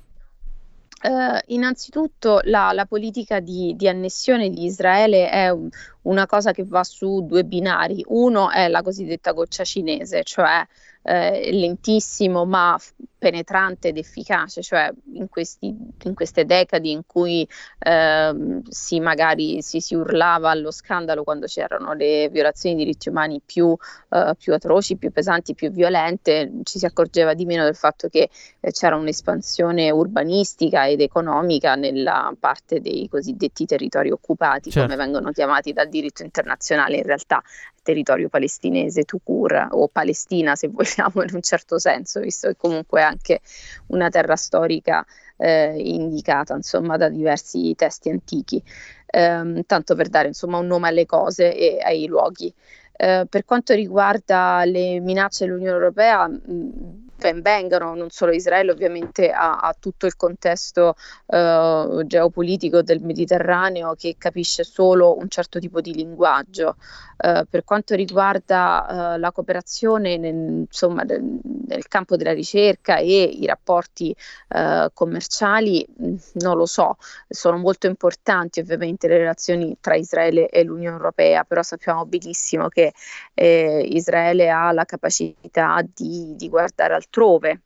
Uh, 1.02 1.40
innanzitutto 1.54 2.42
la, 2.44 2.74
la 2.74 2.86
politica 2.86 3.40
di, 3.40 3.74
di, 3.78 3.88
annessione 3.88 4.50
di 4.50 4.66
Israele 4.66 5.30
è 5.30 5.48
un, 5.48 5.70
una 6.02 6.26
cosa 6.26 6.52
che 6.52 6.66
va 6.66 6.84
su 6.84 7.26
due 7.26 7.46
binari. 7.46 8.04
Uno 8.08 8.52
è 8.52 8.68
la 8.68 8.82
cosiddetta 8.82 9.32
goccia 9.32 9.64
cinese, 9.64 10.24
cioè 10.24 10.62
eh, 11.04 11.52
lentissimo 11.54 12.46
ma 12.46 12.78
penetrante 13.20 13.90
ed 13.90 13.98
efficace, 13.98 14.64
cioè 14.64 14.92
in, 15.14 15.28
questi, 15.28 15.76
in 16.04 16.14
queste 16.16 16.46
decadi 16.46 16.92
in 16.92 17.02
cui 17.06 17.48
eh, 17.80 18.62
si 18.70 19.00
magari 19.00 19.62
si, 19.62 19.82
si, 19.82 19.94
urlava 19.94 20.50
allo 20.50 20.72
scandalo 20.72 21.24
quando 21.24 21.46
c'erano 21.46 21.94
le 21.94 22.30
violazioni 22.30 22.76
di 22.76 22.84
diritti 22.86 23.10
umani 23.10 23.42
più, 23.46 23.76
eh, 24.10 24.34
più, 24.40 24.54
atroci, 24.54 24.96
più 24.96 25.12
pesanti, 25.12 25.54
più 25.54 25.70
violente, 25.70 26.52
ci 26.64 26.80
si 26.80 26.86
accorgeva 26.86 27.34
di 27.34 27.46
meno 27.46 27.66
del 27.66 27.76
fatto 27.76 28.08
che 28.08 28.30
eh, 28.60 28.72
c'era 28.72 28.96
un'espansione 28.96 29.92
urbanistica 29.92 30.88
ed 30.88 31.02
economica 31.02 31.76
nella 31.76 32.34
parte 32.40 32.80
dei 32.80 33.08
cosiddetti 33.10 33.66
territori 33.66 34.10
occupati, 34.10 34.72
certo. 34.72 34.88
come 34.88 35.04
vengono 35.04 35.32
chiamati 35.32 35.74
dal 35.74 35.90
diritto 35.90 36.24
internazionale 36.24 36.98
in 36.98 37.04
realtà 37.04 37.44
territorio 37.90 38.30
palestinese, 38.30 39.04
Tukur 39.04 39.70
o 39.72 39.88
Palestina 39.88 40.56
se 40.56 40.68
vogliamo 40.72 41.24
in 41.24 41.34
un 41.34 41.42
certo 41.42 41.80
senso, 41.80 42.20
visto 42.20 42.48
che 42.48 42.56
comunque 42.56 43.02
anche 43.10 43.42
una 43.88 44.10
terra 44.10 44.36
storica 44.36 45.06
eh, 45.38 45.76
indicata 45.78 46.56
insomma 46.56 46.98
da 46.98 47.10
diversi 47.10 47.74
testi 47.76 48.10
antichi, 48.10 48.62
ehm, 49.08 49.64
tanto 49.66 49.96
per 49.96 50.10
dare 50.10 50.28
insomma 50.28 50.58
un 50.58 50.68
nome 50.68 50.88
alle 50.90 51.06
cose 51.06 51.56
e 51.56 51.80
ai 51.82 52.06
luoghi. 52.08 52.54
Eh, 52.96 53.26
per 53.30 53.46
quanto 53.46 53.74
riguarda 53.74 54.64
le 54.66 55.00
minacce 55.00 55.46
dell'Unione 55.46 55.72
Europea, 55.74 56.28
mh, 56.28 56.38
ben 56.46 57.09
vengano, 57.42 57.96
non 57.96 58.10
solo 58.10 58.32
Israele, 58.32 58.72
ovviamente 58.72 59.32
a, 59.32 59.58
a 59.58 59.76
tutto 59.78 60.06
il 60.06 60.16
contesto 60.16 60.96
eh, 61.28 62.04
geopolitico 62.06 62.82
del 62.82 63.02
Mediterraneo 63.02 63.96
che 63.96 64.16
capisce 64.18 64.64
solo 64.64 65.18
un 65.18 65.30
certo 65.30 65.60
tipo 65.60 65.82
di 65.82 65.94
linguaggio. 65.94 66.76
Eh, 67.22 67.46
per 67.50 67.66
quanto 67.66 67.96
riguarda 67.96 69.16
eh, 69.16 69.18
la 69.18 69.32
cooperazione 69.34 70.16
nel, 70.16 70.66
insomma, 70.66 71.04
nel, 71.04 71.22
nel, 71.68 71.86
campo 71.90 72.16
della 72.16 72.32
ricerca 72.32 72.96
e 72.98 73.24
i 73.24 73.46
rapporti 73.46 74.16
eh, 74.48 74.90
commerciali, 74.94 75.86
mm, 76.02 76.16
non 76.36 76.56
lo 76.56 76.66
so, 76.66 76.96
sono 77.28 77.58
molto 77.58 77.88
importanti 77.88 78.62
ovviamente 78.62 79.10
le 79.10 79.18
relazioni 79.18 79.76
tra 79.82 79.96
Israele 79.96 80.48
e 80.48 80.64
l'Unione 80.64 80.96
Europea, 80.96 81.44
però 81.44 81.62
sappiamo 81.62 82.06
benissimo 82.06 82.70
che 82.70 82.94
eh, 83.34 83.82
Israele 83.92 84.50
ha 84.50 84.72
la 84.72 84.86
capacità 84.86 85.84
di, 85.94 86.36
di 86.38 86.48
guardare 86.48 86.94
al 86.94 87.09
altrove. 87.10 87.62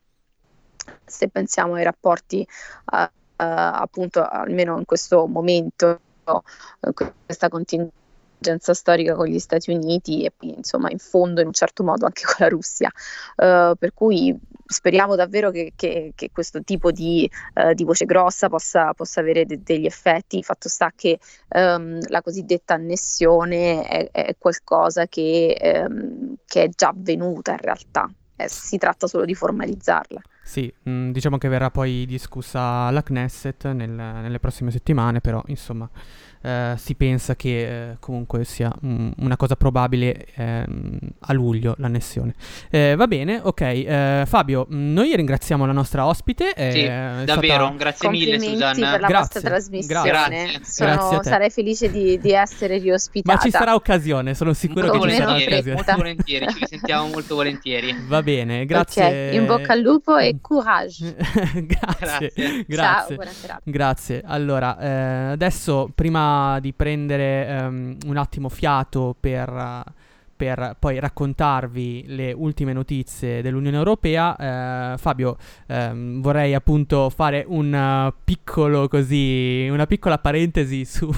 Se 1.05 1.29
pensiamo 1.29 1.75
ai 1.75 1.83
rapporti 1.83 2.45
uh, 2.91 3.07
appunto 3.35 4.25
almeno 4.25 4.77
in 4.77 4.85
questo 4.85 5.27
momento, 5.27 5.99
uh, 6.25 6.93
questa 7.25 7.49
contingenza 7.49 8.73
storica 8.73 9.15
con 9.15 9.27
gli 9.27 9.39
Stati 9.39 9.71
Uniti 9.71 10.25
e 10.25 10.31
poi 10.31 10.55
insomma 10.55 10.89
in 10.89 10.97
fondo 10.97 11.39
in 11.39 11.47
un 11.47 11.53
certo 11.53 11.83
modo 11.83 12.05
anche 12.05 12.23
con 12.25 12.35
la 12.39 12.47
Russia, 12.49 12.87
uh, 12.87 13.75
per 13.77 13.93
cui 13.93 14.37
speriamo 14.65 15.15
davvero 15.15 15.51
che, 15.51 15.71
che, 15.75 16.11
che 16.15 16.31
questo 16.31 16.63
tipo 16.63 16.91
di, 16.91 17.29
uh, 17.55 17.73
di, 17.73 17.83
voce 17.85 18.05
grossa 18.05 18.49
possa, 18.49 18.93
possa 18.93 19.21
avere 19.21 19.45
de- 19.45 19.61
degli 19.63 19.85
effetti. 19.85 20.37
Il 20.37 20.43
fatto 20.43 20.67
sta 20.67 20.91
che 20.93 21.19
um, 21.49 21.99
la 22.09 22.21
cosiddetta 22.21 22.73
annessione 22.73 23.83
è, 23.83 24.09
è 24.11 24.35
qualcosa 24.37 25.07
che, 25.07 25.85
um, 25.87 26.35
che, 26.45 26.63
è 26.63 26.69
già 26.69 26.89
avvenuta 26.89 27.51
in 27.51 27.59
realtà 27.59 28.09
eh, 28.43 28.49
si 28.49 28.77
tratta 28.77 29.07
solo 29.07 29.25
di 29.25 29.35
formalizzarla. 29.35 30.21
Sì, 30.43 30.71
mh, 30.83 30.91
mm, 30.91 31.11
diciamo 31.11 31.37
che 31.37 31.47
verrà 31.47 31.71
poi 31.71 32.05
discussa 32.05 32.61
alla 32.87 33.01
Knesset 33.01 33.71
nel, 33.71 33.89
nelle 33.89 34.39
prossime 34.39 34.71
settimane, 34.71 35.21
però 35.21 35.41
insomma 35.47 35.89
eh, 36.45 36.73
si 36.75 36.95
pensa 36.95 37.37
che 37.37 37.91
eh, 37.91 37.95
comunque 37.99 38.43
sia 38.43 38.69
mm, 38.85 39.11
una 39.19 39.37
cosa 39.37 39.55
probabile 39.55 40.25
eh, 40.35 40.65
a 41.19 41.33
luglio 41.33 41.73
l'annessione. 41.77 42.35
Eh, 42.69 42.95
va 42.97 43.07
bene, 43.07 43.39
ok. 43.41 43.61
Eh, 43.61 44.23
Fabio, 44.25 44.67
mm, 44.69 44.91
noi 44.91 45.15
ringraziamo 45.15 45.65
la 45.65 45.71
nostra 45.71 46.05
ospite. 46.05 46.53
sì, 46.71 46.83
davvero, 46.83 47.67
stata... 47.67 47.75
grazie 47.77 48.09
mille 48.09 48.39
Susanna. 48.39 48.91
per 48.91 48.99
la 48.99 49.07
grazie, 49.07 49.15
vostra 49.15 49.41
trasmissione. 49.41 50.09
Grazie. 50.09 50.59
Sono, 50.63 50.91
grazie 50.91 51.23
sarei 51.23 51.49
felice 51.49 51.89
di, 51.89 52.19
di, 52.19 52.31
essere 52.33 52.77
riospitata. 52.77 53.37
Ma 53.37 53.41
ci 53.41 53.49
sarà 53.49 53.73
occasione, 53.73 54.33
sono 54.33 54.51
sicuro 54.51 54.87
molto 54.87 55.05
che 55.05 55.11
ci 55.11 55.15
sarà 55.15 55.35
occasione. 55.35 55.73
Molto 55.75 55.95
volentieri, 55.95 56.47
ci 56.49 56.65
sentiamo 56.67 57.07
molto 57.07 57.35
volentieri. 57.35 57.95
Va 58.05 58.21
bene, 58.21 58.65
grazie. 58.65 59.05
Okay. 59.05 59.35
In 59.35 59.45
bocca 59.45 59.71
al 59.71 59.79
lupo 59.79 60.17
e 60.17 60.32
courage. 60.41 61.15
grazie. 61.65 62.31
Grazie. 62.33 62.75
Ciao, 62.75 63.15
buonasera. 63.15 63.61
Grazie. 63.63 64.21
Allora, 64.25 64.79
eh, 64.79 65.31
adesso 65.31 65.89
prima 65.93 66.59
di 66.59 66.73
prendere 66.73 67.61
um, 67.61 67.97
un 68.05 68.17
attimo 68.17 68.49
fiato 68.49 69.15
per, 69.19 69.49
uh, 69.49 69.91
per, 70.35 70.75
poi 70.79 70.99
raccontarvi 70.99 72.05
le 72.07 72.33
ultime 72.33 72.73
notizie 72.73 73.41
dell'Unione 73.41 73.77
Europea, 73.77 74.93
uh, 74.93 74.97
Fabio, 74.97 75.37
um, 75.67 76.21
vorrei 76.21 76.53
appunto 76.53 77.09
fare 77.09 77.43
un 77.47 77.73
uh, 77.73 78.13
piccolo 78.23 78.87
così, 78.87 79.67
una 79.71 79.85
piccola 79.85 80.17
parentesi 80.17 80.83
su, 80.85 81.11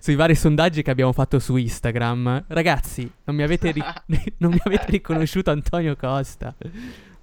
sui 0.00 0.14
vari 0.14 0.34
sondaggi 0.34 0.82
che 0.82 0.90
abbiamo 0.90 1.12
fatto 1.12 1.38
su 1.38 1.56
Instagram. 1.56 2.44
Ragazzi, 2.48 3.10
non 3.24 3.36
mi 3.36 3.42
avete, 3.42 3.70
ri- 3.70 3.82
non 4.38 4.50
mi 4.50 4.60
avete 4.62 4.86
riconosciuto 4.90 5.50
Antonio 5.50 5.96
Costa. 5.96 6.54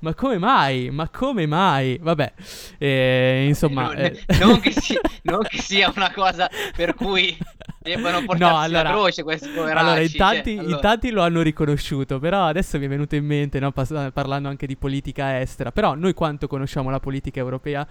Ma 0.01 0.13
come 0.13 0.37
mai? 0.37 0.89
Ma 0.91 1.09
come 1.09 1.45
mai? 1.45 1.97
Vabbè, 2.01 2.33
eh, 2.77 3.45
insomma... 3.47 3.87
Non, 3.87 3.97
eh. 3.97 4.25
non, 4.39 4.59
che 4.61 4.71
si, 4.71 4.97
non, 5.23 5.41
che 5.43 5.61
sia 5.61 5.91
una 5.93 6.11
cosa 6.13 6.49
per 6.75 6.95
cui 6.95 7.37
debbano 7.81 8.23
portarsi 8.23 8.43
no, 8.53 8.59
allora, 8.59 8.83
la 8.83 8.89
croce 8.91 9.23
questi 9.23 9.49
poveracci. 9.49 9.85
Allora 9.85 10.01
in, 10.01 10.15
tanti, 10.15 10.51
cioè, 10.51 10.59
allora. 10.59 10.75
in 10.75 10.81
tanti, 10.81 11.09
lo 11.09 11.21
hanno 11.21 11.41
riconosciuto, 11.41 12.19
però 12.19 12.45
adesso 12.45 12.77
mi 12.77 12.85
è 12.85 12.87
venuto 12.87 13.15
in 13.15 13.25
mente, 13.25 13.59
no, 13.59 13.71
pas- 13.71 14.11
parlando 14.13 14.47
anche 14.47 14.67
di 14.67 14.77
politica 14.77 15.39
estera, 15.39 15.71
però 15.71 15.95
noi 15.95 16.13
quanto 16.13 16.47
conosciamo 16.47 16.89
la 16.89 16.99
politica 16.99 17.39
europea 17.39 17.85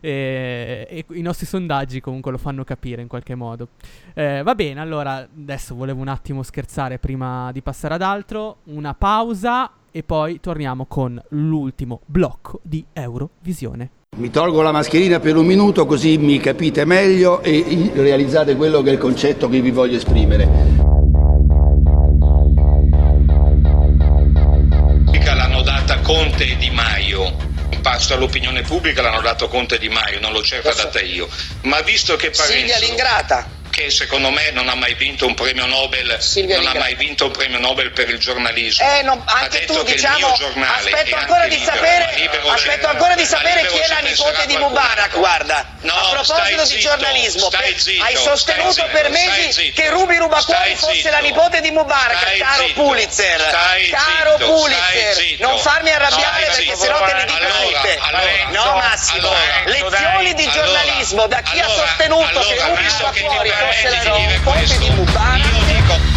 eh, 0.00 0.86
e 0.88 1.04
i 1.10 1.22
nostri 1.22 1.46
sondaggi 1.46 2.00
comunque 2.00 2.30
lo 2.30 2.38
fanno 2.38 2.62
capire 2.62 3.02
in 3.02 3.08
qualche 3.08 3.34
modo. 3.34 3.68
Eh, 4.14 4.42
va 4.42 4.54
bene, 4.54 4.80
allora 4.80 5.16
adesso 5.16 5.74
volevo 5.74 6.00
un 6.00 6.08
attimo 6.08 6.42
scherzare 6.42 6.98
prima 6.98 7.50
di 7.52 7.62
passare 7.62 7.94
ad 7.94 8.02
altro, 8.02 8.58
una 8.64 8.94
pausa 8.94 9.72
e 9.98 10.04
poi 10.04 10.38
torniamo 10.38 10.86
con 10.86 11.20
l'ultimo 11.30 12.02
blocco 12.06 12.60
di 12.62 12.84
Eurovisione. 12.92 13.90
Mi 14.16 14.30
tolgo 14.30 14.62
la 14.62 14.70
mascherina 14.70 15.18
per 15.18 15.34
un 15.34 15.44
minuto 15.44 15.86
così 15.86 16.18
mi 16.18 16.38
capite 16.38 16.84
meglio 16.84 17.42
e 17.42 17.90
realizzate 17.94 18.54
quello 18.54 18.80
che 18.82 18.90
è 18.90 18.92
il 18.92 18.98
concetto 18.98 19.48
che 19.48 19.60
vi 19.60 19.72
voglio 19.72 19.96
esprimere. 19.96 20.76
L'hanno 25.24 25.62
data 25.62 25.98
Conte 26.00 26.52
e 26.52 26.56
Di 26.56 26.70
Maio, 26.70 27.22
un 27.22 27.80
passo 27.80 28.14
all'opinione 28.14 28.62
pubblica 28.62 29.02
l'hanno 29.02 29.20
dato 29.20 29.48
Conte 29.48 29.76
e 29.76 29.78
Di 29.78 29.88
Maio, 29.88 30.20
non 30.20 30.32
l'ho 30.32 30.42
certo 30.42 30.72
data 30.74 31.00
io, 31.00 31.28
ma 31.62 31.80
visto 31.82 32.16
che 32.16 32.30
Parenzo... 32.30 32.52
Silvia 32.52 32.78
l'ingrata 32.78 33.57
che 33.78 33.90
secondo 33.90 34.30
me 34.30 34.50
non 34.50 34.68
ha 34.68 34.74
mai 34.74 34.94
vinto 34.94 35.24
un 35.24 35.34
premio 35.34 35.64
Nobel, 35.66 36.16
Silvia 36.20 36.56
non 36.56 36.66
ha 36.66 36.70
Ringra- 36.72 36.88
mai 36.88 36.94
vinto 36.96 37.26
un 37.26 37.30
premio 37.30 37.58
Nobel 37.60 37.92
per 37.92 38.08
il 38.08 38.18
giornalismo. 38.18 38.84
Eh, 38.84 39.02
no, 39.02 39.22
ha 39.24 39.32
anche 39.38 39.60
detto 39.60 39.74
tu 39.74 39.84
che 39.84 39.94
diciamo, 39.94 40.16
il 40.18 40.24
mio 40.24 40.34
giornale 40.34 40.90
aspetto 40.90 41.14
ancora 41.14 41.46
di 41.46 41.56
libero, 41.58 41.74
sapere, 41.76 42.12
libero 42.16 42.50
aspetto 42.50 42.86
ancora 42.88 43.14
di 43.14 43.24
sapere 43.24 43.66
chi 43.68 43.78
è 43.78 43.86
la 43.86 43.98
nipote 44.00 44.46
di. 44.46 44.56
Mubarak, 44.58 45.16
guarda. 45.16 45.64
No, 45.82 45.94
a 45.94 46.08
proposito 46.10 46.62
di 46.62 46.66
zitto, 46.66 46.80
giornalismo, 46.80 47.48
per- 47.48 47.78
zitto, 47.78 48.02
hai 48.02 48.16
sostenuto 48.16 48.72
zitto, 48.72 48.88
per 48.88 49.10
mesi 49.10 49.70
che 49.70 49.90
Ruby 49.90 50.16
Rubacuori 50.16 50.74
fosse 50.74 51.08
la 51.10 51.18
nipote 51.18 51.60
di 51.60 51.70
Mubarak, 51.70 52.36
caro 52.38 52.66
Pulitzer. 52.74 53.40
caro 53.90 54.36
Pulitzer, 54.38 55.36
non 55.38 55.56
farmi 55.60 55.90
arrabbiare 55.90 56.50
stai 56.50 56.64
perché 56.64 56.76
sennò 56.76 57.04
te 57.04 57.12
ne 57.12 57.24
dico 57.26 57.36
Allora, 57.38 57.80
tutte. 57.80 57.98
allora, 58.00 58.48
no 58.48 58.74
Massimo, 58.74 59.28
allora, 59.28 59.62
lezioni 59.66 60.34
di 60.34 60.48
giornalismo 60.50 61.26
da 61.28 61.40
chi 61.42 61.60
ha 61.60 61.68
sostenuto 61.68 62.40
che 62.40 62.56
ti 62.56 62.56
Rubacuori 62.58 63.50
fosse 63.72 63.88
permetti 63.88 64.26
la 64.26 64.78
di 64.78 64.90
Mubarak. 64.90 66.16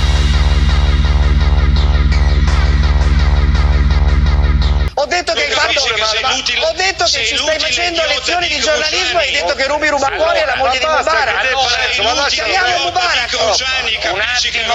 Ho 4.94 5.06
detto 5.06 5.34
che 5.34 5.46
hai 5.46 5.52
fatto 5.52 5.82
che 5.82 6.60
ho 6.60 6.74
detto 6.76 7.06
che 7.06 7.26
ci 7.26 7.36
stai 7.36 7.60
facendo 7.60 8.06
lezioni 8.06 8.48
di 8.48 8.60
giornalismo 8.60 9.20
e 9.20 9.26
hai 9.26 9.32
detto 9.32 9.56
che 9.56 9.66
Ruby 9.66 9.88
Rubacuori 9.88 10.40
è 10.40 10.46
la 10.46 10.56
moglie 10.58 10.78
di 10.78 10.86
Mubarak. 10.86 11.44
Allora, 12.00 12.26
chiamiamo 12.28 12.84
Mubarak. 12.86 13.34
Un 14.12 14.22
attimo, 14.22 14.74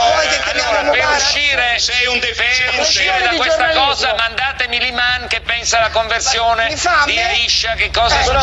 allora, 0.50 0.90
per 0.90 1.08
uscire, 1.16 1.78
sei 1.78 2.06
un 2.06 2.18
per 2.18 2.80
uscire 2.80 3.22
da 3.22 3.36
questa 3.36 3.70
cosa 3.70 4.14
mandatemi 4.14 4.80
Liman 4.80 5.28
che 5.28 5.40
pensa 5.42 5.78
alla 5.78 5.90
conversione 5.90 6.74
di? 7.04 7.20
Aisha, 7.20 7.74
che 7.74 7.90
cosa 7.92 8.20
Eh, 8.20 8.24
però 8.24 8.40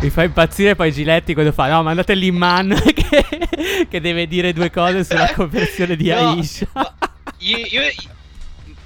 Mi 0.00 0.08
fa 0.08 0.22
impazzire 0.22 0.74
poi 0.76 0.92
Giletti 0.92 1.34
quando 1.34 1.52
fa, 1.52 1.68
no, 1.68 1.82
mandate 1.82 2.14
l'imman 2.14 2.74
che, 2.94 3.86
che 3.86 4.00
deve 4.00 4.26
dire 4.26 4.54
due 4.54 4.70
cose 4.70 5.04
sulla 5.04 5.30
conversione 5.36 5.94
di 5.94 6.08
No, 6.08 6.30
Aisha. 6.30 6.66
io, 7.38 7.58
io- 7.58 7.82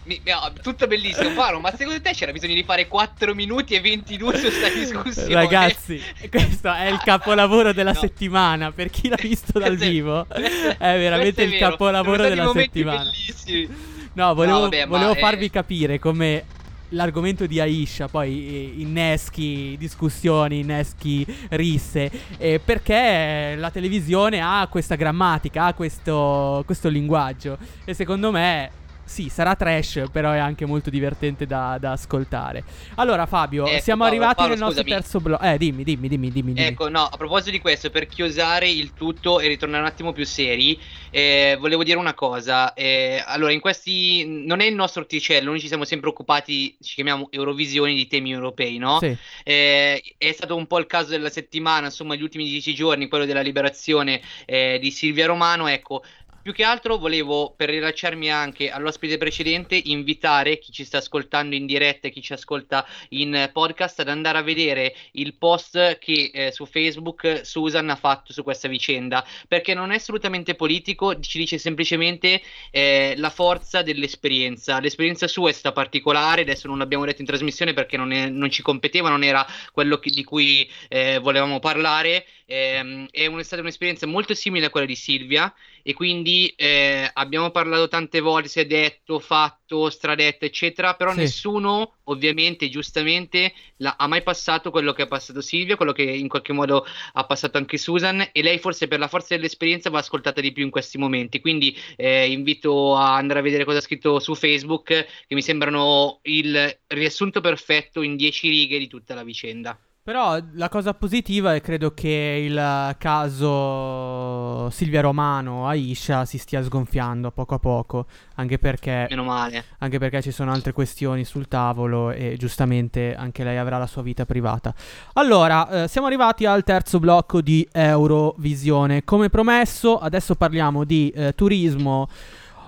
mi- 0.06 0.20
no, 0.24 0.52
tutto 0.60 0.88
bellissimo, 0.88 1.30
Faro, 1.30 1.60
ma 1.60 1.72
secondo 1.76 2.00
te 2.00 2.10
c'era 2.12 2.32
bisogno 2.32 2.54
di 2.54 2.64
fare 2.64 2.88
4 2.88 3.32
minuti 3.32 3.74
e 3.74 3.80
22 3.80 4.36
su 4.36 4.40
questa 4.48 4.68
discussione? 4.70 5.32
Ragazzi, 5.34 6.02
questo 6.28 6.72
è 6.74 6.88
il 6.88 6.98
capolavoro 7.04 7.72
della 7.72 7.92
No. 7.92 8.00
settimana. 8.00 8.72
Per 8.72 8.90
chi 8.90 9.08
l'ha 9.08 9.16
visto 9.18 9.58
dal 9.60 9.74
è- 9.74 9.76
vivo, 9.76 10.26
è 10.28 10.76
veramente 10.78 11.44
è 11.44 11.46
il 11.46 11.56
capolavoro 11.56 12.24
della 12.24 12.50
settimana. 12.52 13.04
bellissimi. 13.04 13.68
No, 14.14 14.34
volevo, 14.34 14.54
No, 14.56 14.60
vabbè, 14.62 14.86
volevo 14.88 15.12
è- 15.14 15.18
farvi 15.20 15.48
capire 15.48 15.98
come 16.00 16.44
l'argomento 16.90 17.46
di 17.46 17.60
Aisha 17.60 18.08
poi 18.08 18.46
eh, 18.48 18.74
inneschi 18.80 19.76
discussioni, 19.78 20.60
inneschi 20.60 21.26
risse, 21.50 22.10
eh, 22.38 22.60
perché 22.64 23.54
la 23.56 23.70
televisione 23.70 24.40
ha 24.40 24.66
questa 24.70 24.94
grammatica, 24.94 25.66
ha 25.66 25.74
questo, 25.74 26.62
questo 26.66 26.88
linguaggio. 26.88 27.58
E 27.84 27.94
secondo 27.94 28.30
me... 28.30 28.82
Sì, 29.04 29.28
sarà 29.28 29.54
trash, 29.54 30.04
però 30.10 30.32
è 30.32 30.38
anche 30.38 30.64
molto 30.64 30.90
divertente 30.90 31.46
da, 31.46 31.76
da 31.78 31.92
ascoltare. 31.92 32.64
Allora, 32.96 33.26
Fabio, 33.26 33.66
Ecco, 33.66 33.82
siamo 33.82 34.02
Paolo, 34.02 34.14
arrivati 34.14 34.36
Paolo, 34.36 34.50
nel 34.54 34.62
nostro 34.62 34.82
scusami. 34.82 35.00
terzo 35.00 35.20
blocco. 35.20 35.44
Eh, 35.44 35.58
dimmi, 35.58 35.84
dimmi, 35.84 36.08
dimmi, 36.08 36.30
dimmi. 36.30 36.52
dimmi. 36.54 36.66
Ecco, 36.66 36.88
no, 36.88 37.02
a 37.04 37.16
proposito 37.16 37.50
di 37.50 37.60
questo, 37.60 37.90
per 37.90 38.06
chiosare 38.06 38.68
il 38.68 38.94
tutto 38.94 39.40
e 39.40 39.48
ritornare 39.48 39.82
un 39.82 39.88
attimo 39.88 40.12
più 40.12 40.24
seri, 40.24 40.80
eh, 41.10 41.56
volevo 41.60 41.84
dire 41.84 41.98
una 41.98 42.14
cosa. 42.14 42.72
eh, 42.74 43.22
allora, 43.24 43.52
in 43.52 43.60
questi 43.60 44.24
non 44.26 44.60
è 44.60 44.64
il 44.64 44.74
nostro 44.74 45.02
orticello, 45.02 45.50
noi 45.50 45.60
ci 45.60 45.68
siamo 45.68 45.84
sempre 45.84 46.08
occupati, 46.08 46.76
ci 46.80 46.94
chiamiamo 46.94 47.28
Eurovisioni 47.30 47.94
di 47.94 48.06
temi 48.06 48.32
europei, 48.32 48.78
no? 48.78 48.98
Sì. 49.00 49.16
Eh, 49.44 50.02
è 50.16 50.32
stato 50.32 50.56
un 50.56 50.66
po' 50.66 50.78
il 50.78 50.86
caso 50.86 51.10
della 51.10 51.30
settimana, 51.30 51.86
insomma, 51.86 52.14
gli 52.14 52.22
ultimi 52.22 52.44
dieci 52.44 52.74
giorni, 52.74 53.08
quello 53.08 53.26
della 53.26 53.42
liberazione 53.42 54.20
eh, 54.46 54.78
di 54.80 54.90
Silvia 54.90 55.26
Romano. 55.26 55.66
Ecco, 55.68 56.02
più 56.44 56.52
che 56.52 56.62
altro 56.62 56.98
volevo, 56.98 57.54
per 57.56 57.70
rilacciarmi 57.70 58.30
anche 58.30 58.68
all'ospite 58.68 59.16
precedente, 59.16 59.80
invitare 59.82 60.58
chi 60.58 60.72
ci 60.72 60.84
sta 60.84 60.98
ascoltando 60.98 61.54
in 61.54 61.64
diretta 61.64 62.06
e 62.08 62.10
chi 62.10 62.20
ci 62.20 62.34
ascolta 62.34 62.86
in 63.08 63.48
podcast 63.50 64.00
ad 64.00 64.10
andare 64.10 64.36
a 64.36 64.42
vedere 64.42 64.94
il 65.12 65.36
post 65.38 65.96
che 65.96 66.30
eh, 66.34 66.52
su 66.52 66.66
Facebook 66.66 67.40
Susan 67.44 67.88
ha 67.88 67.96
fatto 67.96 68.34
su 68.34 68.42
questa 68.42 68.68
vicenda, 68.68 69.24
perché 69.48 69.72
non 69.72 69.90
è 69.90 69.94
assolutamente 69.94 70.54
politico, 70.54 71.18
ci 71.18 71.38
dice 71.38 71.56
semplicemente 71.56 72.42
eh, 72.70 73.14
la 73.16 73.30
forza 73.30 73.80
dell'esperienza. 73.80 74.80
L'esperienza 74.80 75.26
sua 75.26 75.48
è 75.48 75.52
stata 75.54 75.72
particolare, 75.74 76.42
adesso 76.42 76.68
non 76.68 76.76
l'abbiamo 76.76 77.06
detto 77.06 77.22
in 77.22 77.26
trasmissione 77.26 77.72
perché 77.72 77.96
non, 77.96 78.12
è- 78.12 78.28
non 78.28 78.50
ci 78.50 78.60
competeva, 78.60 79.08
non 79.08 79.24
era 79.24 79.46
quello 79.72 79.96
che- 79.98 80.10
di 80.10 80.22
cui 80.24 80.70
eh, 80.88 81.18
volevamo 81.20 81.58
parlare. 81.58 82.26
Ehm, 82.44 83.06
è 83.10 83.24
un- 83.24 83.38
è 83.38 83.42
stata 83.42 83.62
un'esperienza 83.62 84.06
molto 84.06 84.34
simile 84.34 84.66
a 84.66 84.70
quella 84.70 84.84
di 84.86 84.94
Silvia 84.94 85.50
e 85.86 85.92
quindi 85.92 86.48
eh, 86.56 87.08
abbiamo 87.12 87.50
parlato 87.50 87.88
tante 87.88 88.20
volte, 88.20 88.48
si 88.48 88.60
è 88.60 88.66
detto, 88.66 89.20
fatto, 89.20 89.90
stradetto, 89.90 90.44
eccetera, 90.46 90.94
però 90.94 91.12
Sì. 91.12 91.18
nessuno 91.20 91.98
ovviamente, 92.04 92.68
giustamente, 92.70 93.52
la- 93.78 93.96
ha 93.98 94.06
mai 94.06 94.22
passato 94.22 94.70
quello 94.70 94.92
che 94.94 95.02
ha 95.02 95.06
passato 95.06 95.40
Silvia, 95.42 95.76
quello 95.76 95.92
che 95.92 96.02
in 96.02 96.28
qualche 96.28 96.52
modo 96.54 96.84
ha 97.12 97.26
passato 97.26 97.58
anche 97.58 97.76
Susan 97.78 98.28
e 98.32 98.42
lei 98.42 98.58
forse 98.58 98.88
per 98.88 98.98
la 98.98 99.08
forza 99.08 99.34
dell'esperienza 99.36 99.90
va 99.90 99.98
ascoltata 99.98 100.40
di 100.40 100.52
più 100.52 100.64
in 100.64 100.70
questi 100.70 100.98
momenti, 100.98 101.40
quindi 101.40 101.76
eh, 101.96 102.30
invito 102.30 102.96
a 102.96 103.14
andare 103.16 103.40
a 103.40 103.42
vedere 103.42 103.64
cosa 103.64 103.78
ha 103.78 103.80
scritto 103.82 104.18
su 104.20 104.34
Facebook, 104.34 104.84
che 105.26 105.34
mi 105.34 105.42
sembrano 105.42 106.20
il 106.22 106.80
riassunto 106.88 107.40
perfetto 107.40 108.02
in 108.02 108.16
dieci 108.16 108.48
righe 108.48 108.78
di 108.78 108.88
tutta 108.88 109.14
la 109.14 109.22
vicenda. 109.24 109.78
Però 110.04 110.38
la 110.52 110.68
cosa 110.68 110.92
positiva 110.92 111.54
è 111.54 111.62
credo 111.62 111.94
che 111.94 112.42
il 112.44 112.94
caso 112.98 114.68
Silvia 114.68 115.00
Romano 115.00 115.66
Aisha 115.66 116.26
si 116.26 116.36
stia 116.36 116.62
sgonfiando 116.62 117.28
a 117.28 117.30
poco 117.30 117.54
a 117.54 117.58
poco, 117.58 118.04
anche 118.34 118.58
perché, 118.58 119.06
Meno 119.08 119.24
male. 119.24 119.64
anche 119.78 119.98
perché 119.98 120.20
ci 120.20 120.30
sono 120.30 120.52
altre 120.52 120.72
questioni 120.74 121.24
sul 121.24 121.48
tavolo 121.48 122.10
e 122.10 122.36
giustamente 122.38 123.14
anche 123.14 123.44
lei 123.44 123.56
avrà 123.56 123.78
la 123.78 123.86
sua 123.86 124.02
vita 124.02 124.26
privata. 124.26 124.74
Allora, 125.14 125.84
eh, 125.84 125.88
siamo 125.88 126.06
arrivati 126.06 126.44
al 126.44 126.64
terzo 126.64 126.98
blocco 126.98 127.40
di 127.40 127.66
Eurovisione. 127.72 129.04
Come 129.04 129.30
promesso, 129.30 129.98
adesso 129.98 130.34
parliamo 130.34 130.84
di 130.84 131.08
eh, 131.16 131.32
turismo, 131.34 132.08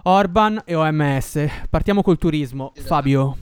Orban 0.05 0.63
e 0.65 0.75
OMS. 0.75 1.47
Partiamo 1.69 2.01
col 2.01 2.17
turismo. 2.17 2.73
Esatto. 2.75 2.95
Fabio. 2.95 3.37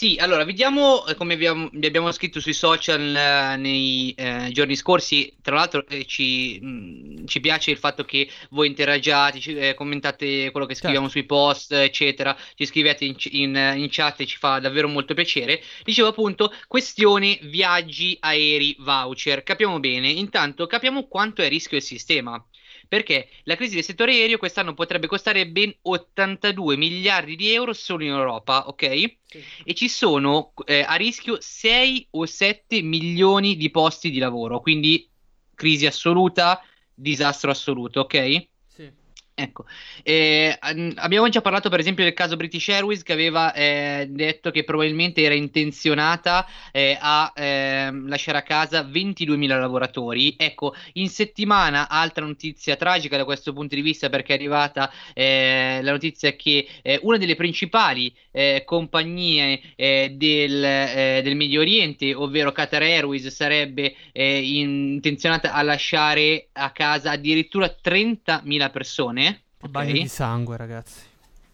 Sì, 0.00 0.16
allora 0.18 0.44
vediamo 0.44 1.04
eh, 1.06 1.14
come 1.14 1.34
abbiamo, 1.34 1.68
vi 1.74 1.86
abbiamo 1.86 2.10
scritto 2.10 2.40
sui 2.40 2.54
social 2.54 3.14
eh, 3.14 3.56
nei 3.56 4.14
eh, 4.16 4.48
giorni 4.50 4.74
scorsi. 4.74 5.30
Tra 5.42 5.56
l'altro, 5.56 5.86
eh, 5.86 6.06
ci, 6.06 6.58
mh, 6.58 7.26
ci 7.26 7.38
piace 7.40 7.70
il 7.70 7.76
fatto 7.76 8.04
che 8.06 8.26
voi 8.48 8.66
interagiate, 8.68 9.40
ci- 9.40 9.54
eh, 9.54 9.74
commentate 9.74 10.50
quello 10.52 10.64
che 10.64 10.74
scriviamo 10.74 11.08
sui 11.10 11.24
post, 11.26 11.72
eccetera. 11.72 12.34
Ci 12.54 12.64
scrivete 12.64 13.04
in, 13.04 13.14
in- 13.32 13.74
in 13.76 13.88
chat 13.90 14.20
e 14.20 14.26
ci 14.26 14.38
fa 14.38 14.58
davvero 14.58 14.88
molto 14.88 15.12
piacere. 15.12 15.62
Dicevo 15.84 16.08
appunto, 16.08 16.50
questione 16.66 17.38
viaggi 17.42 18.16
aerei 18.20 18.74
voucher. 18.78 19.42
Capiamo 19.42 19.80
bene, 19.80 20.08
intanto 20.08 20.66
capiamo 20.66 21.08
quanto 21.08 21.42
è 21.42 21.44
a 21.44 21.48
rischio 21.50 21.76
il 21.76 21.82
sistema. 21.82 22.42
Perché 22.90 23.28
la 23.44 23.54
crisi 23.54 23.76
del 23.76 23.84
settore 23.84 24.14
aereo 24.14 24.36
quest'anno 24.36 24.74
potrebbe 24.74 25.06
costare 25.06 25.46
ben 25.46 25.72
82 25.82 26.76
miliardi 26.76 27.36
di 27.36 27.52
euro 27.52 27.72
solo 27.72 28.02
in 28.02 28.10
Europa, 28.10 28.66
ok? 28.66 28.82
E 29.62 29.74
ci 29.74 29.88
sono 29.88 30.52
eh, 30.64 30.80
a 30.80 30.96
rischio 30.96 31.36
6 31.40 32.08
o 32.10 32.26
7 32.26 32.82
milioni 32.82 33.56
di 33.56 33.70
posti 33.70 34.10
di 34.10 34.18
lavoro, 34.18 34.58
quindi 34.58 35.08
crisi 35.54 35.86
assoluta, 35.86 36.60
disastro 36.92 37.52
assoluto, 37.52 38.00
ok? 38.00 38.48
Ecco, 39.40 39.64
eh, 40.02 40.54
abbiamo 40.96 41.26
già 41.30 41.40
parlato 41.40 41.70
per 41.70 41.80
esempio 41.80 42.04
del 42.04 42.12
caso 42.12 42.36
British 42.36 42.68
Airways 42.68 43.02
che 43.02 43.14
aveva 43.14 43.54
eh, 43.54 44.06
detto 44.10 44.50
che 44.50 44.64
probabilmente 44.64 45.22
era 45.22 45.32
intenzionata 45.32 46.46
eh, 46.70 46.98
a 47.00 47.32
ehm, 47.34 48.06
lasciare 48.06 48.36
a 48.36 48.42
casa 48.42 48.82
22.000 48.82 49.46
lavoratori. 49.58 50.34
Ecco, 50.36 50.74
in 50.94 51.08
settimana 51.08 51.88
altra 51.88 52.26
notizia 52.26 52.76
tragica 52.76 53.16
da 53.16 53.24
questo 53.24 53.54
punto 53.54 53.74
di 53.74 53.80
vista 53.80 54.10
perché 54.10 54.34
è 54.34 54.36
arrivata 54.36 54.92
eh, 55.14 55.80
la 55.82 55.92
notizia 55.92 56.36
che 56.36 56.68
eh, 56.82 56.98
una 57.02 57.16
delle 57.16 57.34
principali 57.34 58.14
eh, 58.32 58.62
compagnie 58.66 59.58
del, 59.74 60.10
del 61.22 61.36
Medio 61.36 61.60
Oriente, 61.60 62.14
ovvero 62.14 62.52
Qatar 62.52 62.82
Airways, 62.82 63.26
sarebbe 63.28 63.94
intenzionata 64.12 65.52
a 65.52 65.62
lasciare 65.62 66.48
a 66.52 66.70
casa 66.70 67.12
addirittura 67.12 67.74
30.000 67.82 68.70
persone. 68.70 69.29
Che 69.60 69.66
ok? 69.66 69.72
bagno 69.72 69.92
di 69.92 70.08
sangue, 70.08 70.56
ragazzi. 70.56 71.02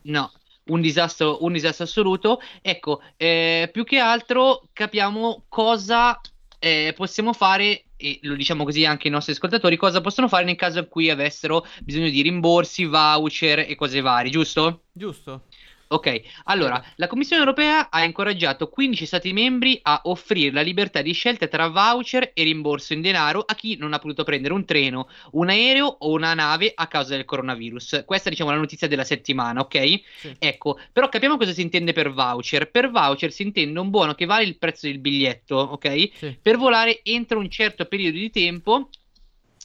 No, 0.02 0.30
un 0.66 0.80
disastro, 0.80 1.42
un 1.44 1.52
disastro 1.52 1.84
assoluto. 1.84 2.40
Ecco, 2.62 3.02
eh, 3.16 3.68
più 3.72 3.82
che 3.82 3.98
altro 3.98 4.68
capiamo 4.72 5.46
cosa 5.48 6.20
eh, 6.60 6.92
possiamo 6.96 7.32
fare, 7.32 7.86
e 7.96 8.20
lo 8.22 8.36
diciamo 8.36 8.62
così 8.62 8.84
anche 8.84 9.08
ai 9.08 9.12
nostri 9.12 9.32
ascoltatori, 9.32 9.76
cosa 9.76 10.00
possono 10.00 10.28
fare 10.28 10.44
nel 10.44 10.54
caso 10.54 10.78
in 10.78 10.88
cui 10.88 11.10
avessero 11.10 11.66
bisogno 11.82 12.08
di 12.08 12.22
rimborsi, 12.22 12.84
voucher 12.84 13.58
e 13.58 13.74
cose 13.74 14.00
varie, 14.00 14.30
giusto? 14.30 14.82
Giusto? 14.92 15.46
Ok, 15.88 16.20
allora 16.44 16.84
la 16.96 17.06
Commissione 17.06 17.42
europea 17.42 17.90
ha 17.90 18.02
incoraggiato 18.02 18.68
15 18.68 19.06
Stati 19.06 19.32
membri 19.32 19.78
a 19.82 20.00
offrire 20.04 20.50
la 20.50 20.62
libertà 20.62 21.00
di 21.00 21.12
scelta 21.12 21.46
tra 21.46 21.68
voucher 21.68 22.32
e 22.34 22.42
rimborso 22.42 22.92
in 22.92 23.02
denaro 23.02 23.40
a 23.46 23.54
chi 23.54 23.76
non 23.76 23.92
ha 23.92 24.00
potuto 24.00 24.24
prendere 24.24 24.52
un 24.52 24.64
treno, 24.64 25.08
un 25.32 25.48
aereo 25.48 25.86
o 25.86 26.10
una 26.10 26.34
nave 26.34 26.72
a 26.74 26.88
causa 26.88 27.14
del 27.14 27.24
coronavirus. 27.24 28.02
Questa 28.04 28.30
diciamo 28.30 28.50
la 28.50 28.56
notizia 28.56 28.88
della 28.88 29.04
settimana, 29.04 29.60
ok? 29.60 30.00
Sì. 30.18 30.34
Ecco, 30.40 30.76
però 30.92 31.08
capiamo 31.08 31.36
cosa 31.36 31.52
si 31.52 31.62
intende 31.62 31.92
per 31.92 32.12
voucher. 32.12 32.68
Per 32.68 32.90
voucher 32.90 33.30
si 33.30 33.42
intende 33.42 33.78
un 33.78 33.90
buono 33.90 34.14
che 34.14 34.24
vale 34.24 34.42
il 34.42 34.58
prezzo 34.58 34.88
del 34.88 34.98
biglietto, 34.98 35.56
ok? 35.56 36.10
Sì. 36.14 36.38
Per 36.42 36.56
volare 36.56 37.00
entro 37.04 37.38
un 37.38 37.48
certo 37.48 37.84
periodo 37.84 38.18
di 38.18 38.30
tempo, 38.30 38.88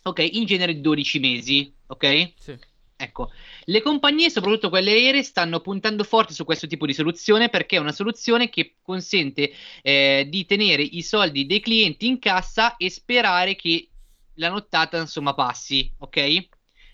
ok? 0.03 0.27
In 0.33 0.45
genere 0.45 0.79
12 0.79 1.19
mesi, 1.19 1.73
ok? 1.87 2.31
Sì. 2.37 2.69
Ecco, 3.01 3.31
le 3.65 3.81
compagnie, 3.81 4.29
soprattutto 4.29 4.69
quelle 4.69 4.91
aeree, 4.91 5.23
stanno 5.23 5.59
puntando 5.59 6.03
forte 6.03 6.33
su 6.33 6.45
questo 6.45 6.67
tipo 6.67 6.85
di 6.85 6.93
soluzione 6.93 7.49
perché 7.49 7.77
è 7.77 7.79
una 7.79 7.91
soluzione 7.91 8.49
che 8.49 8.75
consente 8.79 9.51
eh, 9.81 10.27
di 10.29 10.45
tenere 10.45 10.83
i 10.83 11.01
soldi 11.01 11.47
dei 11.47 11.61
clienti 11.61 12.05
in 12.05 12.19
cassa 12.19 12.77
e 12.77 12.91
sperare 12.91 13.55
che 13.55 13.89
la 14.35 14.49
nottata 14.49 14.99
insomma 14.99 15.33
passi, 15.33 15.91
ok? 15.97 16.47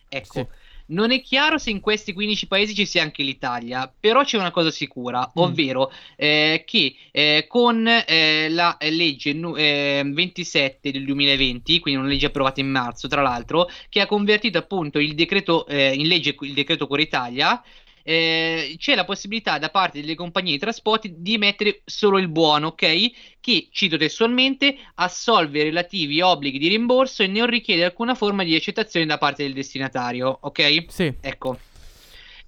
Ecco, 0.10 0.32
Sì. 0.32 0.47
Non 0.88 1.12
è 1.12 1.22
chiaro 1.22 1.58
se 1.58 1.70
in 1.70 1.80
questi 1.80 2.14
15 2.14 2.48
paesi 2.48 2.74
ci 2.76 2.86
sia 2.86 3.02
anche 3.04 3.24
l'Italia, 3.24 3.92
però 4.00 4.24
c'è 4.24 4.38
una 4.38 4.52
cosa 4.52 4.72
sicura, 4.72 5.20
Mm. 5.28 5.42
ovvero 5.42 5.92
eh, 6.16 6.64
che 6.66 6.96
eh, 7.12 7.46
con 7.48 7.88
eh, 7.88 8.48
la 8.50 8.78
legge 8.82 9.34
nu- 9.34 9.56
eh, 9.58 10.02
27 10.06 10.92
del 10.92 11.06
2020, 11.06 11.80
quindi 11.80 12.00
una 12.00 12.10
legge 12.10 12.28
approvata 12.28 12.60
in 12.62 12.70
marzo, 12.70 13.08
tra 13.08 13.22
l'altro, 13.22 13.70
che 13.90 14.00
ha 14.02 14.06
convertito 14.08 14.58
appunto 14.58 15.00
il 15.00 15.14
decreto 15.16 15.66
eh, 15.68 15.94
in 15.94 16.08
legge 16.08 16.36
il 16.42 16.54
decreto 16.54 16.88
Cura 16.88 17.02
Italia. 17.02 17.62
Eh, 18.10 18.76
c'è 18.78 18.95
la 18.95 19.03
possibilità 19.03 19.58
da 19.58 19.68
parte 19.68 19.99
delle 19.99 20.16
compagnie 20.16 20.53
di 20.53 20.60
trasporti 20.60 21.16
di 21.18 21.34
emettere 21.34 21.82
solo 21.84 22.18
il 22.20 22.30
buono, 22.30 22.68
ok? 22.68 23.12
Che, 23.41 23.68
cito 23.70 23.97
testualmente, 23.97 24.78
assolve 24.95 25.60
i 25.60 25.64
relativi 25.64 26.22
obblighi 26.22 26.58
di 26.58 26.70
rimborso 26.70 27.24
e 27.24 27.28
non 27.28 27.47
richiede 27.47 27.84
alcuna 27.84 28.16
forma 28.16 28.45
di 28.45 28.55
accettazione 28.55 29.05
da 29.05 29.18
parte 29.18 29.43
del 29.43 29.51
destinatario, 29.51 30.38
ok? 30.39 30.86
Sì. 30.88 31.14
Ecco. 31.20 31.60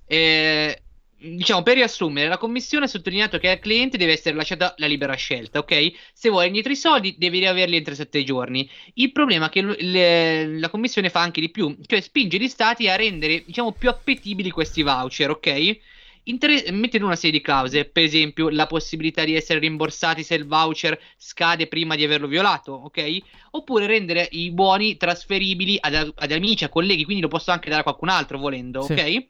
Eh, 0.07 0.81
diciamo, 1.19 1.63
per 1.63 1.75
riassumere, 1.75 2.27
la 2.27 2.37
commissione 2.37 2.85
ha 2.85 2.87
sottolineato 2.87 3.37
che 3.37 3.49
al 3.49 3.59
cliente 3.59 3.97
deve 3.97 4.13
essere 4.13 4.35
lasciata 4.35 4.73
la 4.77 4.87
libera 4.87 5.13
scelta, 5.15 5.59
ok? 5.59 5.91
Se 6.13 6.29
vuole 6.29 6.47
indietro 6.47 6.71
i 6.71 6.75
soldi, 6.75 7.15
devi 7.17 7.39
riaverli 7.39 7.75
entro 7.75 7.93
7 7.93 8.23
giorni. 8.23 8.69
Il 8.95 9.11
problema 9.11 9.47
è 9.47 9.49
che 9.49 9.61
le- 9.61 10.57
la 10.59 10.69
commissione 10.69 11.09
fa 11.09 11.21
anche 11.21 11.41
di 11.41 11.49
più, 11.49 11.75
cioè 11.85 12.01
spinge 12.01 12.37
gli 12.39 12.47
stati 12.47 12.87
a 12.87 12.95
rendere, 12.95 13.43
diciamo, 13.45 13.73
più 13.73 13.89
appetibili 13.89 14.49
questi 14.49 14.81
voucher, 14.81 15.29
ok? 15.31 15.77
Inter- 16.23 16.71
mettendo 16.71 17.07
una 17.07 17.15
serie 17.15 17.31
di 17.31 17.41
clausole, 17.41 17.85
per 17.85 18.03
esempio 18.03 18.49
la 18.49 18.67
possibilità 18.67 19.23
di 19.23 19.35
essere 19.35 19.59
rimborsati 19.59 20.21
se 20.23 20.35
il 20.35 20.45
voucher 20.45 20.99
scade 21.17 21.67
prima 21.67 21.95
di 21.95 22.03
averlo 22.03 22.27
violato, 22.27 22.71
ok? 22.73 23.17
Oppure 23.51 23.87
rendere 23.87 24.27
i 24.31 24.51
buoni 24.51 24.95
trasferibili 24.97 25.77
ad, 25.79 26.13
ad 26.15 26.31
amici, 26.31 26.63
a 26.65 26.69
colleghi, 26.69 27.03
quindi 27.03 27.23
lo 27.23 27.29
posso 27.29 27.51
anche 27.51 27.69
dare 27.69 27.81
a 27.81 27.83
qualcun 27.83 28.09
altro 28.09 28.37
volendo, 28.37 28.81
Sì. 28.83 28.93
ok? 28.93 29.27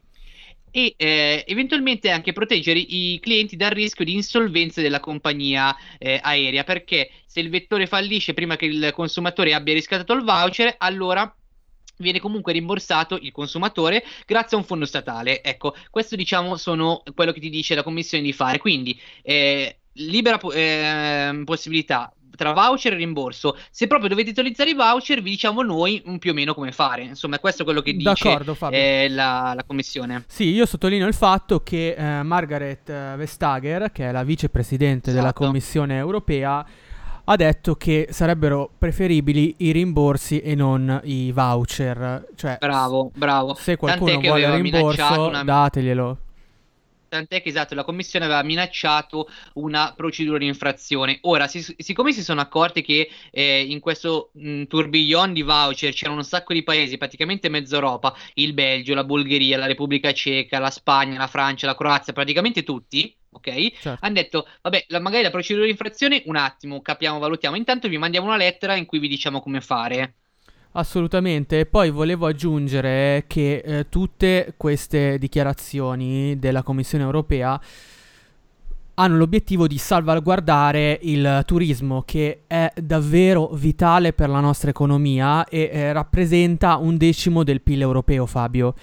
E 0.71 0.93
eh, 0.97 1.43
eventualmente 1.47 2.09
anche 2.09 2.33
proteggere 2.33 2.79
i 2.79 3.19
clienti 3.21 3.55
dal 3.55 3.71
rischio 3.71 4.05
di 4.05 4.13
insolvenza 4.13 4.81
della 4.81 4.99
compagnia 4.99 5.75
eh, 5.97 6.19
aerea, 6.21 6.63
perché 6.63 7.09
se 7.25 7.39
il 7.39 7.49
vettore 7.49 7.87
fallisce 7.87 8.33
prima 8.33 8.55
che 8.55 8.65
il 8.65 8.91
consumatore 8.93 9.53
abbia 9.53 9.73
riscattato 9.73 10.13
il 10.13 10.23
voucher, 10.23 10.75
allora 10.77 11.33
viene 11.99 12.19
comunque 12.19 12.53
rimborsato 12.53 13.17
il 13.21 13.31
consumatore 13.31 14.03
grazie 14.25 14.57
a 14.57 14.59
un 14.59 14.65
fondo 14.65 14.85
statale. 14.85 15.41
Ecco, 15.43 15.75
questo 15.89 16.15
diciamo 16.15 16.55
sono 16.57 17.03
quello 17.13 17.31
che 17.31 17.39
ti 17.39 17.49
dice 17.49 17.75
la 17.75 17.83
commissione 17.83 18.23
di 18.23 18.33
fare. 18.33 18.57
Quindi 18.57 18.99
eh, 19.21 19.79
libera 19.93 20.37
po- 20.37 20.51
ehm, 20.51 21.43
possibilità 21.43 22.13
tra 22.39 22.53
voucher 22.53 22.93
e 22.93 22.95
rimborso. 22.95 23.57
Se 23.69 23.85
proprio 23.85 24.07
dovete 24.07 24.29
utilizzare 24.29 24.69
i 24.69 24.73
voucher, 24.73 25.21
vi 25.21 25.31
diciamo 25.31 25.61
noi 25.61 26.01
più 26.19 26.31
o 26.31 26.33
meno 26.33 26.53
come 26.53 26.71
fare. 26.71 27.03
Insomma, 27.03 27.37
questo 27.37 27.63
è 27.63 27.65
quello 27.65 27.81
che 27.81 27.93
dice 27.93 28.39
eh, 28.71 29.09
la, 29.09 29.51
la 29.53 29.63
commissione. 29.67 30.23
Sì, 30.27 30.45
io 30.45 30.65
sottolineo 30.65 31.05
il 31.05 31.13
fatto 31.13 31.59
che 31.59 31.95
eh, 31.97 32.23
Margaret 32.23 32.89
eh, 32.89 33.13
Vestager, 33.17 33.91
che 33.91 34.07
è 34.07 34.11
la 34.13 34.23
vicepresidente 34.23 35.11
della 35.11 35.23
Esatto. 35.27 35.43
Commissione 35.43 35.97
europea, 35.97 36.65
ha 37.25 37.35
detto 37.35 37.75
che 37.75 38.07
sarebbero 38.09 38.71
preferibili 38.77 39.55
i 39.57 39.71
rimborsi 39.71 40.39
e 40.39 40.55
non 40.55 41.01
i 41.03 41.33
voucher. 41.33 42.25
Cioè, 42.35 42.55
Bravo, 42.57 43.11
bravo. 43.13 43.53
se 43.53 43.75
qualcuno 43.75 44.17
vuole 44.21 44.45
il 44.45 44.61
rimborso, 44.61 45.27
una- 45.27 45.43
dateglielo. 45.43 46.17
Tant'è 47.09 47.41
che 47.41 47.49
esatto, 47.49 47.75
la 47.75 47.83
commissione 47.83 48.25
aveva 48.25 48.43
minacciato 48.43 49.27
una 49.55 49.93
procedura 49.95 50.37
di 50.37 50.45
infrazione. 50.45 51.17
Ora, 51.23 51.47
si- 51.47 51.75
siccome 51.77 52.13
si 52.13 52.23
sono 52.23 52.39
accorti 52.41 52.81
che 52.81 53.09
eh, 53.31 53.63
in 53.63 53.79
questo 53.79 54.29
mh, 54.33 54.63
tourbillon 54.65 55.33
di 55.33 55.41
voucher 55.41 55.93
c'erano 55.93 56.17
un 56.19 56.23
sacco 56.23 56.53
di 56.53 56.63
paesi, 56.63 56.97
praticamente 56.97 57.49
mezza 57.49 57.75
Europa, 57.75 58.15
il 58.35 58.53
Belgio, 58.53 58.93
la 58.93 59.03
Bulgaria, 59.03 59.57
la 59.57 59.65
Repubblica 59.65 60.13
Ceca, 60.13 60.59
la 60.59 60.69
Spagna, 60.69 61.17
la 61.17 61.27
Francia, 61.27 61.65
la 61.67 61.75
Croazia, 61.75 62.13
praticamente 62.13 62.63
tutti, 62.63 63.13
ok? 63.31 63.71
Certo. 63.79 64.05
Hanno 64.05 64.13
detto, 64.13 64.47
vabbè, 64.61 64.85
la- 64.89 64.99
magari 64.99 65.23
la 65.23 65.29
procedura 65.31 65.65
di 65.65 65.71
infrazione 65.71 66.21
un 66.27 66.35
attimo, 66.35 66.81
capiamo, 66.81 67.19
valutiamo. 67.19 67.55
Intanto 67.55 67.87
vi 67.87 67.97
mandiamo 67.97 68.27
una 68.27 68.37
lettera 68.37 68.75
in 68.75 68.85
cui 68.85 68.99
vi 68.99 69.07
diciamo 69.07 69.41
come 69.41 69.61
fare. 69.61 70.15
Assolutamente, 70.73 71.61
e 71.61 71.65
poi 71.65 71.89
volevo 71.89 72.27
aggiungere 72.27 73.23
che 73.25 73.63
eh, 73.65 73.89
tutte 73.89 74.53
queste 74.55 75.17
dichiarazioni 75.17 76.37
della 76.37 76.61
Commissione 76.61 77.03
europea 77.03 77.59
hanno 78.93 79.17
l'obiettivo 79.17 79.65
di 79.65 79.77
salvaguardare 79.77 80.99
il 81.03 81.43
turismo 81.45 82.03
che 82.05 82.41
è 82.45 82.71
davvero 82.81 83.47
vitale 83.53 84.13
per 84.13 84.29
la 84.29 84.41
nostra 84.41 84.69
economia 84.69 85.45
e 85.45 85.69
eh, 85.71 85.93
rappresenta 85.93 86.75
un 86.75 86.97
decimo 86.97 87.43
del 87.43 87.61
PIL 87.61 87.81
europeo, 87.81 88.25
Fabio, 88.25 88.75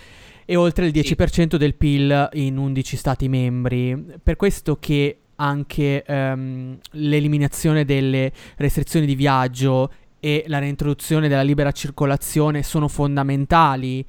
e 0.45 0.57
oltre 0.57 0.87
il 0.87 0.93
Sì. 0.93 1.15
10% 1.15 1.57
del 1.57 1.75
PIL 1.75 2.31
in 2.33 2.57
11 2.57 2.97
Stati 2.97 3.29
membri. 3.29 4.07
Per 4.23 4.37
questo 4.37 4.77
che 4.81 5.19
anche 5.37 6.03
ehm, 6.03 6.79
l'eliminazione 6.93 7.85
delle 7.85 8.33
restrizioni 8.57 9.07
di 9.07 9.15
viaggio 9.15 9.91
e 10.27 10.43
la 10.49 10.59
reintroduzione 10.59 11.29
della 11.29 11.43
libera 11.43 11.71
circolazione 11.71 12.65
sono 12.65 12.89
fondamentali, 12.89 14.05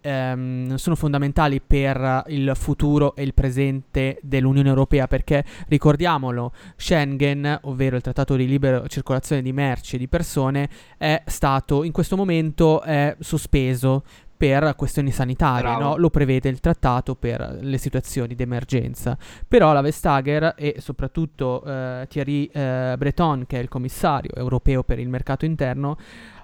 ehm, 0.00 0.76
sono 0.76 0.94
fondamentali 0.94 1.60
per 1.60 2.22
il 2.28 2.52
futuro 2.54 3.16
e 3.16 3.24
il 3.24 3.34
presente 3.34 4.20
dell'Unione 4.22 4.68
Europea 4.68 5.08
perché 5.08 5.44
ricordiamolo, 5.66 6.52
Schengen, 6.76 7.58
ovvero 7.62 7.96
il 7.96 8.02
trattato 8.02 8.36
di 8.36 8.46
libera 8.46 8.86
circolazione 8.86 9.42
di 9.42 9.52
merci 9.52 9.96
e 9.96 9.98
di 9.98 10.06
persone, 10.06 10.68
è 10.98 11.20
stato 11.26 11.82
in 11.82 11.90
questo 11.90 12.14
momento 12.14 12.80
sospeso 13.18 14.04
per 14.36 14.74
questioni 14.76 15.10
sanitarie, 15.10 15.76
no? 15.78 15.96
lo 15.96 16.10
prevede 16.10 16.48
il 16.48 16.60
trattato 16.60 17.14
per 17.14 17.58
le 17.60 17.78
situazioni 17.78 18.34
di 18.34 18.42
emergenza. 18.42 19.16
Però 19.46 19.72
la 19.72 19.80
Vestager 19.80 20.54
e 20.56 20.76
soprattutto 20.78 21.62
eh, 21.64 22.06
Thierry 22.08 22.44
eh, 22.52 22.94
Breton, 22.98 23.44
che 23.46 23.58
è 23.58 23.62
il 23.62 23.68
commissario 23.68 24.34
europeo 24.34 24.82
per 24.82 24.98
il 24.98 25.08
mercato 25.08 25.44
interno, 25.44 25.96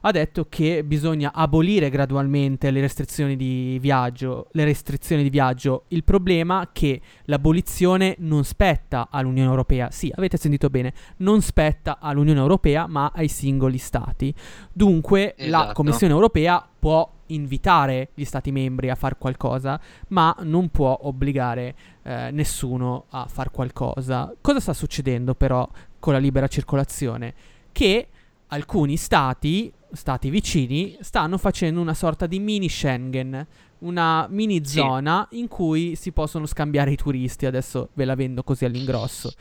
ha 0.04 0.10
detto 0.10 0.46
che 0.48 0.82
bisogna 0.84 1.32
abolire 1.32 1.88
gradualmente 1.88 2.70
le 2.70 2.80
restrizioni 2.80 3.36
di 3.36 3.78
viaggio. 3.80 4.48
Le 4.52 4.64
restrizioni 4.64 5.22
di 5.22 5.30
viaggio. 5.30 5.84
Il 5.88 6.02
problema 6.02 6.62
è 6.62 6.68
che 6.72 7.00
l'abolizione 7.24 8.16
non 8.18 8.44
spetta 8.44 9.08
all'Unione 9.10 9.48
Europea. 9.48 9.90
Sì, 9.90 10.12
avete 10.14 10.36
sentito 10.36 10.70
bene, 10.70 10.92
non 11.18 11.40
spetta 11.40 11.98
all'Unione 12.00 12.40
Europea, 12.40 12.86
ma 12.86 13.12
ai 13.14 13.28
singoli 13.28 13.78
stati. 13.78 14.34
Dunque, 14.72 15.34
la 15.38 15.44
Esatto. 15.44 15.72
Commissione 15.74 16.12
Europea 16.12 16.66
può 16.78 17.08
invitare 17.34 18.10
gli 18.14 18.24
stati 18.24 18.50
membri 18.52 18.90
a 18.90 18.94
fare 18.94 19.16
qualcosa, 19.18 19.80
ma 20.08 20.34
non 20.40 20.68
può 20.68 20.98
obbligare 21.02 21.74
eh, 22.02 22.30
nessuno 22.32 23.04
a 23.10 23.26
fare 23.26 23.50
qualcosa. 23.50 24.32
Cosa 24.40 24.60
sta 24.60 24.72
succedendo 24.72 25.34
però 25.34 25.68
con 25.98 26.12
la 26.12 26.18
libera 26.18 26.48
circolazione? 26.48 27.34
Che 27.72 28.06
alcuni 28.48 28.96
stati, 28.96 29.72
stati 29.92 30.30
vicini, 30.30 30.96
stanno 31.00 31.38
facendo 31.38 31.80
una 31.80 31.94
sorta 31.94 32.26
di 32.26 32.38
mini 32.38 32.68
Schengen, 32.68 33.46
una 33.78 34.26
mini 34.30 34.64
Sì. 34.64 34.78
zona 34.78 35.26
in 35.32 35.48
cui 35.48 35.96
si 35.96 36.12
possono 36.12 36.46
scambiare 36.46 36.92
i 36.92 36.96
turisti, 36.96 37.46
adesso 37.46 37.88
ve 37.94 38.04
la 38.04 38.14
vendo 38.14 38.42
così 38.42 38.64
all'ingrosso, 38.64 39.32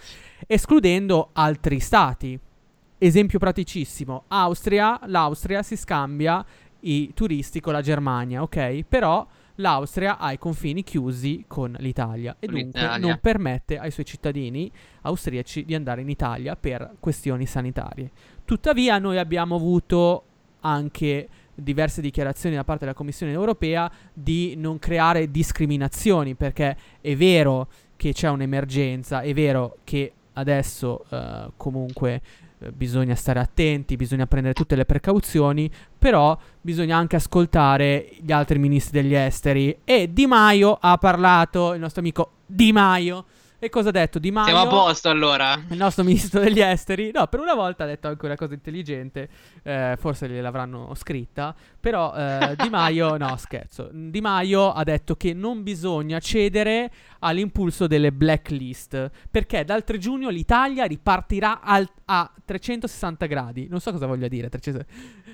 escludendo 0.48 1.30
altri 1.34 1.80
stati. 1.80 2.40
Esempio 2.98 3.40
praticissimo, 3.40 4.26
Austria, 4.28 5.00
l'Austria 5.06 5.64
si 5.64 5.76
scambia 5.76 6.46
i 6.82 7.14
turisti 7.14 7.60
con 7.60 7.74
la 7.74 7.82
Germania, 7.82 8.42
ok? 8.42 8.84
Però 8.88 9.26
l'Austria 9.56 10.18
ha 10.18 10.32
i 10.32 10.38
confini 10.38 10.84
chiusi 10.84 11.44
con 11.48 11.76
l'Italia 11.80 12.36
e 12.40 12.48
dunque 12.48 12.64
l'Italia. 12.64 13.08
non 13.08 13.20
permette 13.22 13.78
ai 13.78 13.92
suoi 13.92 14.06
cittadini 14.06 14.72
austriaci 15.02 15.66
di 15.66 15.76
andare 15.76 16.02
in 16.02 16.10
Italia 16.10 16.56
per 16.56 16.96
questioni 17.00 17.46
sanitarie. 17.46 18.12
Tuttavia 18.46 18.98
noi 18.98 19.18
abbiamo 19.18 19.56
avuto 19.56 20.24
anche 20.62 21.28
diverse 21.54 22.02
dichiarazioni 22.02 22.56
da 22.56 22.64
parte 22.64 22.86
della 22.86 22.96
Commissione 22.96 23.32
europea 23.32 23.92
di 24.14 24.56
non 24.58 24.80
creare 24.80 25.30
discriminazioni 25.30 26.36
perché 26.36 26.76
è 27.02 27.16
vero 27.16 27.68
che 27.96 28.14
c'è 28.14 28.30
un'emergenza, 28.30 29.22
è 29.22 29.34
vero 29.34 29.78
che 29.84 30.14
adesso 30.34 31.06
eh, 31.10 31.52
comunque 31.58 32.22
eh, 32.60 32.72
bisogna 32.72 33.16
stare 33.16 33.40
attenti, 33.40 33.96
bisogna 33.96 34.28
prendere 34.28 34.54
tutte 34.54 34.76
le 34.76 34.86
precauzioni, 34.86 35.70
però 35.98 36.38
bisogna 36.60 36.98
anche 36.98 37.16
ascoltare 37.16 38.10
gli 38.20 38.32
altri 38.32 38.60
ministri 38.60 39.02
degli 39.02 39.16
esteri. 39.16 39.80
E 39.84 40.12
Di 40.12 40.28
Maio 40.28 40.78
ha 40.80 40.98
parlato, 40.98 41.74
il 41.74 41.80
nostro 41.80 42.02
amico 42.02 42.32
Di 42.46 42.72
Maio 42.72 43.26
e 43.64 43.70
cosa 43.70 43.90
ha 43.90 43.92
detto 43.92 44.18
Di 44.18 44.32
Maio? 44.32 44.48
Siamo 44.48 44.62
a 44.62 44.68
posto 44.68 45.08
allora. 45.10 45.54
Il 45.70 45.78
nostro 45.78 46.04
ministro 46.04 46.40
degli 46.40 46.60
esteri. 46.60 47.12
No, 47.14 47.28
per 47.28 47.40
una 47.40 47.54
volta 47.54 47.84
ha 47.84 47.88
detto 47.88 48.08
anche 48.08 48.26
una 48.26 48.36
cosa 48.36 48.56
intelligente. 48.56 49.30
Eh, 49.62 49.96
forse 50.00 50.28
gliel'avranno 50.28 50.92
scritta. 50.96 51.54
Però 51.80 52.12
eh, 52.16 52.56
Di 52.58 52.70
Maio, 52.70 53.18
no, 53.18 53.38
scherzo. 53.38 53.92
Di 53.94 54.20
Maio 54.20 54.72
ha 54.72 54.84
detto 54.84 55.16
che 55.16 55.36
non 55.36 55.62
bisogna 55.62 56.18
cedere 56.18 56.92
all'impulso 57.20 57.86
delle 57.86 58.12
blacklist. 58.12 59.12
Perché 59.30 59.64
dal 59.64 59.84
3 59.84 60.00
giugno 60.00 60.30
l'Italia 60.30 60.86
ripartirà 60.86 61.62
al- 61.62 61.88
a 62.06 62.32
360 62.44 63.28
gradi. 63.28 63.68
Non 63.70 63.80
so 63.80 63.92
cosa 63.92 64.08
voglia 64.08 64.28
dire. 64.28 64.50
300... 64.50 64.86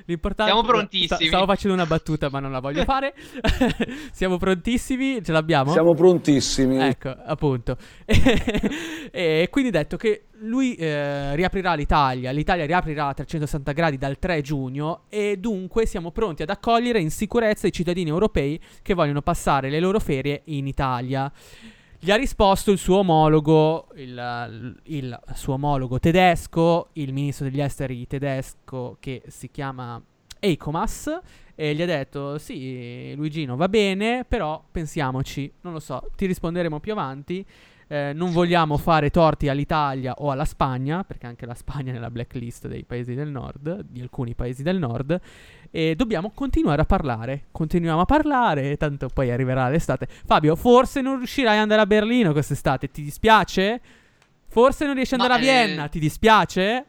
L'importante 0.06 0.52
Siamo 0.52 0.68
prontissimi. 0.68 1.08
Sta- 1.08 1.26
stavo 1.26 1.46
facendo 1.46 1.76
una 1.76 1.86
battuta, 1.86 2.30
ma 2.30 2.40
non 2.40 2.52
la 2.52 2.60
voglio 2.60 2.84
fare. 2.84 3.14
Siamo 4.12 4.38
prontissimi? 4.38 5.24
Ce 5.24 5.32
l'abbiamo? 5.32 5.72
Siamo 5.72 5.94
prontissimi. 5.94 6.78
Ecco, 6.78 7.10
appunto. 7.10 7.78
e 9.12 9.48
quindi 9.50 9.72
detto 9.72 9.98
che 9.98 10.26
lui 10.42 10.76
eh, 10.76 11.36
riaprirà 11.36 11.74
l'Italia, 11.74 12.32
l'Italia 12.32 12.66
riaprirà 12.66 13.08
a 13.08 13.14
360 13.14 13.72
gradi 13.72 13.98
dal 13.98 14.20
3 14.20 14.42
giugno 14.42 15.04
e 15.10 15.38
dunque 15.38 15.86
siamo 15.86 16.12
pronti 16.12 16.44
ad 16.44 16.50
accogliere 16.50 17.00
in 17.00 17.10
sicurezza 17.10 17.68
i 17.68 17.72
cittadini 17.72 18.10
europei 18.10 18.60
che 18.82 18.94
vogliono 18.94 19.22
passare 19.22 19.70
le 19.70 19.80
loro 19.80 20.00
ferie 20.00 20.42
in 20.46 20.68
Italia. 20.68 21.32
Gli 22.00 22.12
ha 22.12 22.16
risposto 22.16 22.72
il 22.72 22.78
suo 22.78 23.00
omologo, 23.00 23.88
il, 23.96 24.80
il 24.84 25.20
suo 25.34 25.56
omologo 25.56 26.00
tedesco, 26.00 26.90
il 26.94 27.12
ministro 27.12 27.46
degli 27.46 27.60
esteri 27.60 28.06
tedesco 28.06 28.98
che 29.00 29.24
si 29.28 29.50
chiama 29.50 30.02
Eikomas 30.40 31.20
e 31.56 31.74
gli 31.74 31.82
ha 31.82 31.88
detto 31.88 32.38
sì 32.38 33.14
Luigino 33.16 33.56
va 33.56 33.68
bene 33.68 34.26
però 34.28 34.64
pensiamoci 34.72 35.52
non 35.62 35.74
lo 35.74 35.80
so 35.80 36.12
ti 36.16 36.28
risponderemo 36.28 36.80
più 36.80 36.92
avanti 36.92 37.44
eh, 37.88 38.12
non 38.14 38.32
vogliamo 38.32 38.78
fare 38.78 39.10
torti 39.10 39.48
all'Italia 39.48 40.14
o 40.18 40.32
alla 40.32 40.46
Spagna 40.46 41.04
perché 41.04 41.26
anche 41.26 41.46
la 41.46 41.54
Spagna 41.54 41.92
è 41.92 41.94
nella 41.94 42.12
blacklist 42.12 42.68
dei 42.68 42.84
paesi 42.84 43.14
del 43.14 43.30
nord 43.30 43.86
di 43.88 44.02
alcuni 44.02 44.36
paesi 44.36 44.62
del 44.64 44.78
nord 44.78 45.20
e 45.72 45.96
dobbiamo 45.96 46.32
continuare 46.34 46.82
a 46.82 46.86
parlare 46.86 47.46
continuiamo 47.52 48.02
a 48.02 48.06
parlare 48.06 48.78
tanto 48.78 49.08
poi 49.14 49.32
arriverà 49.32 49.70
l'estate 49.70 50.08
Fabio 50.26 50.56
forse 50.56 51.02
non 51.02 51.18
riuscirai 51.18 51.56
ad 51.56 51.62
andare 51.62 51.82
a 51.82 51.86
Berlino 51.86 52.32
quest'estate 52.32 52.90
ti 52.92 53.04
dispiace? 53.04 53.82
forse 54.48 54.86
non 54.86 54.96
riesci 54.96 55.14
ad 55.14 55.22
andare 55.22 55.40
Ma, 55.42 55.48
a 55.48 55.52
eh, 55.52 55.66
Vienna 55.66 55.88
ti 55.88 56.00
dispiace? 56.00 56.86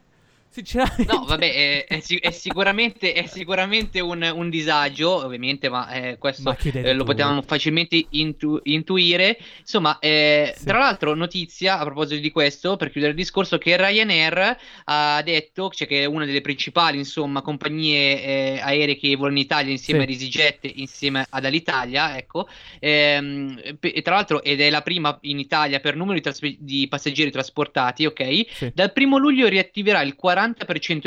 Sinceramente 0.51 1.13
No, 1.13 1.25
vabbè, 1.25 1.85
è, 1.87 1.87
è 1.87 2.03
è 2.21 2.31
sicuramente, 2.31 3.13
è 3.13 3.27
sicuramente 3.27 4.01
un, 4.01 4.23
un 4.35 4.49
disagio, 4.51 5.25
ovviamente, 5.25 5.69
ma 5.69 5.91
eh, 5.91 6.19
questo 6.19 6.43
Ma 6.43 6.57
eh, 6.57 6.95
lo 6.95 7.05
potevamo 7.05 7.43
facilmente 7.43 8.07
intu- 8.11 8.61
intuire. 8.65 9.39
Insomma, 9.61 9.99
eh, 9.99 10.55
Sì. 10.57 10.65
tra 10.65 10.79
l'altro, 10.79 11.15
notizia 11.15 11.79
a 11.79 11.85
proposito 11.85 12.21
di 12.21 12.31
questo, 12.31 12.77
per 12.77 12.91
chiudere 12.91 13.13
il 13.13 13.19
discorso, 13.19 13.59
che 13.59 13.77
Ryanair 13.77 14.57
ha 14.85 15.23
detto, 15.23 15.71
cioè 15.71 15.87
che 15.87 16.03
è 16.03 16.05
una 16.07 16.25
delle 16.25 16.41
principali, 16.41 16.97
insomma, 16.97 17.43
compagnie 17.43 18.23
eh, 18.25 18.61
aeree 18.61 18.97
che 18.97 19.15
volano 19.17 19.37
in 19.37 19.43
Italia 19.45 19.71
insieme 19.71 20.01
Sì. 20.01 20.05
ad 20.07 20.11
EasyJet, 20.21 20.73
insieme 20.77 21.27
ad 21.29 21.45
Alitalia, 21.45 22.17
ecco, 22.17 22.49
ehm, 22.81 23.61
e 23.81 24.03
tra 24.03 24.15
l'altro, 24.15 24.43
ed 24.43 24.61
è 24.61 24.71
la 24.71 24.83
prima 24.83 25.17
in 25.23 25.39
Italia 25.39 25.81
per 25.81 25.95
numero 25.95 26.15
di, 26.15 26.23
traspe- 26.23 26.57
di 26.59 26.87
passeggeri 26.89 27.31
trasportati, 27.31 28.07
ok? 28.07 28.47
Sì. 28.51 28.71
Dal 28.75 28.93
primo 28.93 29.19
luglio 29.19 29.47
riattiverà 29.47 30.01
il 30.03 30.17
40% 30.21 30.47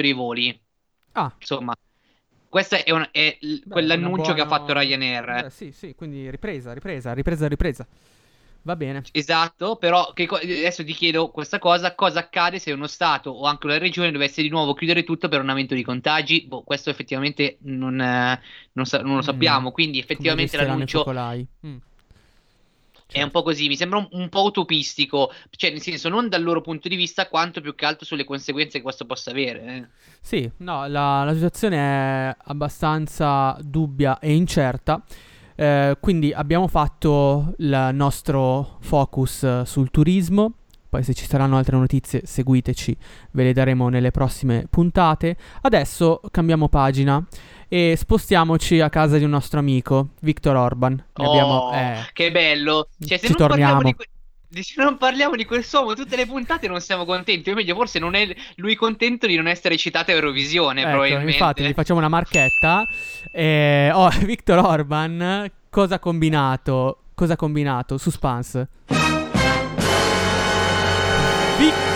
dei 0.01 0.13
voli. 0.13 0.59
Ah. 1.13 1.33
Insomma, 1.37 1.73
questo 2.49 2.75
è, 2.75 2.91
un- 2.91 3.07
è 3.11 3.37
Beh, 3.39 3.61
quell'annuncio 3.69 4.25
una 4.31 4.33
che 4.33 4.41
ha 4.41 4.45
buona- 4.45 4.59
fatto 4.65 4.73
Ryanair. 4.79 5.43
Beh, 5.43 5.49
sì, 5.49 5.71
sì, 5.71 5.95
quindi 5.95 6.29
ripresa, 6.29 6.73
ripresa, 6.73 7.13
ripresa, 7.13 7.47
ripresa. 7.47 7.87
Va 8.63 8.75
bene. 8.75 9.01
Esatto, 9.11 9.77
però 9.77 10.13
che 10.13 10.27
co- 10.27 10.35
adesso 10.35 10.83
ti 10.83 10.93
chiedo 10.93 11.31
questa 11.31 11.57
cosa, 11.57 11.95
cosa 11.95 12.19
accade 12.19 12.59
se 12.59 12.71
uno 12.71 12.85
Stato 12.85 13.31
o 13.31 13.45
anche 13.45 13.65
una 13.65 13.79
regione 13.79 14.11
dovesse 14.11 14.43
di 14.43 14.49
nuovo 14.49 14.75
chiudere 14.75 15.03
tutto 15.03 15.29
per 15.29 15.41
un 15.41 15.49
aumento 15.49 15.73
di 15.73 15.81
contagi? 15.81 16.45
Boh, 16.45 16.61
questo 16.61 16.91
effettivamente 16.91 17.57
non, 17.61 17.99
eh, 17.99 18.39
non 18.73 18.85
sa- 18.85 19.01
non 19.01 19.15
lo 19.15 19.21
sappiamo, 19.23 19.71
quindi 19.71 19.99
Come 19.99 20.03
effettivamente 20.13 20.57
l'annuncio. 20.57 21.03
Mm. 21.65 21.77
È 23.11 23.21
un 23.21 23.31
po' 23.31 23.43
così, 23.43 23.67
mi 23.67 23.75
sembra 23.75 23.99
un, 23.99 24.07
un 24.11 24.29
po' 24.29 24.43
utopistico, 24.43 25.31
cioè 25.51 25.71
nel 25.71 25.81
senso 25.81 26.09
non 26.09 26.29
dal 26.29 26.41
loro 26.41 26.61
punto 26.61 26.87
di 26.87 26.95
vista 26.95 27.27
quanto 27.27 27.59
più 27.59 27.75
che 27.75 27.85
altro 27.85 28.05
sulle 28.05 28.23
conseguenze 28.23 28.77
che 28.77 28.83
questo 28.83 29.05
possa 29.05 29.31
avere. 29.31 29.63
eh. 29.63 29.87
Sì, 30.21 30.49
no, 30.57 30.87
la, 30.87 31.23
la 31.23 31.33
situazione 31.33 31.77
è 32.29 32.35
abbastanza 32.45 33.57
dubbia 33.61 34.19
e 34.19 34.33
incerta. 34.33 35.03
Eh, 35.55 35.97
quindi 35.99 36.31
abbiamo 36.31 36.67
fatto 36.67 37.53
il 37.57 37.89
nostro 37.93 38.77
focus 38.79 39.63
sul 39.63 39.91
turismo. 39.91 40.53
Poi 40.91 41.03
se 41.03 41.13
ci 41.13 41.25
saranno 41.25 41.55
altre 41.55 41.77
notizie 41.77 42.23
seguiteci, 42.25 42.97
ve 43.31 43.43
le 43.45 43.53
daremo 43.53 43.87
nelle 43.87 44.11
prossime 44.11 44.65
puntate. 44.69 45.37
Adesso 45.61 46.19
cambiamo 46.31 46.67
pagina 46.67 47.25
e 47.69 47.95
spostiamoci 47.97 48.81
a 48.81 48.89
casa 48.89 49.17
di 49.17 49.23
un 49.23 49.29
nostro 49.29 49.59
amico, 49.59 50.09
Viktor 50.19 50.57
Orban. 50.57 51.01
Ne 51.15 51.25
abbiamo, 51.25 51.53
Oh, 51.69 51.73
eh, 51.73 51.95
che 52.11 52.29
bello! 52.31 52.89
Cioè, 52.99 53.17
se 53.19 53.27
ci 53.27 53.35
non 53.37 53.47
parliamo 53.47 53.73
torniamo. 53.75 53.81
di, 53.83 53.93
que- 53.95 54.61
se 54.63 54.83
non 54.83 54.97
parliamo 54.97 55.35
di 55.37 55.45
questo 55.45 55.93
tutte 55.95 56.17
le 56.17 56.25
puntate 56.25 56.67
non 56.67 56.81
siamo 56.81 57.05
contenti. 57.05 57.49
O 57.51 57.53
meglio, 57.53 57.73
forse 57.73 57.97
non 57.97 58.13
è 58.13 58.27
lui 58.55 58.75
contento 58.75 59.27
di 59.27 59.37
non 59.37 59.47
essere 59.47 59.77
citato 59.77 60.11
a 60.11 60.15
Eurovisione, 60.15 60.81
Ecco, 60.81 60.89
probabilmente. 60.89 61.31
infatti 61.31 61.63
gli 61.63 61.71
facciamo 61.71 61.99
una 61.99 62.09
marchetta. 62.09 62.83
Eh, 63.31 63.91
oh, 63.93 64.09
Viktor 64.25 64.57
Orban, 64.57 65.49
cosa 65.69 65.95
ha 65.95 65.99
combinato? 65.99 66.97
Cosa 67.15 67.33
ha 67.33 67.37
combinato? 67.37 67.97
Suspense. 67.97 68.67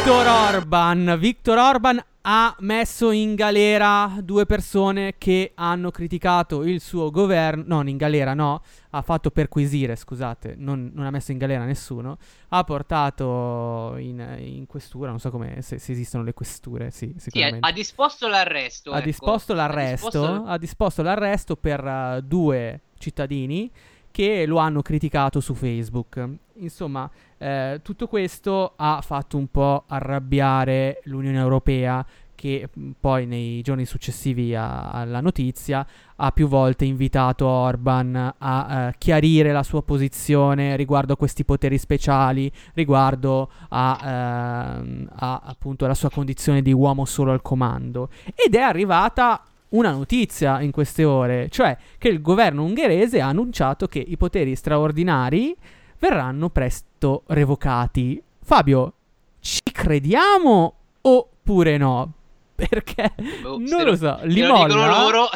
Viktor 0.06 0.28
Orban, 0.28 1.16
Viktor 1.18 1.58
Orban 1.58 2.06
ha 2.22 2.56
messo 2.60 3.10
in 3.10 3.34
galera 3.34 4.18
due 4.22 4.46
persone 4.46 5.16
che 5.18 5.54
hanno 5.56 5.90
criticato 5.90 6.62
il 6.62 6.80
suo 6.80 7.10
governo, 7.10 7.64
non 7.66 7.88
in 7.88 7.98
galera 7.98 8.36
no, 8.36 8.62
ha 8.92 9.02
fatto 9.02 9.32
perquisire, 9.32 9.96
scusate, 9.96 10.54
non, 10.60 10.92
non 10.94 11.08
ha 11.08 11.10
messo 11.10 11.32
in 11.32 11.40
galera 11.40 11.66
nessuno, 11.66 12.20
ha 12.50 12.64
portato 12.64 13.96
in, 13.98 14.24
in 14.42 14.68
questura, 14.68 15.10
non 15.10 15.20
so 15.20 15.32
come, 15.32 15.64
se, 15.64 15.80
se 15.80 15.94
esistono 15.94 16.24
le 16.24 16.34
questure, 16.34 16.92
sì, 16.92 17.08
Sì, 17.08 17.14
ha, 17.16 17.20
sicuramente 17.22 17.68
ha 17.68 17.72
disposto 17.72 18.28
l'arresto. 18.28 18.92
ha 18.92 18.98
ecco. 18.98 19.06
disposto 19.06 19.54
l'arresto, 19.56 20.10
disposto- 20.12 20.44
ha 20.46 20.58
disposto 20.60 21.02
l'arresto 21.02 21.56
per 21.56 21.84
eh, 21.84 22.22
due 22.24 22.82
cittadini 23.00 23.72
che 24.16 24.46
lo 24.46 24.60
hanno 24.60 24.82
criticato 24.82 25.42
su 25.42 25.54
Facebook. 25.54 26.26
Insomma, 26.60 27.12
eh, 27.38 27.82
tutto 27.84 28.08
questo 28.08 28.72
ha 28.78 29.02
fatto 29.02 29.36
un 29.36 29.52
po' 29.52 29.84
arrabbiare 29.88 31.02
l'Unione 31.04 31.38
Europea 31.38 32.06
che 32.34 32.70
mh, 32.74 32.92
poi 32.98 33.26
nei 33.26 33.62
giorni 33.62 33.84
successivi 33.84 34.56
a- 34.56 34.90
alla 34.92 35.20
notizia 35.20 35.86
ha 36.16 36.32
più 36.32 36.48
volte 36.48 36.86
invitato 36.86 37.46
Orban 37.46 38.36
a 38.38 38.88
eh, 38.88 38.96
chiarire 38.98 39.52
la 39.52 39.64
sua 39.64 39.84
posizione 39.84 40.78
riguardo 40.78 41.12
a 41.12 41.18
questi 41.18 41.44
poteri 41.44 41.78
speciali, 41.78 42.50
riguardo 42.74 43.52
a, 43.68 44.00
ehm, 44.02 45.10
a, 45.14 45.42
appunto 45.44 45.88
la 45.88 45.94
sua 45.94 46.10
condizione 46.10 46.62
di 46.62 46.72
uomo 46.72 47.04
solo 47.04 47.34
al 47.34 47.42
comando. 47.42 48.08
Ed 48.34 48.56
è 48.56 48.62
arrivata 48.62 49.44
una 49.70 49.92
notizia 49.92 50.62
in 50.62 50.72
queste 50.72 51.04
ore, 51.04 51.50
cioè 51.50 51.78
che 51.98 52.08
il 52.08 52.22
governo 52.22 52.64
ungherese 52.64 53.22
ha 53.22 53.28
annunciato 53.28 53.88
che 53.88 54.00
i 54.00 54.18
poteri 54.18 54.56
straordinari 54.56 55.56
verranno 56.00 56.50
presto 56.50 57.24
revocati. 57.28 58.22
Fabio, 58.42 58.94
ci 59.40 59.62
crediamo 59.72 60.74
oppure 61.02 61.78
no? 61.78 62.14
Perché 62.56 63.14
Boh, 63.42 63.58
non 63.60 63.84
lo 63.84 63.96
so, 63.96 64.20
li 64.24 64.40
se 64.40 64.48
lo 64.48 64.64
dicono 64.66 64.88
loro. 64.88 65.30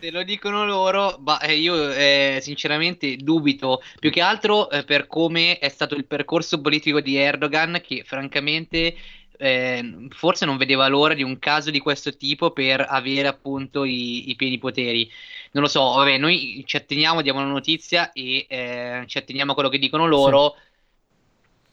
Se 0.00 0.12
lo 0.12 0.22
dicono 0.22 0.64
loro, 0.64 1.18
ma 1.24 1.40
eh, 1.40 1.56
io 1.56 1.90
eh, 1.90 2.38
sinceramente 2.40 3.16
dubito 3.16 3.82
più 3.98 4.10
che 4.10 4.20
altro 4.20 4.70
eh, 4.70 4.84
per 4.84 5.08
come 5.08 5.58
è 5.58 5.68
stato 5.68 5.96
il 5.96 6.04
percorso 6.04 6.60
politico 6.60 7.00
di 7.00 7.16
Erdogan, 7.16 7.80
che 7.82 8.04
francamente 8.06 8.94
eh, 9.38 10.08
forse 10.10 10.44
non 10.44 10.56
vedeva 10.56 10.88
l'ora 10.88 11.14
di 11.14 11.22
un 11.22 11.38
caso 11.38 11.70
di 11.70 11.78
questo 11.78 12.16
tipo 12.16 12.50
per 12.50 12.84
avere 12.86 13.28
appunto 13.28 13.84
i, 13.84 14.30
i 14.30 14.36
pieni 14.36 14.58
poteri. 14.58 15.08
Non 15.52 15.62
lo 15.62 15.68
so, 15.68 15.94
vabbè, 15.94 16.18
noi 16.18 16.62
ci 16.66 16.76
atteniamo, 16.76 17.22
diamo 17.22 17.40
la 17.40 17.46
notizia 17.46 18.12
e 18.12 18.46
eh, 18.48 19.04
ci 19.06 19.16
atteniamo 19.16 19.52
a 19.52 19.54
quello 19.54 19.68
che 19.70 19.78
dicono 19.78 20.06
loro. 20.06 20.56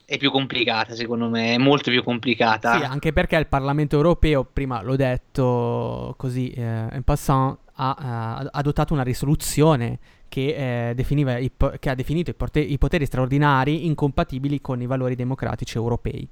È 0.06 0.18
più 0.18 0.30
complicata, 0.30 0.94
secondo 0.94 1.28
me, 1.30 1.56
è 1.56 1.58
molto 1.58 1.90
più 1.90 2.04
complicata. 2.04 2.78
Sì, 2.78 2.84
anche 2.84 3.12
perché 3.12 3.38
il 3.38 3.48
Parlamento 3.48 3.96
europeo, 3.96 4.44
prima 4.46 4.84
l'ho 4.84 4.96
detto 4.96 6.14
così 6.16 6.52
eh, 6.52 6.62
en 6.62 7.02
passant, 7.04 7.58
ha 7.74 8.44
eh, 8.44 8.50
adottato 8.52 8.94
una 8.94 9.02
risoluzione 9.02 9.98
che, 10.30 10.90
eh, 10.90 10.94
definiva 10.94 11.38
i 11.38 11.52
che 11.80 11.90
ha 11.90 11.96
definito 11.96 12.30
i, 12.30 12.34
porte- 12.36 12.60
i 12.60 12.78
poteri 12.78 13.06
straordinari 13.06 13.88
incompatibili 13.88 14.62
con 14.62 14.80
i 14.80 14.86
valori 14.86 15.16
democratici 15.16 15.78
europei. 15.78 16.28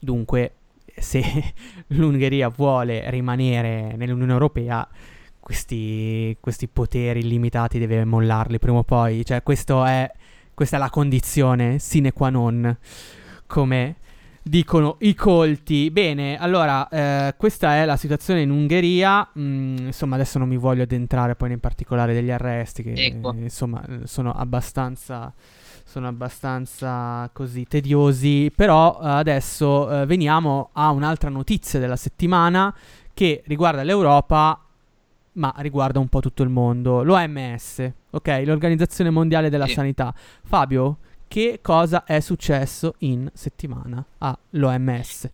Dunque, 0.00 0.54
se 0.96 1.22
l'Ungheria 1.88 2.48
vuole 2.48 3.08
rimanere 3.10 3.94
nell'Unione 3.96 4.32
Europea, 4.32 4.86
questi, 5.40 6.36
questi 6.40 6.68
poteri 6.68 7.20
illimitati 7.20 7.78
deve 7.78 8.04
mollarli 8.04 8.58
prima 8.58 8.78
o 8.78 8.84
poi. 8.84 9.24
Cioè, 9.24 9.42
è, 9.42 9.42
questa 9.42 10.76
è 10.76 10.78
la 10.78 10.90
condizione 10.90 11.78
sine 11.78 12.12
qua 12.12 12.30
non, 12.30 12.76
come 13.46 13.96
dicono 14.42 14.96
i 15.00 15.14
colti. 15.14 15.90
Bene, 15.90 16.36
allora, 16.38 16.88
eh, 16.88 17.34
questa 17.36 17.76
è 17.76 17.84
la 17.84 17.96
situazione 17.96 18.42
in 18.42 18.50
Ungheria. 18.50 19.28
Mm, 19.38 19.76
insomma, 19.86 20.16
adesso 20.16 20.38
non 20.38 20.48
mi 20.48 20.56
voglio 20.56 20.82
addentrare 20.82 21.36
poi 21.36 21.50
nel 21.50 21.60
particolare 21.60 22.12
degli 22.12 22.30
arresti, 22.30 22.82
che 22.82 22.92
Ecco. 22.92 23.32
eh, 23.32 23.42
insomma 23.42 23.84
sono 24.04 24.32
abbastanza. 24.32 25.32
Sono 25.92 26.08
abbastanza 26.08 27.28
così 27.34 27.66
tediosi. 27.68 28.50
Però 28.56 28.98
eh, 29.02 29.06
adesso 29.08 29.90
eh, 30.00 30.06
veniamo 30.06 30.70
a 30.72 30.90
un'altra 30.90 31.28
notizia 31.28 31.78
della 31.78 31.96
settimana 31.96 32.74
che 33.12 33.42
riguarda 33.44 33.82
l'Europa, 33.82 34.58
ma 35.32 35.52
riguarda 35.58 35.98
un 35.98 36.08
po' 36.08 36.20
tutto 36.20 36.42
il 36.42 36.48
mondo. 36.48 37.02
L'OMS, 37.02 37.92
ok? 38.08 38.42
L'Organizzazione 38.46 39.10
Mondiale 39.10 39.50
della 39.50 39.66
Sì. 39.66 39.74
Sanità. 39.74 40.14
Fabio, 40.44 40.96
che 41.28 41.58
cosa 41.60 42.04
è 42.04 42.20
successo 42.20 42.94
in 43.00 43.28
settimana 43.34 44.02
all'OMS? 44.16 45.30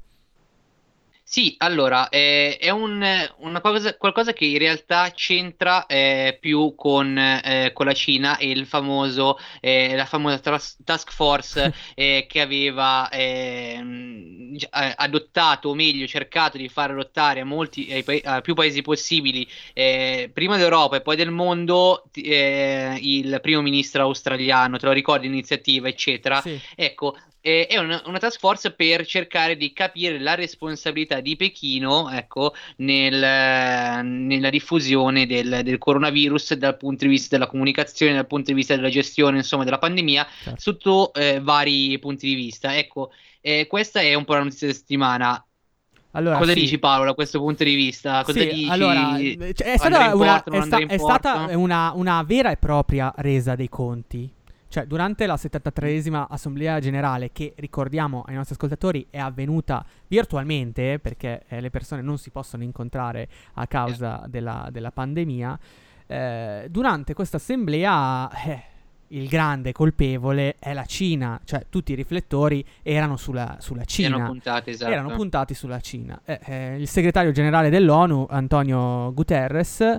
Sì, 1.31 1.55
allora, 1.59 2.09
eh, 2.09 2.57
è 2.59 2.71
un- 2.71 3.05
una 3.41 3.61
cosa, 3.61 3.95
qualcosa 3.99 4.33
che 4.33 4.47
in 4.47 4.57
realtà 4.59 5.11
c'entra 5.15 5.85
eh, 5.85 6.39
più 6.41 6.75
con, 6.75 7.19
eh, 7.19 7.71
con 7.75 7.85
la 7.85 7.93
Cina 7.93 8.39
e 8.39 8.49
il 8.51 8.65
famoso, 8.67 9.37
eh, 9.61 9.95
la 9.95 10.07
famosa 10.07 10.39
tras- 10.39 10.79
task 10.83 11.13
force 11.13 11.71
eh, 11.95 12.25
che 12.27 12.41
aveva 12.41 13.11
ehm, 13.11 14.57
eh, 14.57 14.95
adottato, 14.97 15.69
o 15.69 15.75
meglio, 15.75 16.07
cercato 16.07 16.57
di 16.57 16.69
far 16.71 16.93
adottare 16.93 17.41
a 17.41 17.45
molti, 17.45 17.93
ai 17.93 18.03
pa- 18.05 18.37
a 18.37 18.41
più 18.41 18.55
paesi 18.55 18.81
possibili, 18.81 19.47
eh, 19.75 20.31
prima 20.33 20.57
d'Europa 20.57 20.97
e 20.97 21.03
poi 21.03 21.17
del 21.17 21.31
mondo, 21.31 22.05
il 22.15 23.39
primo 23.43 23.61
ministro 23.61 24.03
australiano, 24.03 24.79
te 24.79 24.87
lo 24.87 24.93
ricordi, 24.93 25.29
l'iniziativa, 25.29 25.89
eccetera. 25.89 26.41
Sì. 26.41 26.59
Ecco, 26.75 27.17
è 27.41 27.79
una, 27.79 28.03
una 28.07 28.19
task 28.19 28.39
force 28.41 28.73
per 28.73 29.07
cercare 29.07 29.57
di 29.57 29.73
capire 29.73 30.19
la 30.19 30.35
responsabilità 30.35 31.18
di 31.21 31.37
Pechino, 31.37 32.11
ecco, 32.11 32.55
nel, 32.77 34.05
nella 34.05 34.51
diffusione 34.51 35.27
del, 35.27 35.61
del 35.63 35.79
coronavirus 35.79 36.55
dal 36.55 36.77
punto 36.77 37.05
di 37.05 37.11
vista 37.11 37.37
della 37.37 37.49
comunicazione, 37.49 38.15
dal 38.15 38.27
punto 38.27 38.51
di 38.51 38.57
vista 38.57 38.75
della 38.75 38.89
gestione, 38.89 39.39
insomma, 39.39 39.65
della 39.65 39.79
pandemia, 39.79 40.27
Certo. 40.45 40.61
sotto 40.61 41.13
eh, 41.15 41.41
vari 41.41 41.99
punti 41.99 42.27
di 42.27 42.35
vista. 42.35 42.77
Ecco, 42.77 43.11
eh, 43.41 43.67
questa 43.67 44.01
è 44.01 44.15
un 44.15 44.25
po' 44.25 44.35
la 44.35 44.43
notizia 44.45 44.67
della 44.67 44.79
settimana. 44.79 45.43
Allora, 46.13 46.39
Cosa 46.39 46.53
sì. 46.53 46.61
dici 46.61 46.79
Paolo 46.79 47.05
da 47.05 47.15
questo 47.15 47.39
punto 47.39 47.65
di 47.65 47.75
vista? 47.75 48.23
Cosa 48.25 48.41
Sì, 48.41 48.49
dici? 48.49 48.71
allora, 48.71 49.19
cioè, 49.53 49.73
è 49.73 49.77
stata, 49.77 50.15
una, 50.15 50.41
porto, 50.43 50.51
è 50.53 50.63
sta- 50.63 50.79
è 50.79 50.99
stata 50.99 51.57
una, 51.57 51.93
una 51.95 52.23
vera 52.23 52.51
e 52.51 52.57
propria 52.57 53.13
resa 53.17 53.55
dei 53.55 53.69
conti. 53.69 54.29
Cioè, 54.69 54.87
durante 54.87 55.27
la 55.27 55.35
73esima 55.35 56.27
Assemblea 56.29 56.79
Generale, 56.79 57.31
che 57.33 57.55
ricordiamo 57.57 58.23
ai 58.27 58.35
nostri 58.35 58.55
ascoltatori 58.55 59.07
è 59.11 59.19
avvenuta 59.19 59.85
virtualmente, 60.07 60.99
perché 60.99 61.45
eh, 61.49 61.61
le 61.61 61.71
persone 61.71 62.03
non 62.03 62.19
si 62.19 62.31
possono 62.31 62.63
incontrare 62.63 63.29
a 63.55 63.67
causa 63.67 64.25
della, 64.29 64.69
della 64.71 64.91
pandemia, 64.91 65.59
eh, 66.07 66.67
durante 66.71 67.15
questa 67.15 67.37
assemblea 67.37 68.31
eh, 68.31 68.63
il 69.09 69.29
grande 69.29 69.73
colpevole 69.73 70.57
è 70.59 70.73
la 70.73 70.85
Cina, 70.85 71.41
cioè 71.45 71.67
tutti 71.69 71.93
i 71.93 71.95
riflettori 71.95 72.65
erano 72.83 73.17
sulla, 73.17 73.57
sulla 73.61 73.85
Cina 73.85 74.17
Erano 74.17 74.31
puntati, 74.31 74.71
esatto. 74.71 74.93
erano 74.93 75.15
puntati 75.15 75.55
sulla 75.55 75.81
Cina. 75.81 76.21
Eh, 76.25 76.41
eh, 76.45 76.77
il 76.79 76.89
segretario 76.89 77.31
generale 77.31 77.71
dell'ONU, 77.71 78.27
Antonio 78.29 79.13
Guterres, 79.15 79.97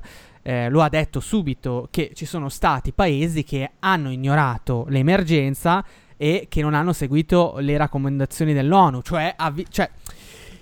eh, 0.49 0.67
lo 0.67 0.81
ha 0.81 0.89
detto 0.89 1.19
subito 1.19 1.89
che 1.91 2.09
ci 2.15 2.25
sono 2.25 2.49
stati 2.49 2.91
paesi 2.91 3.43
che 3.43 3.73
hanno 3.77 4.09
ignorato 4.09 4.87
l'emergenza 4.89 5.85
e 6.17 6.47
che 6.49 6.63
non 6.63 6.73
hanno 6.73 6.91
seguito 6.91 7.57
le 7.59 7.77
raccomandazioni 7.77 8.51
dell'ONU, 8.51 9.01
cioè, 9.03 9.31
avvi- 9.37 9.67
cioè 9.69 9.87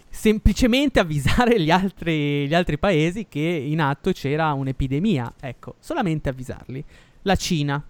semplicemente 0.09 0.99
avvisare 0.99 1.61
gli 1.61 1.71
altri, 1.71 2.47
gli 2.49 2.53
altri 2.53 2.77
paesi 2.77 3.27
che 3.29 3.39
in 3.39 3.79
atto 3.79 4.11
c'era 4.11 4.51
un'epidemia, 4.51 5.35
ecco, 5.39 5.75
solamente 5.79 6.27
avvisarli. 6.27 6.83
La 7.21 7.37
Cina 7.37 7.81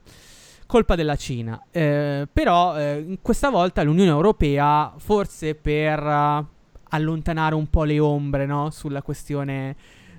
colpa 0.67 0.93
della 0.93 1.15
Cina. 1.15 1.59
Eh, 1.71 2.27
però 2.31 2.77
eh, 2.77 3.17
questa 3.23 3.49
volta 3.49 3.81
l'Unione 3.81 4.11
Europea, 4.11 4.93
forse 4.97 5.55
per 5.55 5.99
eh, 5.99 6.45
allontanare 6.89 7.55
un 7.55 7.67
po' 7.71 7.85
le 7.85 7.99
ombre 7.99 8.45
no, 8.45 8.69
sulla 8.69 9.01
questione 9.01 9.75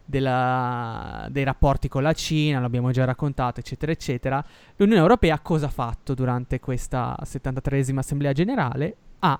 della- 0.08 1.28
dei 1.30 1.44
rapporti 1.44 1.86
con 1.88 2.02
la 2.02 2.14
Cina, 2.14 2.60
l'abbiamo 2.60 2.90
già 2.92 3.04
raccontato, 3.04 3.60
eccetera, 3.60 3.92
eccetera, 3.92 4.42
l'Unione 4.76 5.00
Europea 5.00 5.38
cosa 5.40 5.66
ha 5.66 5.70
fatto 5.70 6.14
durante 6.14 6.60
questa 6.60 7.14
73esima 7.22 7.98
Assemblea 7.98 8.32
Generale? 8.32 8.96
Ha 9.18 9.38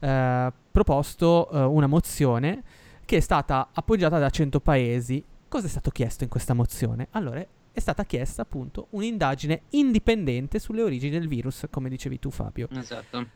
eh, 0.00 0.52
proposto 0.70 1.50
eh, 1.50 1.60
una 1.60 1.86
mozione 1.86 2.62
che 3.04 3.18
è 3.18 3.20
stata 3.20 3.68
appoggiata 3.70 4.18
da 4.18 4.30
100 4.30 4.60
paesi. 4.60 5.22
Cosa 5.46 5.66
è 5.66 5.70
stato 5.70 5.90
chiesto 5.90 6.24
in 6.24 6.30
questa 6.30 6.54
mozione? 6.54 7.08
Allora, 7.10 7.44
è 7.70 7.78
stata 7.78 8.04
chiesta 8.04 8.42
appunto 8.42 8.86
un'indagine 8.90 9.62
indipendente 9.70 10.58
sulle 10.58 10.82
origini 10.82 11.18
del 11.18 11.28
virus, 11.28 11.66
come 11.70 11.90
dicevi 11.90 12.18
tu 12.18 12.30
Fabio. 12.30 12.66
Esatto. 12.70 13.26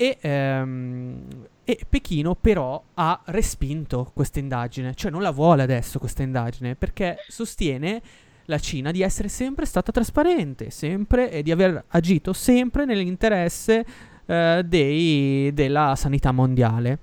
E, 0.00 0.16
ehm, 0.18 1.26
e 1.62 1.80
Pechino 1.86 2.34
però 2.34 2.82
ha 2.94 3.20
respinto 3.26 4.10
questa 4.14 4.38
indagine, 4.38 4.94
cioè 4.94 5.10
non 5.10 5.20
la 5.20 5.30
vuole 5.30 5.62
adesso 5.62 5.98
questa 5.98 6.22
indagine, 6.22 6.74
perché 6.74 7.18
sostiene 7.28 8.00
la 8.46 8.58
Cina 8.58 8.92
di 8.92 9.02
essere 9.02 9.28
sempre 9.28 9.66
stata 9.66 9.92
trasparente, 9.92 10.70
sempre 10.70 11.30
e 11.30 11.42
di 11.42 11.50
aver 11.50 11.84
agito 11.88 12.32
sempre 12.32 12.86
nell'interesse 12.86 13.84
eh, 14.24 14.62
dei- 14.64 15.52
della 15.52 15.94
sanità 15.96 16.32
mondiale. 16.32 16.98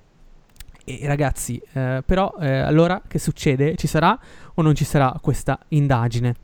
E 0.84 0.98
ragazzi, 1.04 1.62
eh, 1.74 2.02
però 2.04 2.34
eh, 2.40 2.48
allora 2.48 3.00
che 3.06 3.20
succede? 3.20 3.76
Ci 3.76 3.86
sarà 3.86 4.18
o 4.54 4.60
non 4.60 4.74
ci 4.74 4.84
sarà 4.84 5.16
questa 5.20 5.56
indagine? 5.68 6.34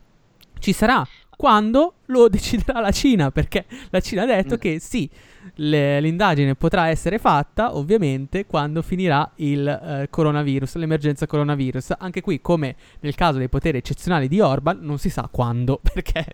Ci 0.57 0.71
sarà 0.71 1.05
quando 1.35 1.95
lo 2.07 2.27
deciderà 2.29 2.79
la 2.79 2.91
Cina, 2.91 3.31
perché 3.31 3.65
la 3.89 3.99
Cina 3.99 4.23
ha 4.23 4.25
detto 4.25 4.55
Mm. 4.55 4.57
che 4.57 4.79
sì, 4.79 5.09
le- 5.55 5.99
l'indagine 6.01 6.55
potrà 6.55 6.87
essere 6.87 7.17
fatta 7.19 7.75
ovviamente 7.75 8.45
quando 8.45 8.81
finirà 8.81 9.29
il 9.35 9.67
eh, 9.67 10.07
coronavirus, 10.09 10.75
l'emergenza 10.75 11.27
coronavirus. 11.27 11.93
Anche 11.97 12.21
qui, 12.21 12.41
come 12.41 12.75
nel 13.01 13.15
caso 13.15 13.37
dei 13.37 13.49
poteri 13.49 13.77
eccezionali 13.77 14.27
di 14.27 14.39
Orban, 14.39 14.79
non 14.81 14.97
si 14.97 15.09
sa 15.09 15.27
quando, 15.31 15.79
perché 15.93 16.25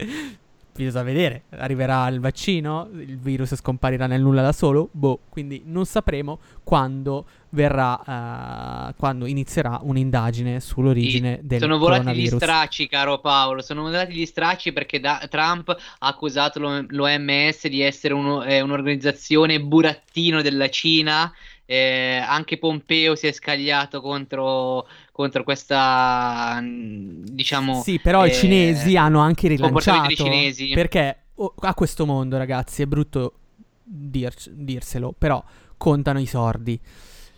bisogna 0.85 1.03
vedere, 1.03 1.43
arriverà 1.49 2.07
il 2.07 2.19
vaccino, 2.19 2.89
il 2.93 3.17
virus 3.17 3.55
scomparirà 3.55 4.07
nel 4.07 4.21
nulla 4.21 4.41
da 4.41 4.51
solo, 4.51 4.89
boh, 4.91 5.19
quindi 5.29 5.63
non 5.65 5.85
sapremo 5.85 6.39
quando 6.63 7.25
verrà, 7.49 8.87
eh, 8.89 8.93
quando 8.97 9.25
inizierà 9.25 9.79
un'indagine 9.83 10.59
sull'origine 10.59 11.39
del 11.43 11.59
sono 11.59 11.77
volati 11.77 12.13
gli 12.13 12.27
stracci, 12.27 12.87
caro 12.87 13.19
Paolo. 13.19 13.61
Sono 13.61 13.81
volati 13.81 14.13
gli 14.13 14.25
stracci 14.25 14.71
perché 14.71 14.99
da- 14.99 15.25
Trump 15.29 15.69
ha 15.69 16.07
accusato 16.07 16.59
l'O- 16.59 16.85
l'OMS 16.87 17.67
di 17.67 17.81
essere 17.81 18.13
uno- 18.13 18.43
eh, 18.43 18.61
un'organizzazione 18.61 19.59
burattino 19.61 20.41
della 20.41 20.69
Cina. 20.69 21.31
Eh, 21.71 22.17
anche 22.17 22.57
Pompeo 22.57 23.15
si 23.15 23.27
è 23.27 23.31
scagliato 23.31 24.01
contro, 24.01 24.85
contro 25.13 25.45
questa, 25.45 26.59
mm, 26.59 27.23
diciamo. 27.23 27.81
Sì, 27.81 27.97
però 27.97 28.25
i 28.25 28.29
eh, 28.29 28.33
cinesi 28.33 28.97
hanno 28.97 29.21
anche 29.21 29.47
rilanciato. 29.47 30.13
cinesi. 30.13 30.73
Perché 30.73 31.27
oh, 31.35 31.53
a 31.57 31.73
questo 31.73 32.05
mondo, 32.05 32.35
ragazzi, 32.35 32.81
è 32.81 32.85
brutto 32.85 33.35
dirc- 33.85 34.49
dirselo, 34.49 35.15
però 35.17 35.41
contano 35.77 36.19
i 36.19 36.25
sordi. 36.25 36.77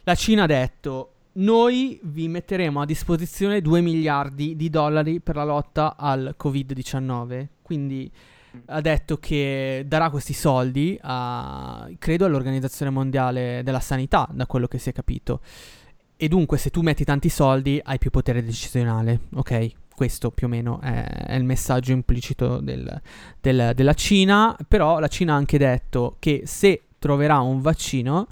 La 0.02 0.16
Cina 0.16 0.46
ha 0.46 0.48
detto: 0.48 1.12
Noi 1.34 2.00
vi 2.02 2.28
metteremo 2.28 2.82
a 2.82 2.86
disposizione 2.88 3.62
2 3.62 3.82
miliardi 3.82 4.56
di 4.56 4.72
dollari 4.72 5.20
per 5.20 5.36
la 5.36 5.44
lotta 5.44 5.96
al 5.96 6.36
Covid-19. 6.44 7.50
Quindi 7.62 8.12
ha 8.66 8.82
detto 8.82 9.18
che 9.18 9.84
darà 9.88 10.10
questi 10.10 10.34
soldi 10.34 10.98
a, 11.02 11.90
credo, 11.98 12.26
all'Organizzazione 12.26 12.92
Mondiale 12.92 13.62
della 13.64 13.80
Sanità, 13.80 14.28
da 14.32 14.46
quello 14.46 14.68
che 14.68 14.78
si 14.78 14.90
è 14.90 14.94
capito. 14.94 15.42
E 16.16 16.28
dunque, 16.28 16.58
se 16.58 16.70
tu 16.70 16.82
metti 16.82 17.04
tanti 17.04 17.30
soldi, 17.30 17.82
hai 17.84 17.98
più 17.98 18.10
potere 18.10 18.44
decisionale, 18.44 19.22
ok? 19.36 19.72
Questo 19.96 20.32
più 20.32 20.48
o 20.48 20.50
meno 20.50 20.80
è, 20.82 21.04
è 21.04 21.36
il 21.36 21.44
messaggio 21.44 21.92
implicito 21.92 22.60
del- 22.60 23.02
del- 23.42 23.74
della 23.76 23.94
Cina. 23.94 24.56
Però 24.68 25.00
la 25.00 25.08
Cina 25.08 25.34
ha 25.34 25.36
anche 25.38 25.58
detto 25.58 26.16
che 26.20 26.44
se 26.46 26.84
troverà 26.98 27.40
un 27.40 27.62
vaccino, 27.62 28.28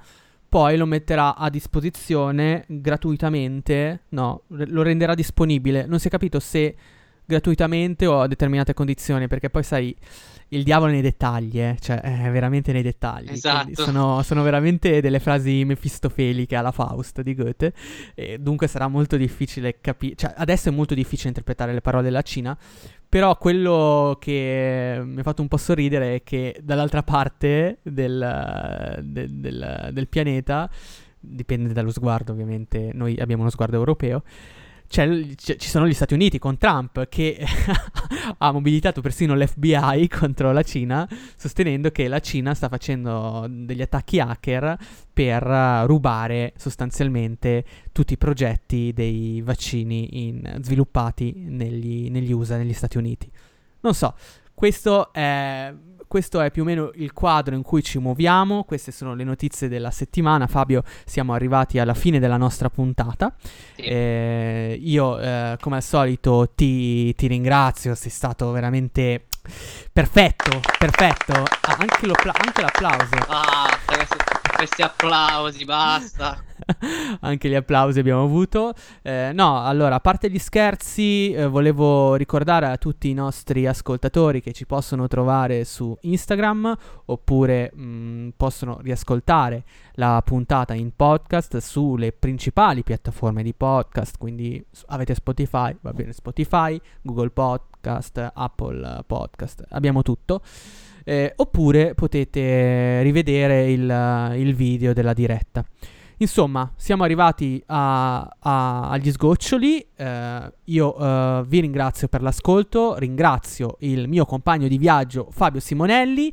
poi 0.48 0.78
lo 0.78 0.86
metterà 0.86 1.36
a 1.36 1.50
disposizione 1.50 2.64
gratuitamente. 2.68 4.04
No, 4.10 4.44
lo 4.48 4.82
renderà 4.82 5.14
disponibile. 5.14 5.86
Non 5.86 6.00
si 6.00 6.08
è 6.08 6.12
capito 6.12 6.40
se 6.40 6.76
gratuitamente 7.26 8.06
o 8.06 8.22
a 8.22 8.28
determinate 8.28 8.74
condizioni, 8.74 9.28
perché 9.28 9.50
poi 9.50 9.64
sai, 9.64 9.96
il 10.50 10.64
diavolo 10.64 10.92
nei 10.92 11.02
dettagli, 11.02 11.62
eh? 11.62 11.78
cioè 11.80 12.02
è 12.02 12.30
veramente 12.30 12.74
nei 12.74 12.82
dettagli. 12.82 13.30
Esatto. 13.30 13.84
Sono, 13.84 14.22
sono 14.22 14.44
veramente 14.44 15.00
delle 15.00 15.20
frasi 15.20 15.64
mefistofelicche 15.64 16.56
alla 16.56 16.72
Faust 16.72 17.22
di 17.22 17.34
Goethe, 17.36 17.74
e 18.16 18.38
dunque 18.38 18.68
sarà 18.68 18.88
molto 18.88 19.16
difficile 19.16 19.80
capire, 19.80 20.16
cioè 20.16 20.34
adesso 20.36 20.70
è 20.70 20.72
molto 20.72 20.94
difficile 20.94 21.30
interpretare 21.30 21.72
le 21.74 21.82
parole 21.82 22.04
della 22.04 22.22
Cina, 22.22 22.58
però 23.08 23.38
quello 23.38 24.18
che 24.20 25.02
mi 25.04 25.20
ha 25.20 25.24
fatto 25.24 25.42
un 25.42 25.48
po' 25.48 25.58
sorridere 25.58 26.16
è 26.16 26.24
che 26.24 26.58
dall'altra 26.62 27.04
parte 27.04 27.80
del, 27.84 29.00
del- 29.04 29.30
del- 29.30 29.90
del 29.94 30.08
pianeta, 30.08 30.70
dipende 31.24 31.72
dallo 31.72 31.92
sguardo 31.92 32.32
ovviamente, 32.32 32.90
noi 32.94 33.16
abbiamo 33.20 33.44
uno 33.44 33.52
sguardo 33.52 33.78
europeo, 33.78 34.24
c'è 34.92 35.04
il- 35.04 35.36
c- 35.36 35.56
ci 35.56 35.70
sono 35.70 35.88
gli 35.88 35.94
Stati 35.94 36.14
Uniti 36.14 36.38
con 36.38 36.58
Trump 36.58 37.08
che 37.08 37.40
ha 38.38 38.52
mobilitato 38.52 39.00
persino 39.00 39.34
l'FBI 39.36 40.10
contro 40.12 40.52
la 40.52 40.64
Cina, 40.64 41.08
sostenendo 41.38 41.92
che 41.92 42.10
la 42.10 42.20
Cina 42.20 42.54
sta 42.54 42.68
facendo 42.68 43.48
degli 43.50 43.82
attacchi 43.82 44.20
hacker 44.20 44.78
per 45.14 45.48
eh, 45.48 45.86
rubare 45.86 46.52
sostanzialmente 46.58 47.64
tutti 47.94 48.12
i 48.14 48.18
progetti 48.18 48.92
dei 48.94 49.42
vaccini 49.42 50.28
in- 50.28 50.58
sviluppati 50.62 51.36
negli, 51.38 52.10
negli 52.10 52.34
USA, 52.34 52.58
negli 52.58 52.74
Stati 52.74 52.98
Uniti. 52.98 53.32
Non 53.80 53.94
so, 53.94 54.14
questo 54.54 55.14
è, 55.14 55.74
questo 56.12 56.42
è 56.42 56.52
più 56.52 56.64
o 56.64 56.66
meno 56.66 56.92
il 56.96 57.14
quadro 57.14 57.56
in 57.56 57.62
cui 57.62 57.82
ci 57.82 57.98
muoviamo, 57.98 58.66
queste 58.66 58.92
sono 58.92 59.14
le 59.14 59.24
notizie 59.24 59.70
della 59.70 59.92
settimana. 59.92 60.46
Fabio, 60.46 60.84
siamo 61.06 61.32
arrivati 61.32 61.80
alla 61.80 61.94
fine 61.94 62.20
della 62.20 62.36
nostra 62.36 62.70
puntata. 62.70 63.34
Sì. 63.78 63.84
Eh, 63.84 64.78
io, 64.82 65.18
eh, 65.18 65.56
come 65.62 65.78
al 65.78 65.82
solito, 65.82 66.52
ti, 66.54 67.16
ti 67.16 67.28
ringrazio, 67.28 67.96
sei 67.96 68.12
stato 68.12 68.52
veramente 68.52 69.28
perfetto, 69.94 70.60
perfetto. 70.78 71.32
Ah, 71.32 71.78
anche, 71.80 72.06
anche 72.06 72.62
l'applauso. 72.62 73.16
Basta, 73.26 73.96
questi, 73.96 74.18
questi 74.62 74.84
applausi, 74.84 75.66
basta. 75.66 76.38
Anche 77.22 77.50
gli 77.50 77.56
applausi 77.56 77.98
abbiamo 77.98 78.24
avuto. 78.24 78.76
Eh, 79.02 79.32
no, 79.34 79.66
allora, 79.66 79.96
a 79.96 80.00
parte 80.00 80.30
gli 80.30 80.38
scherzi, 80.38 81.32
eh, 81.32 81.48
volevo 81.48 82.14
ricordare 82.14 82.68
a 82.68 82.78
tutti 82.78 83.10
i 83.10 83.16
nostri 83.16 83.66
ascoltatori 83.66 84.40
che 84.40 84.52
ci 84.52 84.68
possono 84.68 85.08
trovare 85.08 85.64
su 85.66 85.98
Instagram 86.02 86.78
oppure 87.06 87.72
mh, 87.74 88.34
possono 88.38 88.78
riascoltare 88.82 89.64
la 89.94 90.22
puntata 90.24 90.76
in 90.76 90.96
podcast 90.96 91.58
sulle 91.58 92.12
principali 92.12 92.84
piattaforme 92.84 93.42
di 93.42 93.56
podcast. 93.56 94.20
Quindi 94.20 94.64
avete 94.90 95.16
Spotify, 95.16 95.76
va 95.82 95.92
bene 95.92 96.14
Spotify, 96.14 96.80
Google 97.02 97.32
Podcast, 97.32 98.30
Apple 98.32 99.06
Podcast, 99.08 99.64
abbiamo 99.70 100.04
tutto. 100.04 100.44
Eh, 101.04 101.34
oppure 101.36 101.94
potete 101.96 103.02
rivedere 103.02 103.72
il, 103.72 104.34
il 104.38 104.54
video 104.56 104.94
della 104.94 105.14
diretta. 105.14 105.64
Insomma, 106.18 106.72
siamo 106.76 107.04
arrivati 107.04 107.62
a- 107.68 108.22
a- 108.22 108.90
agli 108.90 109.12
sgoccioli. 109.12 109.84
eh, 109.96 110.54
io 110.66 110.98
eh, 110.98 111.44
vi 111.48 111.60
ringrazio 111.62 112.08
per 112.08 112.22
l'ascolto. 112.22 112.96
Ringrazio 113.00 113.78
il 113.80 114.08
mio 114.08 114.26
compagno 114.26 114.68
di 114.68 114.78
viaggio 114.78 115.30
Fabio 115.32 115.60
Simonelli. 115.60 116.32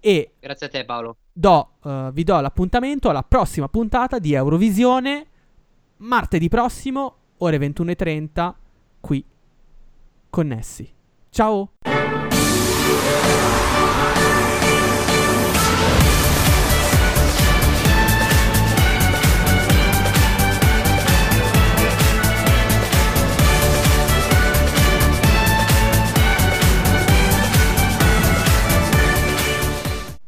E 0.00 0.32
Grazie 0.40 0.66
a 0.66 0.70
te 0.70 0.84
Paolo. 0.84 1.16
do, 1.32 1.70
eh, 1.84 2.10
vi 2.12 2.24
do 2.24 2.40
l'appuntamento 2.40 3.08
alla 3.10 3.22
prossima 3.22 3.68
puntata 3.68 4.18
di 4.18 4.32
Eurovisione. 4.32 5.26
Martedì 5.98 6.48
prossimo, 6.48 7.14
ore 7.38 7.58
21.30, 7.58 8.54
qui 9.00 9.24
connessi. 10.30 10.88
Ciao! 11.30 11.70